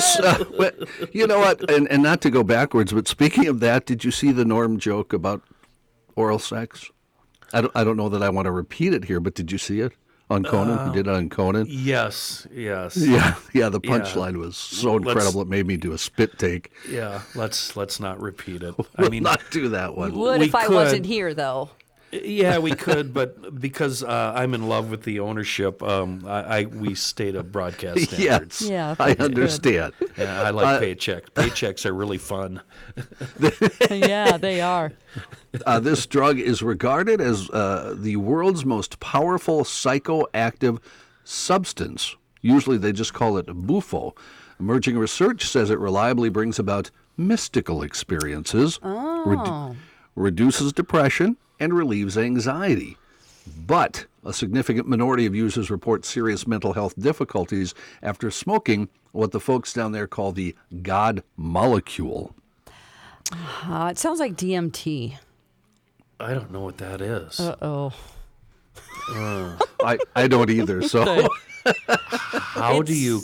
So, 0.00 0.46
but 0.58 0.76
you 1.14 1.26
know 1.26 1.38
what? 1.38 1.70
And, 1.70 1.88
and 1.90 2.02
not 2.02 2.20
to 2.22 2.30
go 2.30 2.42
backwards, 2.42 2.92
but 2.92 3.08
speaking 3.08 3.46
of 3.48 3.60
that, 3.60 3.86
did 3.86 4.04
you 4.04 4.10
see 4.10 4.30
the 4.32 4.44
Norm 4.44 4.78
joke 4.78 5.12
about 5.12 5.42
oral 6.16 6.38
sex? 6.38 6.90
I 7.52 7.62
don't, 7.62 7.72
I 7.74 7.82
don't 7.84 7.96
know 7.96 8.08
that 8.10 8.22
I 8.22 8.28
want 8.28 8.44
to 8.46 8.52
repeat 8.52 8.92
it 8.92 9.04
here, 9.04 9.20
but 9.20 9.34
did 9.34 9.50
you 9.52 9.58
see 9.58 9.80
it 9.80 9.92
on 10.28 10.42
Conan? 10.44 10.88
he 10.88 10.92
did 10.94 11.06
it 11.06 11.12
on 11.12 11.28
Conan. 11.28 11.66
yes, 11.68 12.46
yes. 12.52 12.96
Yeah, 13.00 13.34
yeah. 13.52 13.68
The 13.68 13.80
Yeah. 13.82 13.90
punchline 13.90 14.36
was 14.38 14.56
so 14.56 14.94
Let's- 14.94 15.06
incredible 15.08 15.42
it 15.42 15.48
made 15.48 15.66
me 15.66 15.76
do 15.76 15.92
a 15.92 15.98
spit 15.98 16.38
take. 16.38 16.70
Yeah, 16.88 17.22
let's 17.34 17.76
let's 17.76 18.00
not 18.00 18.20
repeat 18.20 18.62
it. 18.62 18.74
I 18.96 19.02
We'll 19.02 19.10
mean, 19.10 19.22
not 19.22 19.40
do 19.50 19.68
that 19.70 19.96
one. 19.96 20.14
Would 20.14 20.40
We 20.40 20.46
if 20.46 20.54
I 20.54 20.66
could. 20.66 20.74
wasn't 20.74 21.06
here, 21.06 21.32
though. 21.34 21.70
yeah, 22.12 22.58
we 22.58 22.70
could, 22.86 23.12
but 23.12 23.60
because 23.60 24.02
uh, 24.02 24.32
I'm 24.34 24.54
in 24.54 24.68
love 24.68 24.90
with 24.90 25.02
the 25.02 25.20
ownership, 25.20 25.82
um, 25.82 26.24
I, 26.26 26.58
I 26.60 26.64
we 26.64 26.94
stayed 26.94 27.34
a 27.36 27.42
broadcast 27.42 28.00
standards. 28.10 28.62
Yes, 28.62 28.70
Yeah, 28.70 28.94
I 28.98 29.12
understand. 29.18 29.92
Yeah, 30.16 30.42
I 30.42 30.50
like 30.50 30.66
Uh, 30.66 30.78
paycheck. 30.78 31.34
Paychecks 31.34 31.84
are 31.84 31.92
really 31.92 32.18
fun. 32.18 32.62
yeah, 33.90 34.36
they 34.38 34.60
are. 34.60 34.92
Uh, 35.64 35.80
this 35.80 36.06
drug 36.06 36.38
is 36.38 36.62
regarded 36.62 37.20
as 37.20 37.48
uh, 37.50 37.94
the 37.96 38.16
world's 38.16 38.64
most 38.64 39.00
powerful 39.00 39.64
psychoactive 39.64 40.80
substance. 41.24 42.16
Usually 42.42 42.78
they 42.78 42.92
just 42.92 43.14
call 43.14 43.36
it 43.38 43.46
bufo. 43.46 44.14
Emerging 44.58 44.98
research 44.98 45.46
says 45.46 45.70
it 45.70 45.78
reliably 45.78 46.28
brings 46.28 46.58
about 46.58 46.90
mystical 47.16 47.82
experiences, 47.82 48.78
redu- 48.78 49.76
reduces 50.14 50.72
depression, 50.72 51.36
and 51.60 51.74
relieves 51.74 52.16
anxiety. 52.16 52.96
But 53.66 54.06
a 54.24 54.32
significant 54.32 54.88
minority 54.88 55.26
of 55.26 55.34
users 55.34 55.70
report 55.70 56.04
serious 56.04 56.46
mental 56.46 56.72
health 56.72 56.98
difficulties 56.98 57.74
after 58.02 58.30
smoking 58.30 58.88
what 59.12 59.32
the 59.32 59.40
folks 59.40 59.72
down 59.72 59.92
there 59.92 60.06
call 60.06 60.32
the 60.32 60.54
God 60.82 61.22
molecule. 61.36 62.34
Uh, 63.32 63.88
it 63.90 63.98
sounds 63.98 64.20
like 64.20 64.36
DMT. 64.36 65.16
I 66.18 66.34
don't 66.34 66.50
know 66.50 66.60
what 66.60 66.78
that 66.78 67.00
is. 67.00 67.38
Uh 67.40 67.56
oh. 67.62 67.92
I, 69.84 69.98
I 70.14 70.26
don't 70.28 70.50
either, 70.50 70.82
so. 70.82 71.28
How 71.94 72.82
do 72.82 72.94
you? 72.94 73.22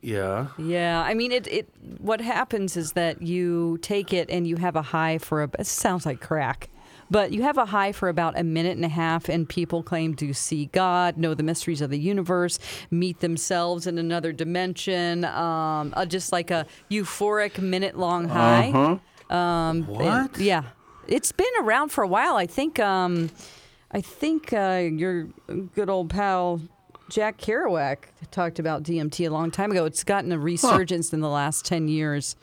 Yeah. 0.00 0.48
Yeah, 0.58 1.02
I 1.02 1.14
mean, 1.14 1.32
it, 1.32 1.46
it. 1.48 1.68
What 1.98 2.20
happens 2.20 2.76
is 2.76 2.92
that 2.92 3.20
you 3.22 3.78
take 3.82 4.12
it 4.12 4.30
and 4.30 4.46
you 4.46 4.56
have 4.56 4.76
a 4.76 4.82
high 4.82 5.18
for 5.18 5.42
a. 5.42 5.50
It 5.58 5.66
sounds 5.66 6.06
like 6.06 6.20
crack, 6.20 6.70
but 7.10 7.32
you 7.32 7.42
have 7.42 7.58
a 7.58 7.66
high 7.66 7.92
for 7.92 8.08
about 8.08 8.38
a 8.38 8.44
minute 8.44 8.76
and 8.76 8.84
a 8.84 8.88
half, 8.88 9.28
and 9.28 9.48
people 9.48 9.82
claim 9.82 10.14
to 10.16 10.32
see 10.32 10.66
God, 10.66 11.16
know 11.18 11.34
the 11.34 11.42
mysteries 11.42 11.80
of 11.80 11.90
the 11.90 11.98
universe, 11.98 12.58
meet 12.90 13.20
themselves 13.20 13.86
in 13.86 13.98
another 13.98 14.32
dimension. 14.32 15.24
Um, 15.24 15.92
uh, 15.96 16.06
just 16.06 16.30
like 16.32 16.50
a 16.50 16.66
euphoric 16.90 17.58
minute-long 17.58 18.28
high. 18.28 18.70
Uh 19.30 19.34
Um, 19.34 19.86
What? 19.86 20.02
and- 20.02 20.38
yeah, 20.38 20.62
it's 21.08 21.32
been 21.32 21.46
around 21.60 21.90
for 21.90 22.02
a 22.04 22.08
while. 22.08 22.36
I 22.36 22.46
think. 22.46 22.78
Um, 22.78 23.30
I 23.94 24.00
think 24.00 24.52
uh, 24.52 24.88
your 24.90 25.24
good 25.74 25.90
old 25.90 26.08
pal 26.10 26.60
Jack 27.10 27.38
Kerouac 27.38 27.98
talked 28.30 28.58
about 28.58 28.82
DMT 28.84 29.26
a 29.26 29.30
long 29.30 29.50
time 29.50 29.70
ago. 29.70 29.84
It's 29.84 30.02
gotten 30.02 30.32
a 30.32 30.38
resurgence 30.38 31.12
in 31.12 31.20
the 31.20 31.28
last 31.28 31.64
ten 31.66 31.88
years. 31.88 32.36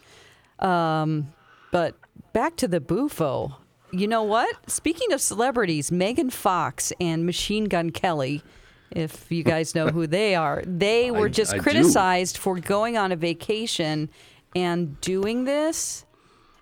Um, 0.59 1.33
but 1.71 1.95
back 2.33 2.55
to 2.57 2.67
the 2.67 2.79
Bufo. 2.79 3.55
You 3.91 4.07
know 4.07 4.21
what? 4.23 4.55
Speaking 4.69 5.11
of 5.13 5.21
celebrities, 5.21 5.91
Megan 5.91 6.29
Fox 6.29 6.93
and 7.01 7.25
Machine 7.25 7.63
Gun 7.65 7.89
Kelly, 7.89 8.43
if 8.91 9.31
you 9.31 9.41
guys 9.43 9.73
know 9.73 9.87
who 9.87 10.05
they 10.05 10.35
are, 10.35 10.61
they 10.67 11.09
were 11.19 11.25
I- 11.25 11.29
just 11.31 11.53
I 11.53 11.57
do. 11.57 11.63
criticized 11.63 12.37
for 12.37 12.59
going 12.59 12.97
on 12.97 13.11
a 13.11 13.15
vacation 13.15 14.11
and 14.55 14.99
doing 15.01 15.45
this. 15.45 16.05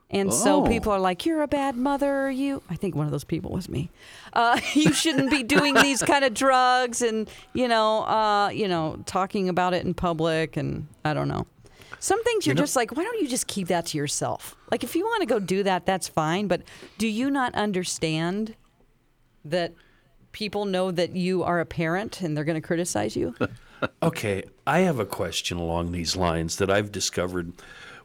And 0.10 0.34
so 0.34 0.64
Oh. 0.64 0.68
people 0.68 0.94
are 0.94 1.00
like, 1.00 1.26
"You're 1.26 1.42
a 1.42 1.48
bad 1.50 1.76
mother." 1.76 2.32
You, 2.32 2.64
I 2.70 2.76
think 2.78 2.96
one 2.96 3.06
of 3.06 3.12
those 3.12 3.26
people 3.26 3.52
was 3.52 3.68
me. 3.68 3.90
Uh, 4.32 4.58
you 4.74 4.94
shouldn't 4.94 5.30
be 5.30 5.44
doing 5.44 5.74
these 5.74 6.02
kind 6.02 6.24
of 6.24 6.34
drugs, 6.34 7.02
and 7.02 7.30
you 7.54 7.68
know, 7.68 8.04
uh, 8.06 8.50
you 8.50 8.68
know, 8.70 9.00
talking 9.06 9.50
about 9.50 9.74
it 9.74 9.84
in 9.86 9.94
public, 9.94 10.56
and 10.56 10.88
I 11.04 11.14
don't 11.14 11.28
know. 11.28 11.46
Some 12.00 12.24
things 12.24 12.46
you're 12.46 12.56
know- 12.56 12.62
just 12.62 12.76
like, 12.76 12.96
why 12.96 13.04
don't 13.04 13.20
you 13.22 13.28
just 13.28 13.48
keep 13.48 13.68
that 13.68 13.88
to 13.88 13.98
yourself? 13.98 14.56
Like, 14.72 14.84
if 14.84 14.96
you 14.96 15.04
want 15.04 15.22
to 15.22 15.26
go 15.26 15.40
do 15.40 15.64
that, 15.64 15.86
that's 15.86 16.08
fine. 16.08 16.48
But 16.48 16.62
do 16.98 17.08
you 17.08 17.30
not 17.30 17.54
understand 17.56 18.56
that 19.44 19.74
people 20.32 20.66
know 20.66 20.92
that 20.92 21.16
you 21.16 21.44
are 21.44 21.60
a 21.60 21.66
parent 21.66 22.22
and 22.22 22.38
they're 22.38 22.44
going 22.46 22.62
to 22.62 22.66
criticize 22.66 23.16
you? 23.18 23.36
Okay, 24.02 24.42
I 24.66 24.80
have 24.80 24.98
a 24.98 25.06
question 25.06 25.60
along 25.60 25.92
these 25.92 26.16
lines 26.16 26.56
that 26.56 26.68
I've 26.72 26.92
discovered 26.92 27.54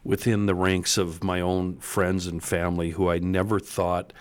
within 0.03 0.45
the 0.45 0.55
ranks 0.55 0.97
of 0.97 1.23
my 1.23 1.39
own 1.39 1.77
friends 1.77 2.27
and 2.27 2.43
family 2.43 2.91
who 2.91 3.09
I 3.09 3.19
never 3.19 3.59
thought 3.59 4.13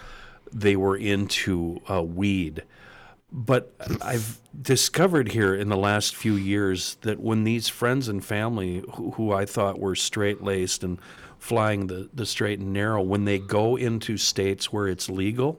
they 0.52 0.76
were 0.76 0.96
into 0.96 1.80
uh, 1.90 2.02
weed. 2.02 2.62
But 3.32 3.74
I've 4.02 4.38
discovered 4.60 5.32
here 5.32 5.54
in 5.54 5.70
the 5.70 5.76
last 5.76 6.14
few 6.14 6.34
years 6.34 6.96
that 7.00 7.18
when 7.18 7.44
these 7.44 7.68
friends 7.68 8.08
and 8.08 8.22
family 8.22 8.84
who, 8.94 9.12
who 9.12 9.32
I 9.32 9.46
thought 9.46 9.80
were 9.80 9.94
straight 9.94 10.42
laced 10.42 10.84
and 10.84 10.98
flying 11.38 11.86
the, 11.86 12.10
the 12.12 12.26
straight 12.26 12.60
and 12.60 12.72
narrow, 12.72 13.00
when 13.02 13.24
they 13.24 13.38
go 13.38 13.76
into 13.76 14.18
states 14.18 14.70
where 14.72 14.86
it's 14.86 15.08
legal, 15.08 15.58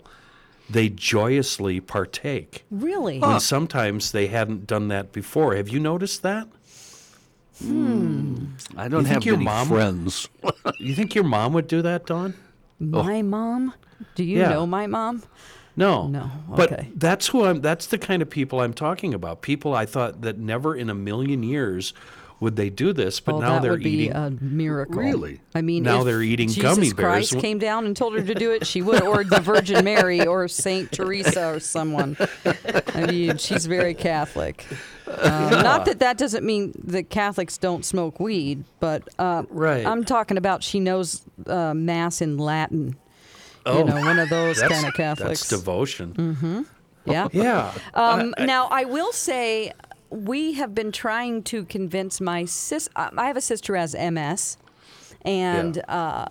they 0.69 0.88
joyously 0.89 1.80
partake. 1.80 2.63
really? 2.69 3.19
When 3.19 3.39
sometimes 3.39 4.11
they 4.11 4.28
hadn't 4.28 4.67
done 4.67 4.88
that 4.89 5.11
before. 5.11 5.55
Have 5.55 5.67
you 5.67 5.80
noticed 5.80 6.21
that? 6.21 6.47
Hmm. 7.61 8.45
I 8.77 8.87
don't 8.87 9.01
You 9.01 9.07
think 9.07 9.13
have 9.13 9.25
your 9.25 9.35
many 9.37 9.45
mom- 9.45 9.67
friends. 9.67 10.27
You 10.79 10.95
think 10.95 11.13
your 11.15 11.23
mom 11.23 11.53
would 11.53 11.67
do 11.67 11.81
that, 11.81 12.05
Dawn? 12.05 12.33
My 12.79 13.19
oh. 13.19 13.23
mom? 13.23 13.73
Do 14.15 14.23
you 14.23 14.39
Yeah. 14.39 14.49
know 14.49 14.65
my 14.65 14.87
mom? 14.87 15.23
No. 15.75 16.07
No, 16.07 16.29
But 16.49 16.85
that's 16.95 17.27
who 17.27 17.45
I'm 17.45 17.61
that's 17.61 17.87
the 17.87 17.97
kind 17.97 18.21
of 18.21 18.29
people 18.29 18.59
I'm 18.61 18.73
talking 18.73 19.13
about. 19.13 19.41
People 19.41 19.73
I 19.73 19.85
thought 19.85 20.21
that 20.21 20.37
never 20.37 20.75
in 20.75 20.89
a 20.89 20.93
million 20.95 21.41
years 21.43 21.93
would 22.43 22.55
they 22.55 22.69
do 22.69 22.93
this, 22.93 23.19
but 23.19 23.35
oh, 23.35 23.39
now 23.39 23.53
that 23.55 23.61
they're 23.63 23.71
would 23.71 23.83
be 23.83 23.89
eating 23.89 24.11
a 24.15 24.29
miracle. 24.29 24.95
Really? 25.01 25.41
I 25.55 25.61
mean, 25.61 25.83
Now 25.83 25.99
if 25.99 26.05
they're 26.05 26.21
eating 26.21 26.49
Jesus 26.49 26.61
gummy 26.61 26.93
bears. 26.93 27.29
Christ 27.31 27.39
came 27.39 27.57
down 27.57 27.85
and 27.85 27.95
told 27.97 28.13
her 28.13 28.21
to 28.21 28.35
do 28.35 28.51
it, 28.51 28.67
she 28.67 28.81
would, 28.81 29.01
or 29.01 29.23
the 29.23 29.39
Virgin 29.39 29.83
Mary, 29.91 30.25
or 30.27 30.47
Saint 30.47 30.91
Teresa, 30.91 31.55
or 31.55 31.59
someone. 31.59 32.15
I 32.93 33.05
mean, 33.07 33.37
she's 33.37 33.65
very 33.65 33.93
Catholic. 33.93 34.65
Um, 35.07 35.49
Not 35.51 35.85
that 35.85 35.99
that 35.99 36.17
doesn't 36.17 36.45
mean 36.45 36.73
that 36.85 37.09
Catholics 37.09 37.57
don't 37.57 37.85
smoke 37.85 38.19
weed, 38.19 38.63
but 38.79 39.07
uh, 39.19 39.43
Right. 39.49 39.85
I'm 39.85 40.03
talking 40.05 40.37
about 40.37 40.63
she 40.63 40.79
knows 40.79 41.21
uh, 41.47 41.73
Mass 41.73 42.21
in 42.21 42.37
Latin. 42.37 42.95
Oh, 43.65 43.79
you 43.79 43.83
know, 43.85 43.95
one 43.95 44.19
of 44.19 44.29
those 44.29 44.59
kind 44.61 44.85
of 44.85 44.93
Catholics. 44.93 45.47
That's 45.47 45.49
devotion. 45.49 46.13
Mm-hmm. 46.13 46.61
yeah. 47.05 47.27
Yeah. 47.33 47.73
Um, 47.93 48.33
now, 48.39 48.67
I 48.67 48.85
will 48.85 49.11
say 49.13 49.71
we 50.14 50.53
have 50.53 50.76
been 50.76 50.91
trying 50.91 51.43
to 51.43 51.66
convince 51.66 52.22
my 52.22 52.45
sis. 52.45 52.88
I 52.95 53.26
have 53.28 53.38
a 53.38 53.41
sister 53.41 53.74
who 53.74 53.80
has 53.80 53.95
MS, 53.95 54.57
and 55.24 55.82
uh, 55.88 56.26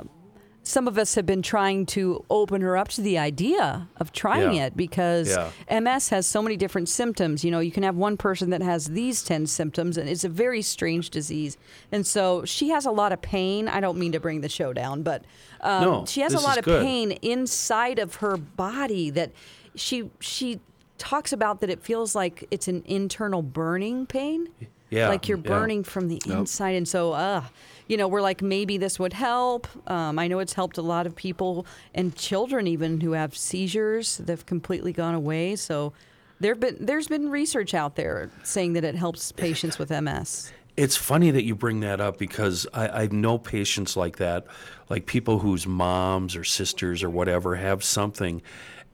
some 0.62 0.86
of 0.86 0.96
us 0.96 1.16
have 1.16 1.26
been 1.26 1.42
trying 1.42 1.86
to 1.86 2.24
open 2.30 2.60
her 2.60 2.76
up 2.76 2.86
to 2.88 3.00
the 3.00 3.18
idea 3.18 3.88
of 3.96 4.12
trying 4.12 4.54
Yeah. 4.54 4.66
it 4.66 4.76
because 4.76 5.28
Yeah. 5.30 5.50
MS 5.80 6.10
has 6.10 6.26
so 6.26 6.40
many 6.40 6.56
different 6.56 6.88
symptoms. 6.88 7.44
You 7.44 7.50
know, 7.50 7.58
you 7.58 7.72
can 7.72 7.82
have 7.82 7.96
one 7.96 8.16
person 8.16 8.50
that 8.50 8.62
has 8.62 8.86
these 8.90 9.24
10 9.24 9.46
symptoms, 9.48 9.96
and 9.98 10.08
it's 10.08 10.22
a 10.22 10.28
very 10.28 10.62
strange 10.62 11.10
disease. 11.10 11.56
And 11.90 12.06
so 12.06 12.44
she 12.44 12.68
has 12.68 12.86
a 12.86 12.92
lot 12.92 13.10
of 13.12 13.20
pain. 13.20 13.66
I 13.66 13.80
don't 13.80 13.98
mean 13.98 14.12
to 14.12 14.20
bring 14.20 14.40
the 14.42 14.48
show 14.48 14.72
down, 14.72 15.02
but 15.02 15.24
um, 15.62 15.82
No, 15.84 16.06
she 16.06 16.20
has 16.20 16.32
a 16.34 16.40
lot 16.40 16.58
of 16.58 16.64
good. 16.64 16.82
pain 16.84 17.10
inside 17.22 17.98
of 17.98 18.16
her 18.16 18.36
body 18.36 19.10
that 19.10 19.32
she 19.74 20.10
she 20.20 20.60
talks 21.02 21.32
about 21.32 21.60
that 21.60 21.68
it 21.68 21.82
feels 21.82 22.14
like 22.14 22.46
it's 22.52 22.68
an 22.68 22.84
internal 22.86 23.42
burning 23.42 24.06
pain. 24.06 24.48
Yeah, 24.88 25.08
Like 25.08 25.26
you're 25.26 25.38
yeah. 25.38 25.48
burning 25.48 25.82
from 25.82 26.06
the 26.06 26.22
inside. 26.26 26.76
And 26.76 26.86
so, 26.86 27.12
uh, 27.12 27.42
you 27.88 27.96
know, 27.96 28.06
we're 28.06 28.20
like, 28.20 28.40
maybe 28.40 28.76
this 28.76 29.00
would 29.00 29.12
help. 29.12 29.66
Um, 29.90 30.16
I 30.18 30.28
know 30.28 30.38
it's 30.38 30.52
helped 30.52 30.78
a 30.78 30.82
lot 30.82 31.06
of 31.06 31.16
people 31.16 31.66
and 31.92 32.14
children 32.14 32.68
even 32.68 33.00
who 33.00 33.12
have 33.12 33.36
seizures 33.36 34.18
that 34.18 34.28
have 34.28 34.46
completely 34.46 34.92
gone 34.92 35.14
away. 35.14 35.56
So 35.56 35.92
there 36.38 36.54
been, 36.54 36.76
there's 36.78 37.08
been 37.08 37.30
research 37.30 37.74
out 37.74 37.96
there 37.96 38.30
saying 38.44 38.74
that 38.74 38.84
it 38.84 38.94
helps 38.94 39.32
patients 39.32 39.78
with 39.80 39.90
MS. 39.90 40.52
It's 40.76 40.96
funny 40.96 41.32
that 41.32 41.42
you 41.44 41.56
bring 41.56 41.80
that 41.80 42.00
up 42.00 42.16
because 42.16 42.66
I, 42.72 42.88
I 42.88 43.06
know 43.08 43.38
patients 43.38 43.96
like 43.96 44.18
that, 44.18 44.46
like 44.88 45.06
people 45.06 45.40
whose 45.40 45.66
moms 45.66 46.36
or 46.36 46.44
sisters 46.44 47.02
or 47.02 47.10
whatever 47.10 47.56
have 47.56 47.82
something, 47.82 48.40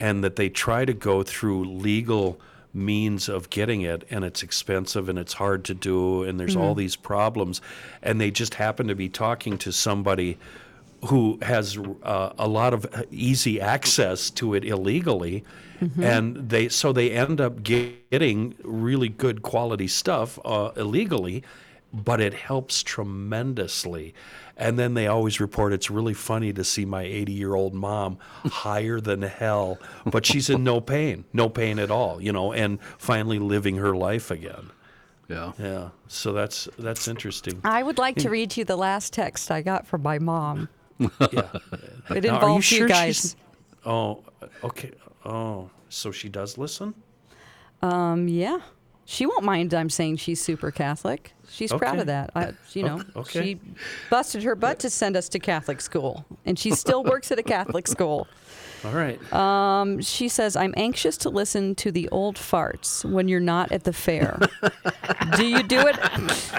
and 0.01 0.23
that 0.25 0.37
they 0.37 0.49
try 0.49 0.85
to 0.85 0.93
go 0.93 1.23
through 1.23 1.65
legal 1.65 2.41
means 2.75 3.29
of 3.29 3.51
getting 3.51 3.83
it 3.83 4.05
and 4.11 4.25
it's 4.25 4.43
expensive 4.43 5.09
and 5.09 5.19
it's 5.19 5.33
hard 5.35 5.65
to 5.65 5.75
do 5.75 6.23
and 6.23 6.39
there's 6.39 6.55
all 6.55 6.75
these 6.75 6.97
problems 6.97 7.61
and 8.03 8.21
they 8.21 8.31
just 8.31 8.55
happen 8.55 8.87
to 8.87 8.95
be 8.95 9.09
talking 9.09 9.57
to 9.59 9.73
somebody 9.73 10.39
who 11.07 11.39
has 11.43 11.79
uh, 12.03 12.31
a 12.39 12.47
lot 12.47 12.75
of 12.75 12.87
easy 13.11 13.61
access 13.61 14.31
to 14.31 14.55
it 14.55 14.65
illegally 14.65 15.43
and 16.03 16.51
they 16.51 16.69
so 16.69 16.93
they 16.93 17.11
end 17.11 17.41
up 17.41 17.63
getting 17.63 18.55
really 18.63 19.09
good 19.09 19.43
quality 19.43 19.89
stuff 19.89 20.39
uh, 20.45 20.71
illegally 20.77 21.43
but 21.93 22.21
it 22.21 22.35
helps 22.35 22.83
tremendously 22.83 24.15
and 24.57 24.79
then 24.79 24.95
they 24.95 25.07
always 25.07 25.41
report 25.41 25.73
it's 25.73 25.91
really 25.91 26.13
funny 26.15 26.53
to 26.53 26.63
see 26.65 26.85
my 26.85 27.03
80 27.03 27.33
year 27.33 27.55
old 27.55 27.75
mom 27.75 28.19
higher 28.45 29.01
than 29.01 29.23
hell 29.23 29.79
but 30.05 30.27
she's 30.27 30.51
in 30.51 30.63
no 30.65 30.81
pain 30.81 31.25
no 31.33 31.49
pain 31.49 31.79
at 31.79 31.91
all 31.91 32.21
you 32.21 32.33
know 32.33 32.53
and 32.53 32.79
finally 32.99 33.39
living 33.39 33.77
her 33.77 33.97
life 33.97 34.31
again 34.31 34.71
Yeah. 35.29 35.53
yeah 35.59 35.89
so 36.09 36.33
that's 36.33 36.69
that's 36.79 37.09
interesting 37.09 37.61
I 37.65 37.83
would 37.83 37.99
like 37.99 38.17
to 38.17 38.29
read 38.31 38.57
you 38.57 38.65
the 38.65 38.77
last 38.77 39.13
text 39.13 39.51
I 39.51 39.63
got 39.63 39.87
from 39.87 40.03
my 40.03 40.19
mom. 40.19 40.69
yeah 40.99 41.09
It 41.21 41.31
Now, 41.31 42.15
are 42.15 42.17
you 42.17 42.29
involves 42.35 42.71
you, 42.73 42.79
sure 42.79 42.89
guys. 42.89 43.17
she's- 43.17 43.37
oh 43.87 44.25
okay 44.63 44.93
oh 45.25 45.71
so 45.89 46.11
she 46.13 46.29
does 46.29 46.59
listen 46.59 46.93
Um, 47.81 48.27
yeah. 48.29 48.59
She 49.11 49.25
won't 49.25 49.43
mind 49.43 49.73
I'm 49.73 49.89
saying 49.89 50.19
she's 50.19 50.39
super 50.39 50.71
Catholic. 50.71 51.33
She's 51.49 51.73
proud 51.73 51.99
of 51.99 52.09
that. 52.09 52.31
I, 52.35 52.53
you 52.75 52.83
know, 52.83 53.03
okay. 53.17 53.43
she 53.43 53.61
busted 54.11 54.43
her 54.43 54.55
butt 54.55 54.81
to 54.81 54.91
send 54.91 55.17
us 55.17 55.31
to 55.31 55.39
Catholic 55.39 55.81
school, 55.81 56.27
and 56.45 56.59
she 56.59 56.73
still 56.73 57.03
works 57.05 57.33
at 57.33 57.39
a 57.39 57.43
Catholic 57.43 57.89
school. 57.89 58.29
all 58.85 58.93
right 58.93 59.33
Um, 59.33 60.03
she 60.03 60.29
says, 60.29 60.57
I'm 60.57 60.75
anxious 60.77 61.17
to 61.19 61.31
listen 61.31 61.75
to 61.77 61.91
the 61.91 62.07
old 62.11 62.37
farts 62.37 63.03
when 63.03 63.29
you're 63.29 63.41
not 63.41 63.73
at 63.73 63.85
the 63.85 63.95
fair. 63.95 64.39
do 65.37 65.47
you 65.47 65.63
do 65.63 65.87
it? 65.87 65.97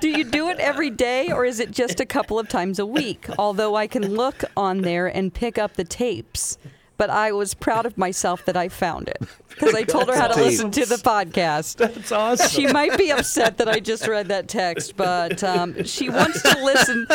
Do 0.00 0.08
you 0.08 0.24
do 0.24 0.48
it 0.48 0.58
every 0.58 0.88
day 0.88 1.30
or 1.30 1.44
is 1.44 1.60
it 1.60 1.72
just 1.72 2.00
a 2.00 2.06
couple 2.06 2.38
of 2.38 2.48
times 2.48 2.78
a 2.78 2.86
week? 2.86 3.26
Although 3.38 3.74
I 3.74 3.86
can 3.86 4.14
look 4.14 4.44
on 4.56 4.80
there 4.80 5.06
and 5.06 5.32
pick 5.32 5.58
up 5.58 5.74
the 5.74 5.84
tapes. 5.84 6.56
But 7.00 7.08
I 7.08 7.32
was 7.32 7.54
proud 7.54 7.86
of 7.86 7.96
myself 7.96 8.44
that 8.44 8.58
I 8.58 8.68
found 8.68 9.08
it 9.08 9.22
because 9.48 9.74
I 9.74 9.84
told 9.84 10.08
her 10.08 10.16
how 10.16 10.28
to 10.28 10.38
listen 10.38 10.70
to 10.72 10.84
the 10.84 10.96
podcast. 10.96 11.76
that's 11.76 12.12
awesome 12.12 12.48
She 12.50 12.66
might 12.66 12.98
be 12.98 13.10
upset 13.10 13.56
that 13.56 13.68
I 13.68 13.80
just 13.80 14.06
read 14.06 14.28
that 14.28 14.48
text, 14.48 14.98
but 14.98 15.42
um, 15.42 15.82
she 15.84 16.10
wants 16.10 16.42
to 16.42 16.62
listen. 16.62 17.06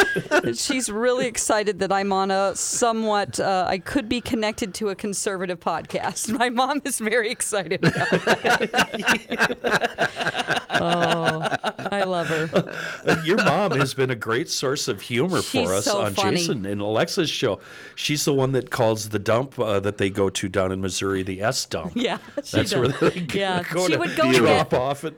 She's 0.56 0.90
really 0.90 1.28
excited 1.28 1.78
that 1.80 1.92
I'm 1.92 2.12
on 2.12 2.32
a 2.32 2.56
somewhat, 2.56 3.40
uh, 3.40 3.66
I 3.68 3.78
could 3.78 4.10
be 4.10 4.22
connected 4.22 4.74
to 4.76 4.90
a 4.90 4.96
conservative 4.96 5.60
podcast. 5.60 6.36
My 6.36 6.50
mom 6.50 6.82
is 6.84 6.98
very 6.98 7.30
excited 7.30 7.86
about 7.86 8.10
that. 8.26 10.12
oh, 10.72 11.88
I 11.92 12.04
love 12.04 12.28
her. 12.28 13.22
Your 13.24 13.38
mom 13.38 13.72
has 13.74 13.94
been 13.94 14.10
a 14.10 14.16
great 14.16 14.50
source 14.50 14.88
of 14.88 15.02
humor 15.02 15.42
She's 15.42 15.68
for 15.68 15.74
us 15.76 15.86
so 15.86 16.02
on 16.02 16.14
funny. 16.16 16.38
Jason 16.38 16.66
and 16.66 16.82
Alexa's 16.82 17.30
show. 17.30 17.60
She's 17.96 18.26
the 18.26 18.34
one 18.34 18.52
that 18.54 18.72
calls 18.72 19.10
the 19.10 19.20
dump 19.20 19.60
uh, 19.60 19.75
that 19.80 19.98
they 19.98 20.10
go 20.10 20.30
to 20.30 20.50
down 20.50 20.72
in 20.72 20.82
Missouri 20.82 21.24
the 21.24 21.42
S 21.42 21.66
dump. 21.66 21.94
Yeah, 22.06 22.18
she 22.44 22.58
That's 22.58 22.76
where 22.76 22.88
they 22.90 23.22
go 23.22 23.40
Yeah, 23.40 23.64
go 23.72 23.88
she 23.88 23.94
to 23.94 24.00
would 24.00 24.16
go 24.16 24.32
to 24.32 24.38
drop 24.38 24.70
get- 24.72 24.80
off 24.80 25.04
it. 25.04 25.16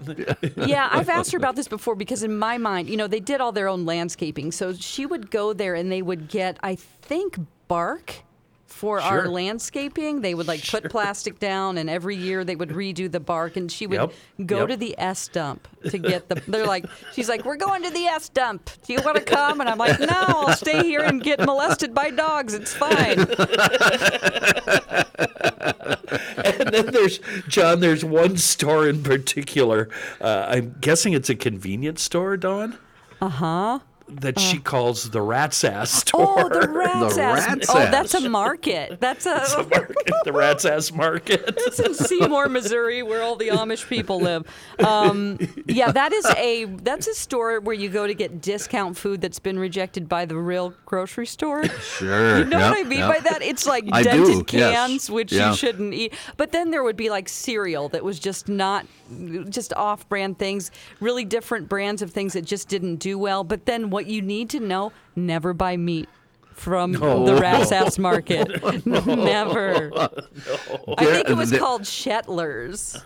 yeah, 0.68 0.88
I've 0.92 1.10
asked 1.10 1.32
her 1.32 1.38
about 1.38 1.56
this 1.56 1.68
before 1.68 1.96
because 1.96 2.24
in 2.24 2.38
my 2.38 2.58
mind, 2.58 2.90
you 2.90 2.98
know, 2.98 3.08
they 3.08 3.20
did 3.20 3.42
all 3.42 3.52
their 3.52 3.68
own 3.68 3.86
landscaping. 3.86 4.52
So 4.52 4.74
she 4.74 5.06
would 5.06 5.30
go 5.32 5.54
there 5.54 5.76
and 5.76 5.92
they 5.92 6.02
would 6.02 6.28
get, 6.30 6.58
I 6.64 6.76
think, 6.76 7.38
bark 7.68 8.24
for 8.68 9.00
our 9.02 9.28
landscaping. 9.28 10.22
They 10.22 10.34
would 10.36 10.48
like 10.48 10.66
put 10.68 10.90
plastic 10.90 11.40
down 11.40 11.78
and 11.78 11.90
every 11.90 12.16
year 12.16 12.44
they 12.44 12.56
would 12.56 12.70
redo 12.70 13.12
the 13.12 13.20
bark 13.20 13.56
and 13.58 13.72
she 13.72 13.88
would 13.88 13.98
Yep, 13.98 14.14
go 14.46 14.60
yep. 14.60 14.70
to 14.70 14.78
the 14.78 14.96
S 15.00 15.28
dump 15.30 15.68
to 15.90 15.98
get 15.98 16.30
the 16.30 16.42
they're 16.48 16.68
like 16.68 16.86
she's 17.14 17.30
like, 17.30 17.46
We're 17.46 17.56
going 17.56 17.84
to 17.84 17.90
the 17.90 18.06
S 18.06 18.30
dump. 18.30 18.70
Do 18.86 18.94
you 18.94 19.02
want 19.04 19.18
to 19.18 19.24
come? 19.24 19.62
And 19.62 19.70
I'm 19.70 19.78
like, 19.78 20.00
No, 20.00 20.08
I'll 20.10 20.56
stay 20.56 20.84
here 20.84 21.02
and 21.02 21.24
get 21.24 21.40
molested 21.40 21.94
by 21.94 22.10
dogs. 22.12 22.54
It's 22.54 22.74
fine. 22.74 23.20
and 26.44 26.70
then 26.70 26.88
there's 26.88 27.20
John. 27.48 27.80
There's 27.80 28.04
one 28.06 28.38
store 28.38 28.88
in 28.88 29.04
particular. 29.04 29.90
Uh, 30.22 30.46
I'm 30.50 30.76
guessing 30.80 31.14
it's 31.14 31.30
a 31.30 31.36
convenience 31.36 32.02
store, 32.02 32.38
Dawn. 32.38 32.78
Uh 33.22 33.30
huh. 33.30 33.80
That 34.10 34.40
she 34.40 34.60
calls 34.60 35.10
the 35.10 35.22
rat's 35.22 35.64
ass 35.66 35.92
store. 35.92 36.40
Oh, 36.40 36.48
the 36.50 36.68
rat's 36.70 37.16
The 37.18 37.22
ass. 37.24 37.48
rat's 37.48 37.70
oh, 37.70 37.74
that's 37.80 38.14
a 38.14 38.30
market. 38.30 39.02
That's 39.02 39.26
a 39.26 39.40
market, 39.70 39.96
the 40.24 40.32
rat's 40.32 40.64
ass 40.66 40.92
market. 40.94 41.44
It's 41.68 41.80
in 41.80 41.94
Seymour, 41.94 42.48
Missouri, 42.48 43.04
where 43.04 43.22
all 43.22 43.36
the 43.36 43.50
Amish 43.50 43.88
people 43.90 44.22
live. 44.22 44.48
Um, 44.80 45.38
yeah, 45.68 45.92
that 45.92 46.14
is 46.14 46.26
a 46.38 46.66
that's 46.66 47.08
a 47.08 47.14
store 47.14 47.60
where 47.60 47.76
you 47.76 47.90
go 47.90 48.08
to 48.08 48.14
get 48.14 48.42
discount 48.42 48.96
food 48.98 49.20
that's 49.20 49.40
been 49.40 49.60
rejected 49.60 50.08
by 50.08 50.24
the 50.26 50.38
real 50.38 50.74
grocery 50.86 51.28
store. 51.28 51.66
Sure. 51.66 52.40
You 52.40 52.46
know 52.46 52.60
Yep, 52.60 52.72
what 52.72 52.80
I 52.86 52.88
mean 52.88 53.00
yep. 53.00 53.10
by 53.10 53.20
that? 53.30 53.42
It's 53.42 53.66
like 53.66 53.84
I 53.92 54.04
dented 54.04 54.46
do, 54.46 54.58
yes. 54.58 54.74
cans, 54.74 55.10
which 55.12 55.34
Yeah. 55.34 55.50
you 55.52 55.56
shouldn't 55.58 55.94
eat. 55.94 56.14
But 56.38 56.54
then 56.54 56.72
there 56.72 56.84
would 56.84 56.96
be 56.98 57.10
like 57.10 57.28
cereal 57.28 57.90
that 57.90 58.04
was 58.04 58.20
just 58.20 58.48
not, 58.48 58.86
just 59.50 59.74
off-brand 59.74 60.40
things, 60.40 60.72
really 61.02 61.26
different 61.26 61.68
brands 61.68 62.02
of 62.02 62.12
things 62.12 62.34
that 62.34 62.46
just 62.46 62.70
didn't 62.70 62.98
do 62.98 63.18
well. 63.20 63.44
But 63.44 63.66
then 63.66 63.90
what 63.98 64.06
you 64.06 64.22
need 64.22 64.52
to 64.52 64.60
know: 64.60 64.92
never 65.16 65.56
buy 65.56 65.76
meat 65.76 66.08
from 66.54 66.92
the 66.92 67.40
rat's 67.42 67.72
ass 67.72 67.98
market. 67.98 68.64
never. 68.86 69.92
I 70.98 71.06
think 71.06 71.30
it 71.30 71.36
was 71.36 71.52
called 71.58 71.82
Shetler's. 71.82 73.04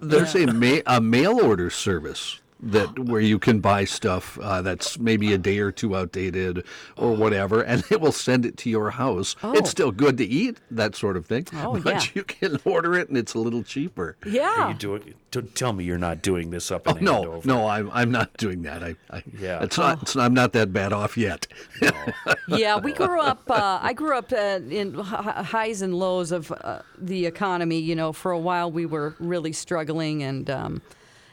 There's 0.00 0.34
a 0.34 0.46
ma- 0.48 0.80
a 0.84 1.00
mail 1.00 1.40
order 1.40 1.70
service 1.70 2.40
that 2.62 2.96
where 2.98 3.20
you 3.20 3.38
can 3.38 3.58
buy 3.60 3.84
stuff 3.84 4.38
uh, 4.40 4.62
that's 4.62 4.98
maybe 4.98 5.32
a 5.32 5.38
day 5.38 5.58
or 5.58 5.72
two 5.72 5.96
outdated 5.96 6.64
or 6.96 7.12
whatever, 7.14 7.60
and 7.62 7.82
it 7.90 8.00
will 8.00 8.12
send 8.12 8.46
it 8.46 8.56
to 8.58 8.70
your 8.70 8.90
house. 8.90 9.34
Oh. 9.42 9.52
It's 9.52 9.68
still 9.70 9.90
good 9.90 10.16
to 10.18 10.24
eat, 10.24 10.58
that 10.70 10.94
sort 10.94 11.16
of 11.16 11.26
thing. 11.26 11.46
Oh, 11.54 11.80
but 11.80 11.94
yeah. 12.04 12.10
you 12.14 12.22
can 12.24 12.58
order 12.64 12.94
it, 12.94 13.08
and 13.08 13.18
it's 13.18 13.34
a 13.34 13.38
little 13.38 13.62
cheaper. 13.62 14.16
Yeah. 14.24 14.64
Are 14.66 14.68
you 14.72 14.78
doing? 14.78 15.14
Don't 15.32 15.54
tell 15.54 15.72
me 15.72 15.84
you're 15.84 15.96
not 15.98 16.20
doing 16.22 16.50
this 16.50 16.70
up 16.70 16.86
in 16.86 16.98
Oh, 16.98 17.00
No, 17.00 17.16
Andover. 17.18 17.48
no, 17.48 17.66
I'm 17.66 17.90
I'm 17.92 18.10
not 18.10 18.36
doing 18.36 18.62
that. 18.62 18.82
I, 18.84 18.96
I 19.10 19.22
Yeah. 19.38 19.62
it's 19.62 19.78
not. 19.78 20.02
It's, 20.02 20.14
I'm 20.14 20.34
not 20.34 20.52
that 20.52 20.72
bad 20.72 20.92
off 20.92 21.16
yet. 21.16 21.46
yeah, 22.48 22.78
we 22.78 22.92
grew 22.92 23.20
up. 23.20 23.42
Uh, 23.50 23.78
I 23.82 23.92
grew 23.92 24.16
up 24.16 24.30
uh, 24.32 24.60
in 24.68 24.94
highs 24.94 25.82
and 25.82 25.94
lows 25.94 26.32
of 26.32 26.52
uh, 26.52 26.80
the 26.98 27.26
economy. 27.26 27.78
You 27.78 27.96
know, 27.96 28.12
for 28.12 28.30
a 28.30 28.38
while 28.38 28.70
we 28.70 28.84
were 28.86 29.14
really 29.18 29.52
struggling, 29.52 30.22
and 30.22 30.50
um, 30.50 30.82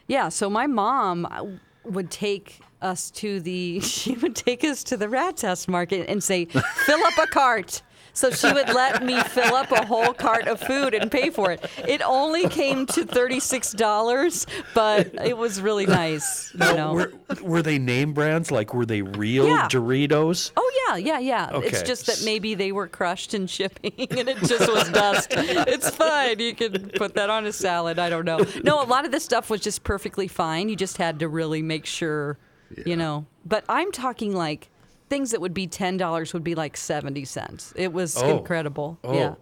yeah. 0.09 0.27
So 0.27 0.49
my 0.49 0.67
mom 0.67 1.25
uh, 1.25 1.45
would 1.85 2.11
take 2.11 2.59
us 2.81 3.09
to 3.11 3.39
the. 3.39 3.79
She 3.99 4.13
would 4.15 4.35
take 4.35 4.65
us 4.65 4.83
to 4.85 4.97
the 4.97 5.07
rat 5.07 5.39
House 5.41 5.67
Market 5.67 6.09
and 6.09 6.21
say, 6.21 6.45
"Fill 6.45 7.03
up 7.05 7.17
a 7.17 7.27
cart." 7.27 7.81
So 8.13 8.31
she 8.31 8.51
would 8.51 8.69
let 8.69 9.03
me 9.03 9.19
fill 9.23 9.55
up 9.55 9.71
a 9.71 9.85
whole 9.85 10.13
cart 10.13 10.47
of 10.47 10.59
food 10.59 10.93
and 10.93 11.11
pay 11.11 11.29
for 11.29 11.51
it. 11.51 11.63
It 11.87 12.01
only 12.05 12.47
came 12.49 12.85
to 12.87 13.05
thirty-six 13.05 13.71
dollars, 13.73 14.45
but 14.73 15.13
it 15.25 15.37
was 15.37 15.61
really 15.61 15.85
nice. 15.85 16.51
You 16.53 16.59
Now, 16.59 16.73
know. 16.75 16.93
were, 16.93 17.13
were 17.41 17.61
they 17.61 17.79
name 17.79 18.13
brands? 18.13 18.51
Like, 18.51 18.73
were 18.73 18.85
they 18.85 19.01
real 19.01 19.47
Yeah. 19.47 19.67
Doritos? 19.69 20.51
Oh 20.57 20.71
yeah, 20.87 20.97
yeah, 20.97 21.19
yeah. 21.19 21.49
It's 21.59 21.83
just 21.83 22.05
that 22.07 22.21
maybe 22.25 22.55
they 22.55 22.71
were 22.71 22.87
crushed 22.87 23.33
in 23.33 23.47
shipping 23.47 23.93
and 24.11 24.27
it 24.29 24.37
just 24.39 24.67
was 24.71 24.89
dust. 24.89 25.27
It's 25.31 25.89
fine. 25.89 26.39
You 26.39 26.53
can 26.55 26.89
put 26.89 27.15
that 27.15 27.29
on 27.29 27.45
a 27.45 27.51
salad. 27.53 27.99
I 27.99 28.09
don't 28.09 28.25
know. 28.25 28.39
No, 28.63 28.81
a 28.81 28.85
lot 28.85 29.05
of 29.05 29.11
this 29.11 29.23
stuff 29.23 29.49
was 29.49 29.61
just 29.61 29.83
perfectly 29.83 30.27
fine. 30.27 30.69
You 30.69 30.75
just 30.75 30.97
had 30.97 31.19
to 31.19 31.27
really 31.27 31.61
make 31.61 31.85
sure, 31.85 32.37
you 32.85 32.95
know. 32.95 33.25
But 33.45 33.63
I'm 33.69 33.91
talking 33.91 34.33
like 34.35 34.69
things 35.09 35.31
that 35.31 35.41
would 35.41 35.53
be 35.53 35.67
ten 35.67 35.97
dollars 35.97 36.33
would 36.33 36.43
be 36.43 36.55
like 36.55 36.77
seventy 36.77 37.25
cents. 37.25 37.73
It 37.75 37.91
was 37.93 38.15
Oh. 38.21 38.37
incredible. 38.37 38.97
Oh. 39.03 39.13
Yeah. 39.13 39.35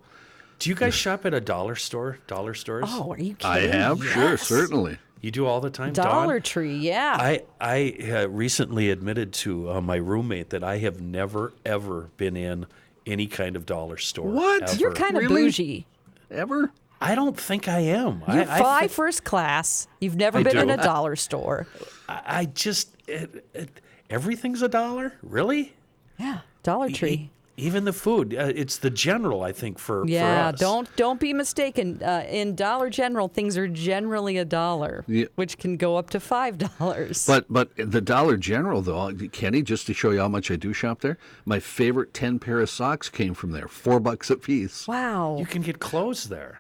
Do 0.60 0.70
you 0.70 0.76
guys 0.76 0.96
shop 0.96 1.26
at 1.26 1.34
a 1.34 1.42
dollar 1.42 1.76
store? 1.76 2.18
Dollar 2.26 2.54
stores? 2.56 2.86
Oh, 2.88 3.12
are 3.12 3.20
you 3.20 3.36
kidding? 3.36 3.72
I 3.72 3.78
have, 3.78 4.04
sure, 4.04 4.38
certainly. 4.38 4.98
You 5.22 5.30
do 5.30 5.46
all 5.46 5.62
the 5.62 5.70
time, 5.70 5.94
Dawn? 5.94 6.06
Dollar 6.06 6.40
Tree, 6.40 6.76
yeah. 6.78 7.18
I 7.20 7.44
I 7.62 7.98
uh, 8.12 8.28
recently 8.30 8.90
admitted 8.90 9.34
to 9.34 9.70
uh, 9.72 9.82
my 9.82 9.96
roommate 9.98 10.50
that 10.52 10.64
I 10.64 10.78
have 10.80 11.00
never 11.02 11.54
ever 11.66 12.10
been 12.18 12.36
in 12.36 12.66
any 13.06 13.28
kind 13.28 13.56
of 13.56 13.66
dollar 13.66 13.98
store. 13.98 14.30
What? 14.30 14.64
ever. 14.64 14.76
You're 14.76 14.94
kind 14.94 15.16
of 15.18 15.24
Really? 15.24 15.44
bougie. 15.44 15.86
Ever? 16.32 16.72
I 17.00 17.14
don't 17.16 17.40
think 17.40 17.68
I 17.68 17.80
am. 17.80 18.24
You 18.28 18.42
I, 18.42 18.56
I, 18.56 18.58
fly 18.60 18.88
first 18.88 19.24
class. 19.24 19.88
You've 20.00 20.16
never 20.16 20.40
I 20.40 20.44
been 20.44 20.58
in 20.58 20.70
a 20.70 20.78
dollar 20.78 21.16
store. 21.16 21.68
I 22.10 22.22
I 22.26 22.46
just 22.46 22.96
it, 23.08 23.46
it, 23.54 23.70
everything's 24.10 24.62
a 24.62 24.68
dollar. 24.70 25.14
Really? 25.22 25.74
Yeah, 26.20 26.40
Dollar 26.64 26.88
E- 26.88 26.94
Tree. 26.94 27.30
even 27.58 27.86
the 27.86 27.94
food. 27.94 28.34
Uh, 28.36 28.52
it's 28.56 28.78
the 28.78 28.90
general, 28.90 29.42
I 29.44 29.52
think, 29.52 29.78
for 29.80 30.04
for 30.04 30.08
Yeah, 30.10 30.50
us. 30.50 30.60
don't 30.60 30.88
don't 30.96 31.20
be 31.20 31.34
mistaken. 31.34 32.02
Uh, 32.04 32.24
in 32.30 32.56
Dollar 32.56 32.90
General, 32.90 33.28
things 33.28 33.58
are 33.58 33.68
generally 33.68 34.38
a 34.38 34.46
dollar, 34.46 35.04
Yeah. 35.08 35.26
which 35.36 35.58
can 35.58 35.78
go 35.78 35.96
up 35.98 36.10
to 36.12 36.20
five 36.20 36.58
dollars. 36.58 37.26
But 37.26 37.46
but 37.50 37.70
the 37.76 38.02
Dollar 38.02 38.38
General 38.38 38.82
though, 38.82 39.12
Kenny, 39.32 39.62
just 39.62 39.86
to 39.88 39.94
show 39.94 40.12
you 40.12 40.20
how 40.20 40.28
much 40.28 40.50
I 40.52 40.56
do 40.56 40.74
shop 40.74 41.02
there, 41.02 41.18
my 41.46 41.60
favorite 41.60 42.14
ten 42.14 42.40
pair 42.40 42.60
of 42.60 42.70
socks 42.70 43.10
came 43.10 43.34
from 43.34 43.52
there, 43.52 43.68
four 43.68 44.00
bucks 44.00 44.30
a 44.30 44.38
piece. 44.38 44.88
wow, 44.88 45.38
You 45.40 45.46
can 45.46 45.62
get 45.62 45.80
clothes 45.80 46.30
there. 46.30 46.60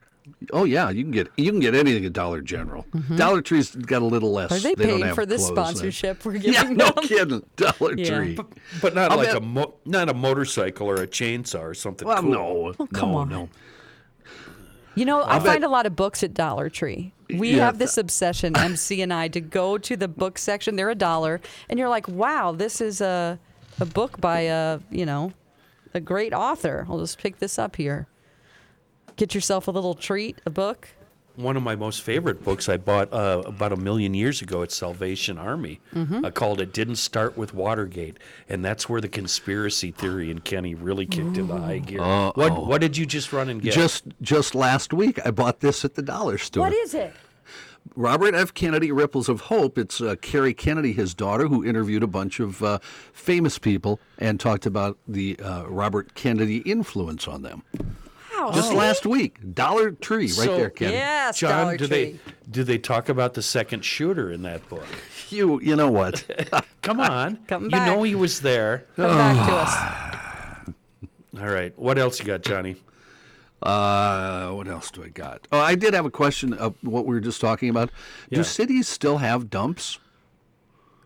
Oh 0.53 0.63
yeah, 0.63 0.89
you 0.89 1.03
can 1.03 1.11
get 1.11 1.27
you 1.37 1.51
can 1.51 1.59
get 1.59 1.75
anything 1.75 2.05
at 2.05 2.13
Dollar 2.13 2.41
General. 2.41 2.85
Dollar 3.15 3.41
Tree's 3.41 3.75
got 3.75 4.01
a 4.01 4.05
little 4.05 4.31
less. 4.31 4.51
Mm-hmm. 4.51 4.55
Are 4.55 4.59
they, 4.59 4.75
don't 4.75 4.87
paying 4.87 5.05
have 5.05 5.15
for 5.15 5.25
this 5.25 5.41
clothes 5.49 5.55
there. 5.55 5.91
sponsorship 5.91 6.25
we're 6.25 6.35
Yeah, 6.35 6.61
giving 6.63 6.77
no 6.77 6.91
kidding. 6.91 7.43
Dollar 7.55 7.95
Yeah. 7.97 8.17
Tree. 8.17 8.37
But 8.81 8.95
not 8.95 9.11
I'll 9.11 9.17
like 9.17 9.27
bet- 9.27 9.37
a 9.37 9.41
mo- 9.41 9.75
not 9.85 10.09
a 10.09 10.13
motorcycle 10.13 10.87
or 10.89 10.95
a 10.95 11.07
chainsaw 11.07 11.61
or 11.61 11.73
something. 11.73 12.07
Well, 12.07 12.21
cool. 12.21 12.31
no, 12.31 12.73
Oh, 12.79 12.87
come 12.87 13.11
no, 13.11 13.17
on. 13.17 13.29
no. 13.29 13.49
You 14.95 15.05
know, 15.05 15.21
I 15.23 15.37
bet- 15.37 15.45
find 15.47 15.63
a 15.63 15.69
lot 15.69 15.85
of 15.85 15.95
books 15.95 16.23
at 16.23 16.33
Dollar 16.33 16.69
Tree. 16.69 17.13
We 17.29 17.51
Yeah. 17.51 17.65
have 17.65 17.77
this 17.77 17.97
obsession, 17.97 18.55
MC 18.57 19.01
and 19.01 19.13
I, 19.13 19.27
to 19.27 19.41
go 19.41 19.77
to 19.77 19.95
the 19.97 20.07
book 20.07 20.37
section. 20.39 20.75
They're 20.75 20.89
a 20.89 20.95
dollar, 20.95 21.39
and 21.69 21.77
you're 21.77 21.89
like, 21.89 22.07
"Wow, 22.07 22.51
this 22.53 22.81
is 22.81 23.01
a 23.01 23.37
a 23.79 23.85
book 23.85 24.19
by 24.19 24.41
a 24.41 24.79
you 24.89 25.05
know 25.05 25.33
a 25.93 25.99
great 25.99 26.33
author." 26.33 26.87
I'll 26.89 26.99
just 26.99 27.19
pick 27.19 27.37
this 27.39 27.59
up 27.59 27.75
here. 27.75 28.07
Get 29.17 29.35
yourself 29.35 29.67
a 29.67 29.71
little 29.71 29.95
treat, 29.95 30.39
a 30.45 30.49
book. 30.49 30.89
One 31.35 31.55
of 31.55 31.61
my 31.61 31.75
most 31.75 32.01
favorite 32.01 32.43
books 32.43 32.67
I 32.67 32.77
bought 32.77 33.13
uh, 33.13 33.43
about 33.45 33.71
a 33.71 33.75
million 33.75 34.15
years 34.15 34.41
ago 34.41 34.63
at 34.63 34.71
Salvation 34.71 35.37
Army 35.37 35.79
Mm-hmm. 35.93 36.25
uh, 36.25 36.31
called 36.31 36.59
"It 36.61 36.73
Didn't 36.73 36.95
Start 36.95 37.37
with 37.37 37.53
Watergate," 37.53 38.17
and 38.49 38.65
that's 38.65 38.89
where 38.89 39.01
the 39.01 39.07
conspiracy 39.09 39.91
theory 39.91 40.31
in 40.31 40.39
Kenny 40.39 40.73
really 40.73 41.05
kicked 41.05 41.37
into 41.37 41.55
high 41.57 41.77
gear. 41.79 41.99
What 42.01 42.65
What 42.65 42.81
did 42.81 42.97
you 42.97 43.05
just 43.05 43.31
run 43.33 43.49
and 43.49 43.61
get? 43.61 43.73
Just 43.73 44.05
just 44.21 44.55
last 44.55 44.93
week, 44.93 45.19
I 45.25 45.29
bought 45.31 45.59
this 45.59 45.85
at 45.85 45.93
the 45.93 46.01
dollar 46.01 46.39
store. 46.39 46.63
What 46.65 46.73
is 46.73 46.95
it? 46.95 47.13
Robert 47.95 48.33
F. 48.35 48.53
Kennedy, 48.53 48.91
Ripples 48.91 49.29
of 49.29 49.41
Hope. 49.41 49.77
It's 49.77 50.01
uh, 50.01 50.15
Kerry 50.21 50.53
Kennedy, 50.55 50.91
his 50.91 51.13
daughter, 51.13 51.47
who 51.47 51.63
interviewed 51.63 52.03
a 52.03 52.07
bunch 52.07 52.39
of 52.39 52.61
uh, 52.63 52.79
famous 53.13 53.57
people 53.59 53.99
and 54.17 54.39
talked 54.39 54.65
about 54.65 54.97
the 55.07 55.39
uh, 55.39 55.63
Robert 55.67 56.13
Kennedy 56.15 56.57
influence 56.59 57.27
on 57.27 57.43
them. 57.43 57.63
Wow, 58.39 58.51
Just 58.53 58.69
see? 58.69 58.75
last 58.75 59.05
week, 59.05 59.37
Dollar 59.55 59.91
Tree, 59.91 60.25
right 60.25 60.29
So- 60.31 60.57
there, 60.57 60.69
Kenny. 60.69 60.93
Yes, 60.93 61.39
John, 61.39 61.49
Dollar 61.65 61.77
do 61.77 61.87
Tree. 61.87 61.97
they 62.13 62.19
do 62.49 62.63
they 62.63 62.77
talk 62.77 63.09
about 63.09 63.33
the 63.33 63.41
second 63.41 63.83
shooter 63.83 64.31
in 64.31 64.41
that 64.43 64.67
book? 64.69 64.85
You, 65.29 65.59
you 65.59 65.75
know 65.75 65.91
what? 65.91 66.23
Come 66.81 67.01
on, 67.01 67.35
Come 67.47 67.63
you 67.65 67.69
know 67.71 68.03
he 68.03 68.15
was 68.15 68.39
there. 68.39 68.85
Come 68.95 69.17
back 69.17 69.45
to 69.45 69.53
us. 69.53 70.73
All 71.41 71.49
right, 71.49 71.77
what 71.77 71.97
else 71.97 72.17
you 72.19 72.25
got, 72.25 72.43
Johnny? 72.43 72.77
Uh, 73.61 74.51
what 74.51 74.69
else 74.69 74.89
do 74.89 75.03
I 75.03 75.09
got? 75.09 75.45
Oh, 75.51 75.59
I 75.59 75.75
did 75.75 75.93
have 75.93 76.05
a 76.05 76.09
question 76.11 76.53
of 76.53 76.75
what 76.81 77.05
we 77.05 77.13
were 77.13 77.19
just 77.19 77.41
talking 77.41 77.67
about. 77.69 77.89
Yeah. 78.29 78.37
Do 78.37 78.43
cities 78.45 78.87
still 78.87 79.17
have 79.17 79.49
dumps? 79.49 79.99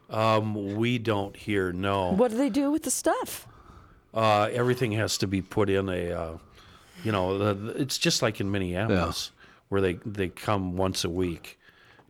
Um, 0.09 0.75
we 0.75 0.99
don't 0.99 1.35
here. 1.35 1.71
No, 1.71 2.11
What 2.11 2.29
do 2.29 2.37
they 2.37 2.49
do 2.51 2.69
with 2.71 2.83
the 2.83 2.91
stuff? 2.91 3.47
uh, 4.13 4.49
everything 4.51 4.91
has 4.91 5.17
to 5.17 5.25
be 5.27 5.41
put 5.41 5.67
in 5.67 5.89
a. 5.89 6.11
Uh, 6.11 6.37
you 7.03 7.11
know, 7.11 7.37
the, 7.37 7.53
the- 7.53 7.81
it's 7.81 7.97
just 7.97 8.21
like 8.21 8.39
in 8.41 8.51
Minneapolis, 8.51 9.31
where 9.69 9.81
they 9.81 9.93
they 10.05 10.29
come 10.29 10.77
once 10.77 11.03
a 11.03 11.09
week. 11.09 11.57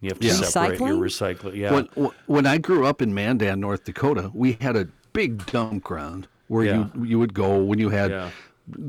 You 0.02 0.10
have 0.10 0.20
to 0.20 0.28
Yeah. 0.28 0.34
separate 0.34 0.80
your 0.80 0.90
Recycling? 0.98 1.36
recycling. 1.38 1.56
Yeah. 1.56 1.72
When, 1.96 2.12
when 2.26 2.46
I 2.48 2.58
grew 2.58 2.86
up 2.88 3.04
in 3.04 3.14
Mandan, 3.14 3.60
North 3.60 3.84
Dakota, 3.84 4.32
we 4.34 4.54
had 4.60 4.76
a 4.76 4.88
big 5.14 5.46
dump 5.46 5.84
ground 5.84 6.28
where 6.48 6.66
Yeah. 6.66 6.88
you 6.96 7.04
you 7.06 7.20
would 7.20 7.34
go 7.36 7.58
when 7.62 7.78
you 7.78 7.90
had 7.90 8.10
Yeah. 8.12 8.30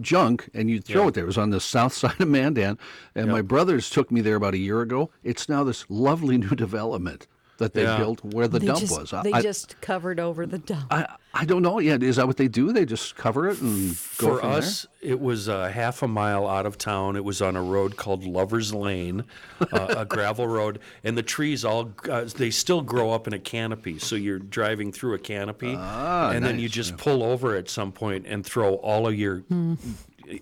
junk 0.01 0.49
and 0.55 0.71
you'd 0.71 0.85
throw 0.85 1.03
Yeah. 1.03 1.09
it 1.09 1.15
there. 1.15 1.25
It 1.25 1.27
was 1.27 1.39
on 1.39 1.51
the 1.51 1.61
south 1.61 1.93
side 2.03 2.21
of 2.21 2.29
Mandan, 2.29 2.79
and 3.15 3.31
my 3.31 3.43
brothers 3.43 3.91
took 3.91 4.11
me 4.11 4.21
there 4.23 4.37
about 4.37 4.55
a 4.55 4.59
year 4.59 4.81
ago. 4.81 5.11
It's 5.23 5.49
now 5.49 5.65
this 5.65 5.85
lovely 5.91 6.39
new 6.39 6.55
development 6.57 7.27
that 7.63 7.75
they 7.75 7.83
Yeah. 7.85 7.97
built 7.97 8.23
where 8.25 8.47
the 8.47 8.59
they 8.59 8.67
dump 8.67 8.81
just, 8.81 8.99
was. 9.01 9.13
I- 9.13 9.23
They 9.23 9.33
I, 9.33 9.41
just 9.43 9.81
covered 9.81 10.21
over 10.21 10.45
the 10.47 10.59
dump. 10.59 10.87
I, 10.91 11.07
I 11.35 11.45
don't 11.47 11.63
know. 11.63 11.79
Yeah, 11.79 11.97
is 12.01 12.17
that 12.17 12.27
what 12.27 12.37
they 12.37 12.49
do? 12.49 12.73
They 12.73 12.85
just 12.85 13.17
cover 13.17 13.49
it 13.49 13.61
and 13.63 13.89
go 14.19 14.37
For 14.37 14.41
from 14.41 14.51
us, 14.51 14.87
it 15.01 15.19
was 15.19 15.49
uh, 15.49 15.69
half 15.69 16.03
a 16.03 16.09
mile 16.09 16.47
out 16.47 16.67
of 16.67 16.77
town. 16.77 17.17
It 17.17 17.25
was 17.25 17.41
on 17.41 17.57
a 17.57 17.63
road 17.63 17.97
called 17.97 18.25
Lovers 18.25 18.75
Lane, 18.75 19.25
uh, 19.73 19.95
a 19.97 20.05
gravel 20.15 20.47
road, 20.47 20.79
and 21.05 21.17
the 21.17 21.23
trees 21.23 21.65
all 21.65 21.91
uh, 22.11 22.25
they 22.37 22.51
still 22.51 22.83
grow 22.83 23.13
up 23.13 23.27
in 23.27 23.33
a 23.33 23.39
canopy. 23.39 23.99
So 23.99 24.15
you're 24.17 24.39
driving 24.39 24.93
through 24.93 25.15
a 25.15 25.19
canopy, 25.19 25.73
and 25.75 26.45
then 26.45 26.59
you 26.59 26.67
nice, 26.69 26.73
just 26.73 26.97
pull 26.99 27.23
over 27.23 27.57
at 27.57 27.71
some 27.71 27.93
point 27.93 28.27
and 28.29 28.45
throw 28.45 28.75
all 28.75 29.07
of 29.09 29.15
your 29.15 29.43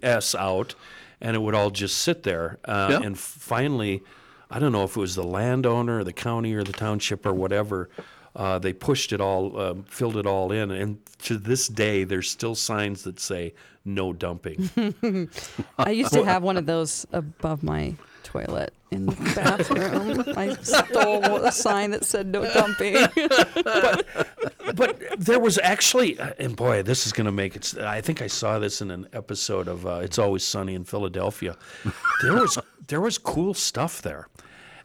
s 0.03 0.35
out, 0.35 0.75
and 1.21 1.37
it 1.37 1.39
would 1.39 1.55
all 1.55 1.71
just 1.71 1.99
sit 1.99 2.23
there. 2.25 2.59
Uh, 2.65 2.89
Yeah. 2.91 3.01
And 3.07 3.19
finally, 3.19 4.03
I 4.51 4.59
don't 4.59 4.73
know 4.73 4.85
if 4.85 4.97
it 4.97 5.01
was 5.01 5.15
the 5.15 5.23
landowner 5.23 5.99
or 5.99 6.05
the 6.05 6.13
county 6.13 6.55
or 6.55 6.65
the 6.65 6.73
township 6.73 7.25
or 7.25 7.33
whatever. 7.33 7.89
Uh, 8.35 8.59
they 8.59 8.73
pushed 8.73 9.13
it 9.13 9.21
all, 9.21 9.59
uh, 9.59 9.75
filled 9.87 10.17
it 10.17 10.27
all 10.27 10.53
in, 10.53 10.71
and 10.71 10.99
to 11.23 11.37
this 11.37 11.67
day, 11.67 12.05
there's 12.05 12.31
still 12.31 12.55
signs 12.55 13.03
that 13.03 13.19
say 13.19 13.55
"No 13.85 14.13
dumping." 14.13 14.71
I 15.79 15.91
used 15.91 16.13
to 16.13 16.25
have 16.25 16.43
one 16.43 16.57
of 16.57 16.65
those 16.67 17.07
above 17.13 17.63
my 17.65 17.97
toilet 18.31 18.73
in 18.91 19.07
the 19.07 19.13
bathroom. 19.35 20.25
I 20.37 20.55
stole 20.63 21.45
a 21.45 21.53
sign 21.53 21.91
that 21.91 22.05
said 22.05 22.29
no 22.29 22.43
dumping. 22.53 22.95
but 24.75 25.03
there 25.19 25.41
was 25.41 25.59
actually, 25.63 26.19
and 26.39 26.57
boy, 26.57 26.83
this 26.83 27.07
is 27.07 27.13
going 27.13 27.27
to 27.27 27.33
make 27.33 27.57
it. 27.57 27.77
I 27.79 28.01
think 28.01 28.23
I 28.23 28.27
saw 28.27 28.59
this 28.59 28.81
in 28.81 28.91
an 28.91 29.09
episode 29.13 29.69
of 29.69 29.87
uh, 29.87 30.01
"It's 30.03 30.19
Always 30.19 30.45
Sunny 30.45 30.75
in 30.75 30.85
Philadelphia." 30.85 31.57
There 32.23 32.35
was 32.35 32.59
there 32.87 33.01
was 33.01 33.19
cool 33.19 33.55
stuff 33.55 34.03
there, 34.03 34.29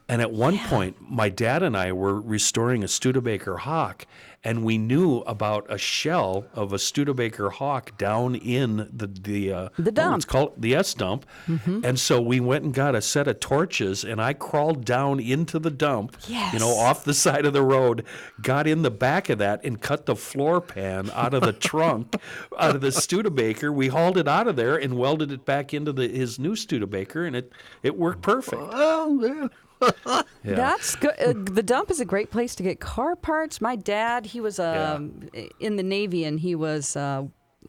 and 0.09 0.21
at 0.21 0.31
one 0.31 0.57
point, 0.59 0.97
my 0.99 1.29
dad 1.29 1.63
and 1.63 1.77
I 1.77 1.91
were 1.91 2.19
restoring 2.19 2.83
a 2.83 2.87
Studebaker 2.87 3.57
hawk, 3.57 4.05
and 4.45 4.63
we 4.63 4.77
knew 4.77 5.17
about 5.21 5.65
a 5.69 5.77
shell 5.77 6.45
of 6.53 6.71
a 6.71 6.79
Studebaker 6.79 7.49
hawk 7.49 7.97
down 7.97 8.35
in 8.35 8.87
the 8.93 9.07
the 9.07 9.51
uh, 9.51 9.69
The 9.77 9.91
It's 10.17 10.25
called 10.25 10.53
the 10.57 10.75
S 10.75 10.93
dump, 10.93 11.25
and 11.47 11.99
so 11.99 12.21
we 12.21 12.39
went 12.39 12.63
and 12.63 12.73
got 12.73 12.95
a 12.95 13.01
set 13.01 13.27
of 13.27 13.39
torches, 13.39 14.03
and 14.05 14.21
I 14.21 14.33
crawled 14.33 14.85
down 14.85 15.19
into 15.19 15.57
the 15.57 15.71
dump, 15.71 16.15
you 16.53 16.59
know, 16.59 16.69
off 16.77 17.03
the 17.03 17.13
side 17.13 17.45
of 17.45 17.53
the 17.53 17.63
road, 17.63 18.05
got 18.41 18.67
in 18.67 18.83
the 18.83 18.91
back 18.91 19.29
of 19.29 19.39
that, 19.39 19.63
and 19.65 19.81
cut 19.81 20.05
the 20.05 20.15
floor 20.15 20.61
pan 20.61 21.09
out 21.13 21.33
of 21.33 21.41
the 21.41 21.53
trunk, 21.69 22.15
out 22.57 22.75
of 22.75 22.81
the 22.81 22.91
Studebaker. 22.91 23.71
We 23.71 23.87
hauled 23.87 24.17
it 24.17 24.27
out 24.27 24.47
of 24.47 24.55
there 24.55 24.77
and 24.77 24.97
welded 24.97 25.31
it 25.31 25.43
back 25.45 25.73
into 25.73 25.91
the, 25.91 26.07
his 26.07 26.37
new 26.37 26.55
Studebaker, 26.55 27.25
and 27.25 27.35
it 27.35 27.51
it 27.81 27.97
worked 27.97 28.21
perfect. 28.21 28.61
Oh, 28.63 29.19
yeah. 29.23 29.47
Yeah. 30.43 30.53
That's 30.55 30.95
good. 30.95 31.15
Uh, 31.19 31.33
the 31.33 31.63
dump 31.63 31.89
is 31.89 31.99
a 31.99 32.05
great 32.05 32.29
place 32.29 32.53
to 32.55 32.61
get 32.63 32.79
car 32.79 33.15
parts. 33.15 33.59
My 33.61 33.75
dad, 33.75 34.27
he 34.27 34.39
was 34.41 34.59
um, 34.59 35.27
in 35.59 35.75
the 35.75 35.81
Navy 35.81 36.23
and 36.23 36.39
he 36.39 36.53
was 36.53 36.95
uh, 36.95 37.23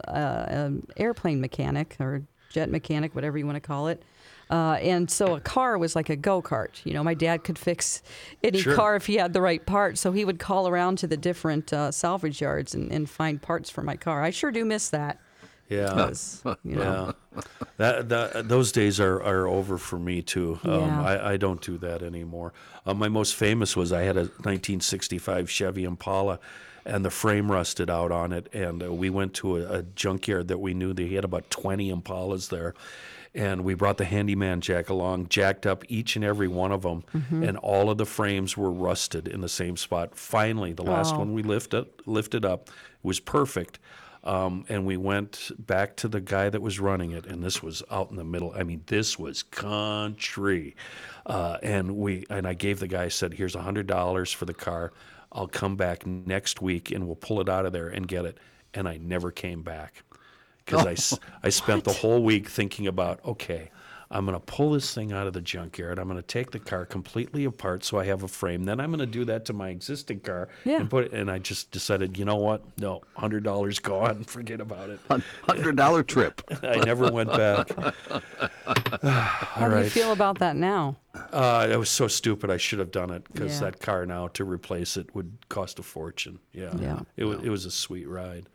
uh, 0.07 0.11
an 0.11 0.87
airplane 0.99 1.41
mechanic 1.41 1.97
or 2.01 2.23
jet 2.51 2.69
mechanic, 2.71 3.15
whatever 3.15 3.39
you 3.39 3.47
want 3.47 3.57
to 3.57 3.61
call 3.67 3.89
it. 3.89 4.03
Uh, 4.51 4.73
and 4.83 5.11
so 5.11 5.35
a 5.37 5.41
car 5.41 5.79
was 5.79 5.97
like 5.97 6.11
a 6.11 6.17
go 6.17 6.43
kart. 6.43 6.85
You 6.85 6.93
know, 6.93 7.03
my 7.03 7.15
dad 7.15 7.45
could 7.45 7.59
fix 7.59 8.03
any 8.45 8.59
Sure. 8.61 8.75
car 8.77 8.95
if 8.95 9.07
he 9.07 9.15
had 9.17 9.33
the 9.33 9.41
right 9.41 9.65
part. 9.65 9.97
So 9.97 10.13
he 10.13 10.27
would 10.27 10.39
call 10.39 10.69
around 10.69 10.99
to 10.99 11.07
the 11.07 11.17
different 11.17 11.73
uh, 11.73 11.91
salvage 11.91 12.43
yards 12.43 12.75
and, 12.75 12.93
and 12.93 13.09
find 13.09 13.41
parts 13.41 13.71
for 13.71 13.83
my 13.83 13.97
car. 13.97 14.23
I 14.23 14.31
sure 14.31 14.53
do 14.53 14.67
miss 14.67 14.91
that. 14.91 15.19
Yeah. 15.69 15.89
'cause, 15.89 16.43
you 16.65 16.77
know, 16.77 17.15
Yeah, 17.35 17.43
that, 17.79 18.09
that 18.09 18.49
those 18.49 18.73
days 18.73 19.01
are, 19.01 19.23
are 19.23 19.47
over 19.49 19.79
for 19.79 19.99
me 19.99 20.23
too. 20.23 20.59
Um, 20.65 20.81
Yeah. 20.81 21.03
I, 21.03 21.33
I 21.33 21.37
don't 21.37 21.61
do 21.61 21.77
that 21.79 22.03
anymore. 22.03 22.53
Uh, 22.85 22.95
my 22.95 23.09
most 23.09 23.35
famous 23.35 23.77
was 23.77 23.93
I 23.93 24.03
had 24.03 24.17
a 24.17 24.27
1965 24.71 25.51
Chevy 25.51 25.85
Impala, 25.85 26.39
and 26.85 27.05
the 27.05 27.11
frame 27.11 27.51
rusted 27.51 27.91
out 27.91 28.13
on 28.13 28.33
it. 28.33 28.49
And 28.53 28.83
uh, 28.83 28.93
we 28.93 29.11
went 29.11 29.35
to 29.35 29.57
a, 29.59 29.79
a 29.79 29.83
junkyard 29.83 30.49
that 30.49 30.59
we 30.59 30.73
knew 30.73 30.93
they 30.93 31.09
had 31.09 31.25
about 31.25 31.51
20 31.51 31.93
Impalas 31.93 32.49
there. 32.49 32.75
And 33.35 33.65
we 33.65 33.75
brought 33.75 33.99
the 33.99 34.07
handyman 34.07 34.63
jack 34.63 34.89
along, 34.89 35.29
jacked 35.29 35.67
up 35.67 35.85
each 35.89 36.17
and 36.17 36.25
every 36.25 36.49
one 36.49 36.73
of 36.73 36.81
them, 36.83 37.05
and 37.31 37.59
all 37.59 37.91
of 37.91 37.99
the 37.99 38.07
frames 38.07 38.57
were 38.57 38.71
rusted 38.71 39.29
in 39.29 39.43
the 39.43 39.49
same 39.49 39.77
spot. 39.77 40.15
Finally, 40.17 40.73
the 40.73 40.83
last 40.85 41.13
Oh. 41.15 41.19
one 41.19 41.35
we 41.35 41.43
lifted 41.43 41.85
lifted 42.07 42.47
up 42.47 42.71
was 43.03 43.21
perfect. 43.21 43.79
Um, 44.27 44.65
and 44.69 44.85
we 44.85 44.97
went 44.97 45.53
back 45.57 45.95
to 45.99 46.09
the 46.09 46.21
guy 46.21 46.51
that 46.51 46.61
was 46.61 46.81
running 46.81 47.13
it, 47.13 47.27
and 47.27 47.45
this 47.45 47.63
was 47.63 47.85
out 47.93 48.11
in 48.11 48.17
the 48.17 48.25
middle. 48.25 48.53
I 48.57 48.65
mean, 48.65 48.83
this 48.87 49.17
was 49.17 49.45
country. 49.45 50.75
Uh, 51.25 51.59
and 51.63 51.97
we 51.97 52.27
and 52.29 52.45
I 52.45 52.55
gave 52.55 52.81
the 52.81 52.89
guy 52.89 53.05
I 53.05 53.09
said, 53.09 53.35
"Here's 53.35 53.55
a 53.55 53.63
hundred 53.63 53.87
dollars 53.87 54.33
for 54.33 54.45
the 54.45 54.53
car. 54.53 54.93
I'll 55.31 55.47
come 55.47 55.77
back 55.77 56.05
next 56.05 56.61
week 56.61 56.91
and 56.91 57.07
we'll 57.07 57.15
pull 57.15 57.41
it 57.41 57.49
out 57.49 57.67
of 57.67 57.73
there 57.73 57.89
and 57.89 58.09
get 58.09 58.25
it." 58.25 58.39
And 58.75 58.89
I 58.89 58.97
never 58.97 59.31
came 59.31 59.63
back 59.63 60.03
because 60.65 61.15
I 61.15 61.19
I 61.45 61.51
spent 61.51 61.85
the 61.85 61.93
whole 61.93 62.25
week 62.25 62.49
thinking 62.49 62.89
about, 62.89 63.25
okay, 63.25 63.71
I'm 64.11 64.25
going 64.25 64.39
to 64.39 64.45
pull 64.45 64.71
this 64.71 64.95
thing 64.95 65.13
out 65.13 65.27
of 65.27 65.33
the 65.33 65.41
junkyard. 65.41 65.99
I'm 65.99 66.07
going 66.07 66.17
to 66.17 66.23
take 66.27 66.53
the 66.53 66.61
car 66.61 66.87
completely 66.87 67.45
apart 67.45 67.85
so 67.85 67.99
I 67.99 68.05
have 68.05 68.23
a 68.23 68.29
frame. 68.29 68.63
Then 68.65 68.79
I'm 68.79 68.91
going 68.91 69.01
to 69.01 69.07
do 69.07 69.25
that 69.25 69.45
to 69.47 69.53
my 69.53 69.71
existing 69.71 70.21
car 70.21 70.49
Yeah. 70.65 70.77
and 70.81 70.89
put 70.89 71.07
it. 71.07 71.13
And 71.13 71.29
I 71.31 71.39
just 71.41 71.73
decided, 71.73 72.17
you 72.17 72.25
know 72.25 72.37
what? 72.37 72.63
No, 72.79 73.03
hundred 73.17 73.43
dollars 73.43 73.79
gone. 73.81 74.23
Forget 74.37 74.61
about 74.61 74.91
it. 74.91 75.01
Hundred 75.43 75.75
dollar 75.77 76.03
trip. 76.05 76.41
I 76.63 76.77
never 76.77 77.11
went 77.11 77.31
back. 77.31 77.69
how 79.03 79.69
do 79.69 79.79
you 79.83 79.91
feel 79.91 80.13
about 80.13 80.39
that 80.39 80.57
now? 80.57 80.97
Uh, 81.33 81.67
it 81.71 81.77
was 81.77 81.89
so 81.91 82.07
stupid. 82.09 82.51
I 82.51 82.57
should 82.59 82.79
have 82.79 82.91
done 82.91 83.11
it 83.11 83.25
because 83.33 83.55
Yeah. 83.55 83.71
that 83.71 83.81
car 83.81 84.07
now 84.07 84.29
to 84.29 84.45
replace 84.45 84.97
it 84.97 85.15
would 85.15 85.37
cost 85.49 85.79
a 85.79 85.83
fortune. 85.83 86.39
Yeah, 86.53 86.75
Yeah. 86.79 87.01
It 87.17 87.25
was 87.25 87.43
it 87.43 87.49
was 87.49 87.65
a 87.65 87.71
sweet 87.71 88.07
ride. 88.09 88.47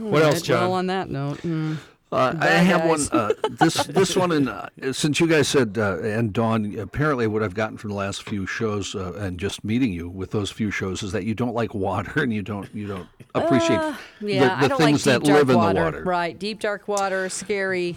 All 0.00 0.08
What 0.08 0.22
else, 0.22 0.42
John? 0.42 0.60
Well, 0.62 0.72
on 0.74 0.86
that 0.88 1.10
note, 1.10 1.38
mm, 1.42 1.76
Uh, 2.12 2.36
I 2.40 2.46
have 2.48 2.82
guys. 2.82 3.10
one. 3.10 3.20
Uh, 3.20 3.32
this 3.50 3.74
this 3.86 4.14
one, 4.16 4.32
and 4.32 4.48
uh, 4.48 4.68
since 4.92 5.18
you 5.18 5.26
guys 5.26 5.48
said 5.48 5.78
uh, 5.78 5.98
and 6.00 6.32
Dawn, 6.32 6.78
apparently 6.78 7.26
what 7.26 7.42
I've 7.42 7.54
gotten 7.54 7.78
from 7.78 7.90
the 7.90 7.96
last 7.96 8.22
few 8.24 8.46
shows 8.46 8.94
uh, 8.94 9.14
and 9.14 9.38
just 9.40 9.64
meeting 9.64 9.92
you 9.92 10.10
with 10.10 10.30
those 10.30 10.50
few 10.50 10.70
shows 10.70 11.02
is 11.02 11.12
that 11.12 11.24
you 11.24 11.34
don't 11.34 11.54
like 11.54 11.74
water 11.74 12.22
and 12.22 12.32
you 12.32 12.42
don't 12.42 12.72
you 12.74 12.86
don't 12.86 13.08
appreciate 13.34 13.78
Uh, 13.78 13.96
the, 14.20 14.32
Yeah, 14.34 14.60
the 14.60 14.64
I 14.66 14.68
don't 14.68 14.78
things 14.78 15.06
like 15.06 15.22
deep 15.22 15.26
that 15.26 15.32
live 15.32 15.48
in 15.50 15.58
the 15.58 15.82
water. 15.82 16.02
Right, 16.04 16.38
deep 16.38 16.60
dark 16.60 16.86
water, 16.86 17.28
scary. 17.30 17.96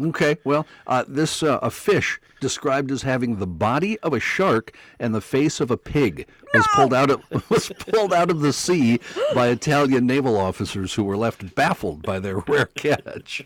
Okay, 0.00 0.36
well, 0.44 0.66
uh, 0.86 1.04
this 1.08 1.42
uh, 1.42 1.58
a 1.60 1.70
fish 1.70 2.20
described 2.40 2.90
as 2.92 3.02
having 3.02 3.36
the 3.36 3.46
body 3.46 3.98
of 4.00 4.12
a 4.12 4.20
shark 4.20 4.76
and 5.00 5.14
the 5.14 5.20
face 5.20 5.60
of 5.60 5.70
a 5.70 5.76
pig 5.76 6.26
was 6.54 6.66
pulled 6.74 6.94
out 6.94 7.10
of 7.10 7.22
was 7.50 7.70
pulled 7.78 8.12
out 8.12 8.30
of 8.30 8.40
the 8.40 8.52
sea 8.52 9.00
by 9.34 9.48
Italian 9.48 10.06
naval 10.06 10.36
officers 10.36 10.94
who 10.94 11.04
were 11.04 11.16
left 11.16 11.54
baffled 11.54 12.02
by 12.02 12.20
their 12.20 12.38
rare 12.48 12.66
catch. 12.66 13.44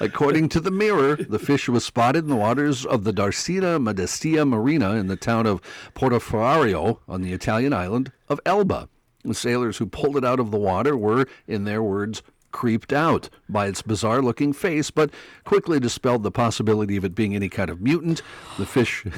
According 0.00 0.48
to 0.50 0.60
the 0.60 0.70
Mirror, 0.70 1.16
the 1.16 1.38
fish 1.38 1.68
was 1.68 1.84
spotted 1.84 2.24
in 2.24 2.30
the 2.30 2.36
waters 2.36 2.86
of 2.86 3.04
the 3.04 3.12
Darsena 3.12 3.80
Medicea 3.80 4.44
Marina 4.46 4.94
in 4.94 5.06
the 5.06 5.16
town 5.16 5.46
of 5.46 5.60
Portoferraio 5.94 6.98
on 7.06 7.20
the 7.20 7.32
Italian 7.32 7.74
island 7.74 8.10
of 8.28 8.40
Elba. 8.46 8.88
The 9.22 9.34
sailors 9.34 9.76
who 9.76 9.86
pulled 9.86 10.16
it 10.16 10.24
out 10.24 10.40
of 10.40 10.50
the 10.50 10.58
water 10.58 10.96
were, 10.96 11.26
in 11.46 11.64
their 11.64 11.82
words, 11.82 12.22
creeped 12.52 12.92
out 12.92 13.28
by 13.48 13.66
its 13.66 13.82
bizarre 13.82 14.22
looking 14.22 14.52
face, 14.52 14.90
but 14.90 15.10
quickly 15.44 15.78
dispelled 15.80 16.22
the 16.22 16.30
possibility 16.30 16.96
of 16.96 17.04
it 17.04 17.14
being 17.14 17.34
any 17.34 17.48
kind 17.48 17.70
of 17.70 17.80
mutant. 17.80 18.22
The 18.58 18.66
fish. 18.66 19.04
I 19.06 19.10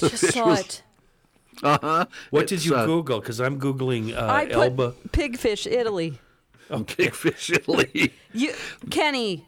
the 0.00 0.08
just 0.10 0.24
fish 0.24 0.34
saw 0.34 0.46
was- 0.48 0.60
it. 0.60 0.82
Uh-huh. 1.62 2.04
What 2.30 2.46
did 2.48 2.64
you 2.66 2.74
uh, 2.76 2.84
Google? 2.84 3.18
Because 3.20 3.40
I'm 3.40 3.58
Googling 3.58 4.14
uh, 4.14 4.26
I 4.26 4.44
put 4.44 4.52
Elba. 4.56 4.94
pigfish, 5.08 5.66
Italy. 5.66 6.18
Big 6.98 7.14
fish 7.14 7.48
Italy. 7.50 8.12
You, 8.34 8.52
Kenny, 8.90 9.46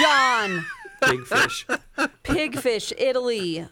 John, 0.00 0.64
Pigfish. 1.02 1.64
pigfish, 2.22 2.92
Italy. 2.96 3.66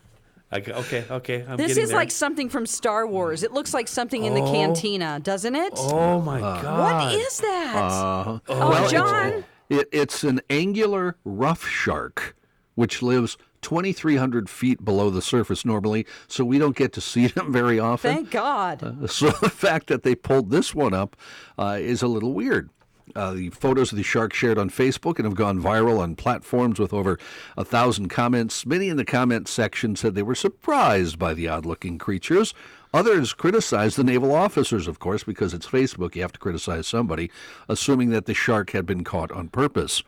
I, 0.52 0.60
go- 0.60 0.72
okay, 0.74 1.04
okay. 1.10 1.44
I'm 1.48 1.56
This 1.56 1.68
getting 1.68 1.82
is 1.84 1.88
there. 1.90 1.98
like 1.98 2.10
something 2.10 2.48
from 2.48 2.66
Star 2.66 3.06
Wars. 3.06 3.42
It 3.42 3.52
looks 3.52 3.72
like 3.72 3.86
something 3.88 4.24
in 4.24 4.34
the 4.34 4.40
cantina, 4.40 5.20
doesn't 5.22 5.54
it? 5.54 5.72
Oh 5.76 6.20
my 6.20 6.40
Uh, 6.42 6.62
God! 6.62 7.04
what 7.04 7.14
is 7.14 7.38
that? 7.38 7.76
Uh-huh. 7.76 8.38
oh, 8.48 8.58
Well, 8.58 8.72
it's- 8.84 8.90
John. 8.90 9.44
It, 9.68 9.88
it's 9.92 10.24
an 10.24 10.40
angular 10.50 11.16
rough 11.24 11.64
shark, 11.64 12.34
which 12.74 13.02
lives 13.02 13.36
2,300 13.62 14.50
feet 14.50 14.84
below 14.84 15.10
the 15.10 15.22
surface 15.22 15.64
normally, 15.64 16.04
so 16.26 16.44
we 16.44 16.58
don't 16.58 16.74
get 16.74 16.92
to 16.94 17.00
see 17.00 17.26
them 17.28 17.52
very 17.52 17.78
often. 17.78 18.12
Thank 18.14 18.30
God. 18.32 19.08
So 19.08 19.30
the 19.40 19.48
fact 19.50 19.86
that 19.86 20.02
they 20.02 20.16
pulled 20.16 20.50
this 20.50 20.74
one 20.74 20.92
up 20.92 21.16
uh, 21.56 21.78
is 21.80 22.02
a 22.02 22.08
little 22.08 22.32
weird. 22.32 22.70
Uh, 23.14 23.32
the 23.32 23.50
photos 23.50 23.92
of 23.92 23.96
the 23.96 24.02
shark 24.02 24.32
shared 24.32 24.58
on 24.58 24.70
Facebook 24.70 25.16
and 25.16 25.24
have 25.24 25.34
gone 25.34 25.60
viral 25.60 25.98
on 25.98 26.16
platforms 26.16 26.78
with 26.78 26.92
over 26.92 27.18
a 27.56 27.64
thousand 27.64 28.08
comments. 28.08 28.64
Many 28.64 28.88
in 28.88 28.96
the 28.96 29.04
comment 29.04 29.48
section 29.48 29.96
said 29.96 30.14
they 30.14 30.22
were 30.22 30.34
surprised 30.34 31.18
by 31.18 31.34
the 31.34 31.48
odd-looking 31.48 31.98
creatures. 31.98 32.54
Others 32.92 33.34
criticized 33.34 33.96
the 33.96 34.04
naval 34.04 34.34
officers, 34.34 34.88
of 34.88 34.98
course, 34.98 35.22
because 35.22 35.54
it's 35.54 35.66
Facebook. 35.66 36.14
You 36.14 36.22
have 36.22 36.32
to 36.32 36.40
criticize 36.40 36.86
somebody, 36.86 37.30
assuming 37.68 38.10
that 38.10 38.26
the 38.26 38.34
shark 38.34 38.70
had 38.70 38.86
been 38.86 39.04
caught 39.04 39.30
on 39.30 39.48
purpose. 39.48 40.02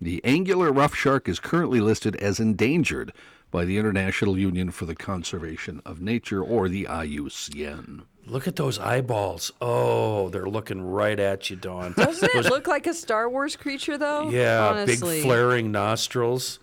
The 0.00 0.22
angular 0.24 0.70
rough 0.70 0.94
shark 0.94 1.28
is 1.28 1.40
currently 1.40 1.80
listed 1.80 2.16
as 2.16 2.38
endangered 2.38 3.12
by 3.56 3.64
the 3.64 3.78
International 3.78 4.36
Union 4.38 4.70
for 4.70 4.84
the 4.84 4.94
Conservation 4.94 5.80
of 5.86 5.98
Nature, 5.98 6.42
or 6.42 6.68
the 6.68 6.84
IUCN. 6.84 8.02
Look 8.26 8.46
at 8.46 8.56
those 8.56 8.78
eyeballs. 8.78 9.50
Oh, 9.62 10.28
they're 10.28 10.44
looking 10.46 10.82
right 10.82 11.18
at 11.18 11.48
you, 11.48 11.56
Dawn. 11.56 11.94
Doesn't 11.96 12.34
it 12.34 12.44
look 12.50 12.66
like 12.66 12.86
a 12.86 12.92
Star 12.92 13.30
Wars 13.30 13.56
creature, 13.56 13.96
though? 13.96 14.28
yeah, 14.28 14.68
Honestly. 14.68 15.16
big 15.16 15.24
flaring 15.24 15.72
nostrils. 15.72 16.58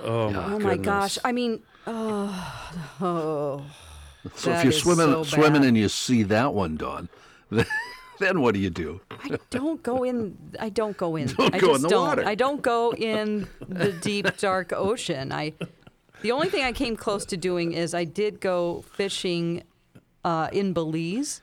Oh 0.00 0.28
my 0.28 0.54
Oh 0.54 0.58
my 0.58 0.76
gosh! 0.76 1.18
I 1.24 1.30
mean, 1.30 1.62
oh, 1.86 2.72
oh. 3.00 3.64
So 4.34 4.50
That 4.50 4.58
if 4.58 4.64
you're 4.64 4.72
is 4.72 4.80
swimming 4.82 5.06
so 5.06 5.22
swimming 5.22 5.64
and 5.64 5.76
you 5.76 5.88
see 5.88 6.24
that 6.24 6.52
one, 6.52 6.76
Dawn, 6.76 7.10
then, 7.48 7.66
then 8.18 8.40
what 8.40 8.54
do 8.54 8.60
you 8.60 8.70
do? 8.70 9.00
I 9.08 9.38
don't 9.50 9.80
go 9.84 10.02
in. 10.02 10.36
I 10.58 10.68
don't 10.68 10.96
go 10.96 11.14
in. 11.14 11.28
Don't 11.38 11.54
I 11.54 11.58
go 11.60 11.76
in 11.76 11.82
the 11.82 11.88
don't. 11.88 12.08
water. 12.08 12.24
I 12.26 12.34
don't 12.34 12.60
go 12.60 12.92
in 12.92 13.46
the 13.68 13.92
deep 13.92 14.36
dark 14.38 14.72
ocean. 14.72 15.30
I. 15.30 15.52
The 16.24 16.32
only 16.32 16.48
thing 16.48 16.64
I 16.64 16.72
came 16.72 16.96
close 16.96 17.26
to 17.26 17.36
doing 17.36 17.72
is 17.72 17.92
I 17.92 18.04
did 18.04 18.40
go 18.40 18.80
fishing 18.94 19.62
uh, 20.24 20.48
in 20.52 20.72
Belize, 20.72 21.42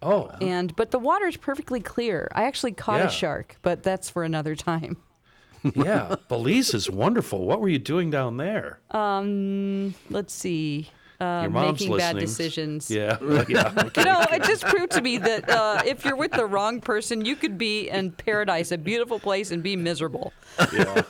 Oh, 0.00 0.30
and 0.40 0.76
but 0.76 0.92
the 0.92 0.98
water's 1.00 1.36
perfectly 1.36 1.80
clear. 1.80 2.28
I 2.32 2.44
actually 2.44 2.70
caught 2.70 3.00
Yeah. 3.00 3.06
a 3.08 3.10
shark, 3.10 3.56
but 3.62 3.82
that's 3.82 4.08
for 4.08 4.22
another 4.22 4.54
time. 4.54 4.98
yeah. 5.74 6.14
Belize 6.28 6.72
is 6.72 6.88
wonderful. 6.88 7.44
What 7.44 7.60
were 7.60 7.68
you 7.68 7.80
doing 7.80 8.08
down 8.12 8.36
there? 8.36 8.78
Let's 8.94 10.32
see. 10.32 10.90
Uh, 11.20 11.40
Your 11.42 11.50
mom's 11.50 11.80
making 11.80 11.96
bad 11.96 12.18
decisions. 12.18 12.90
Yeah. 12.90 13.16
Yeah. 13.48 13.72
Okay. 13.76 14.00
You 14.02 14.04
know, 14.04 14.24
it 14.32 14.42
just 14.44 14.64
proved 14.64 14.92
to 14.92 15.00
me 15.00 15.18
that 15.18 15.48
uh, 15.48 15.82
if 15.86 16.04
you're 16.04 16.16
with 16.16 16.32
the 16.32 16.46
wrong 16.46 16.80
person, 16.80 17.24
you 17.24 17.36
could 17.36 17.56
be 17.56 17.88
in 17.88 18.10
paradise, 18.12 18.70
a 18.72 18.78
beautiful 18.78 19.18
place, 19.18 19.50
and 19.50 19.62
be 19.62 19.76
miserable. 19.76 20.32
yeah. 20.72 21.02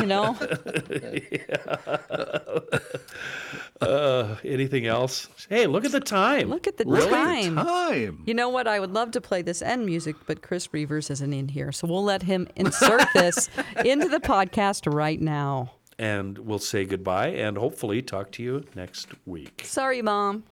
You 0.00 0.06
know? 0.06 0.36
Uh, 3.80 4.36
anything 4.44 4.86
else? 4.86 5.26
Hey, 5.48 5.66
look 5.66 5.86
at 5.86 5.92
the 5.92 6.00
time. 6.00 6.50
Look 6.50 6.66
at 6.66 6.76
the 6.76 6.84
Really? 6.84 7.08
time. 7.08 7.56
Time. 7.56 8.22
You 8.26 8.34
know 8.34 8.50
what? 8.50 8.68
I 8.68 8.78
would 8.78 8.90
love 8.92 9.10
to 9.12 9.22
play 9.22 9.40
this 9.40 9.62
end 9.62 9.86
music, 9.86 10.16
but 10.26 10.42
Chris 10.42 10.66
Reavers 10.68 11.10
isn't 11.10 11.32
in 11.32 11.48
here. 11.48 11.72
So 11.72 11.86
we'll 11.86 12.04
let 12.04 12.22
him 12.22 12.46
insert 12.56 13.00
this 13.14 13.48
into 13.82 14.08
the 14.08 14.20
podcast 14.20 14.92
right 14.92 15.18
now. 15.18 15.72
And 16.00 16.38
we'll 16.38 16.58
say 16.58 16.86
goodbye 16.86 17.26
and 17.26 17.58
hopefully 17.58 18.00
talk 18.00 18.32
to 18.32 18.42
you 18.42 18.64
next 18.74 19.08
week. 19.26 19.60
Sorry, 19.66 20.00
Mom. 20.00 20.44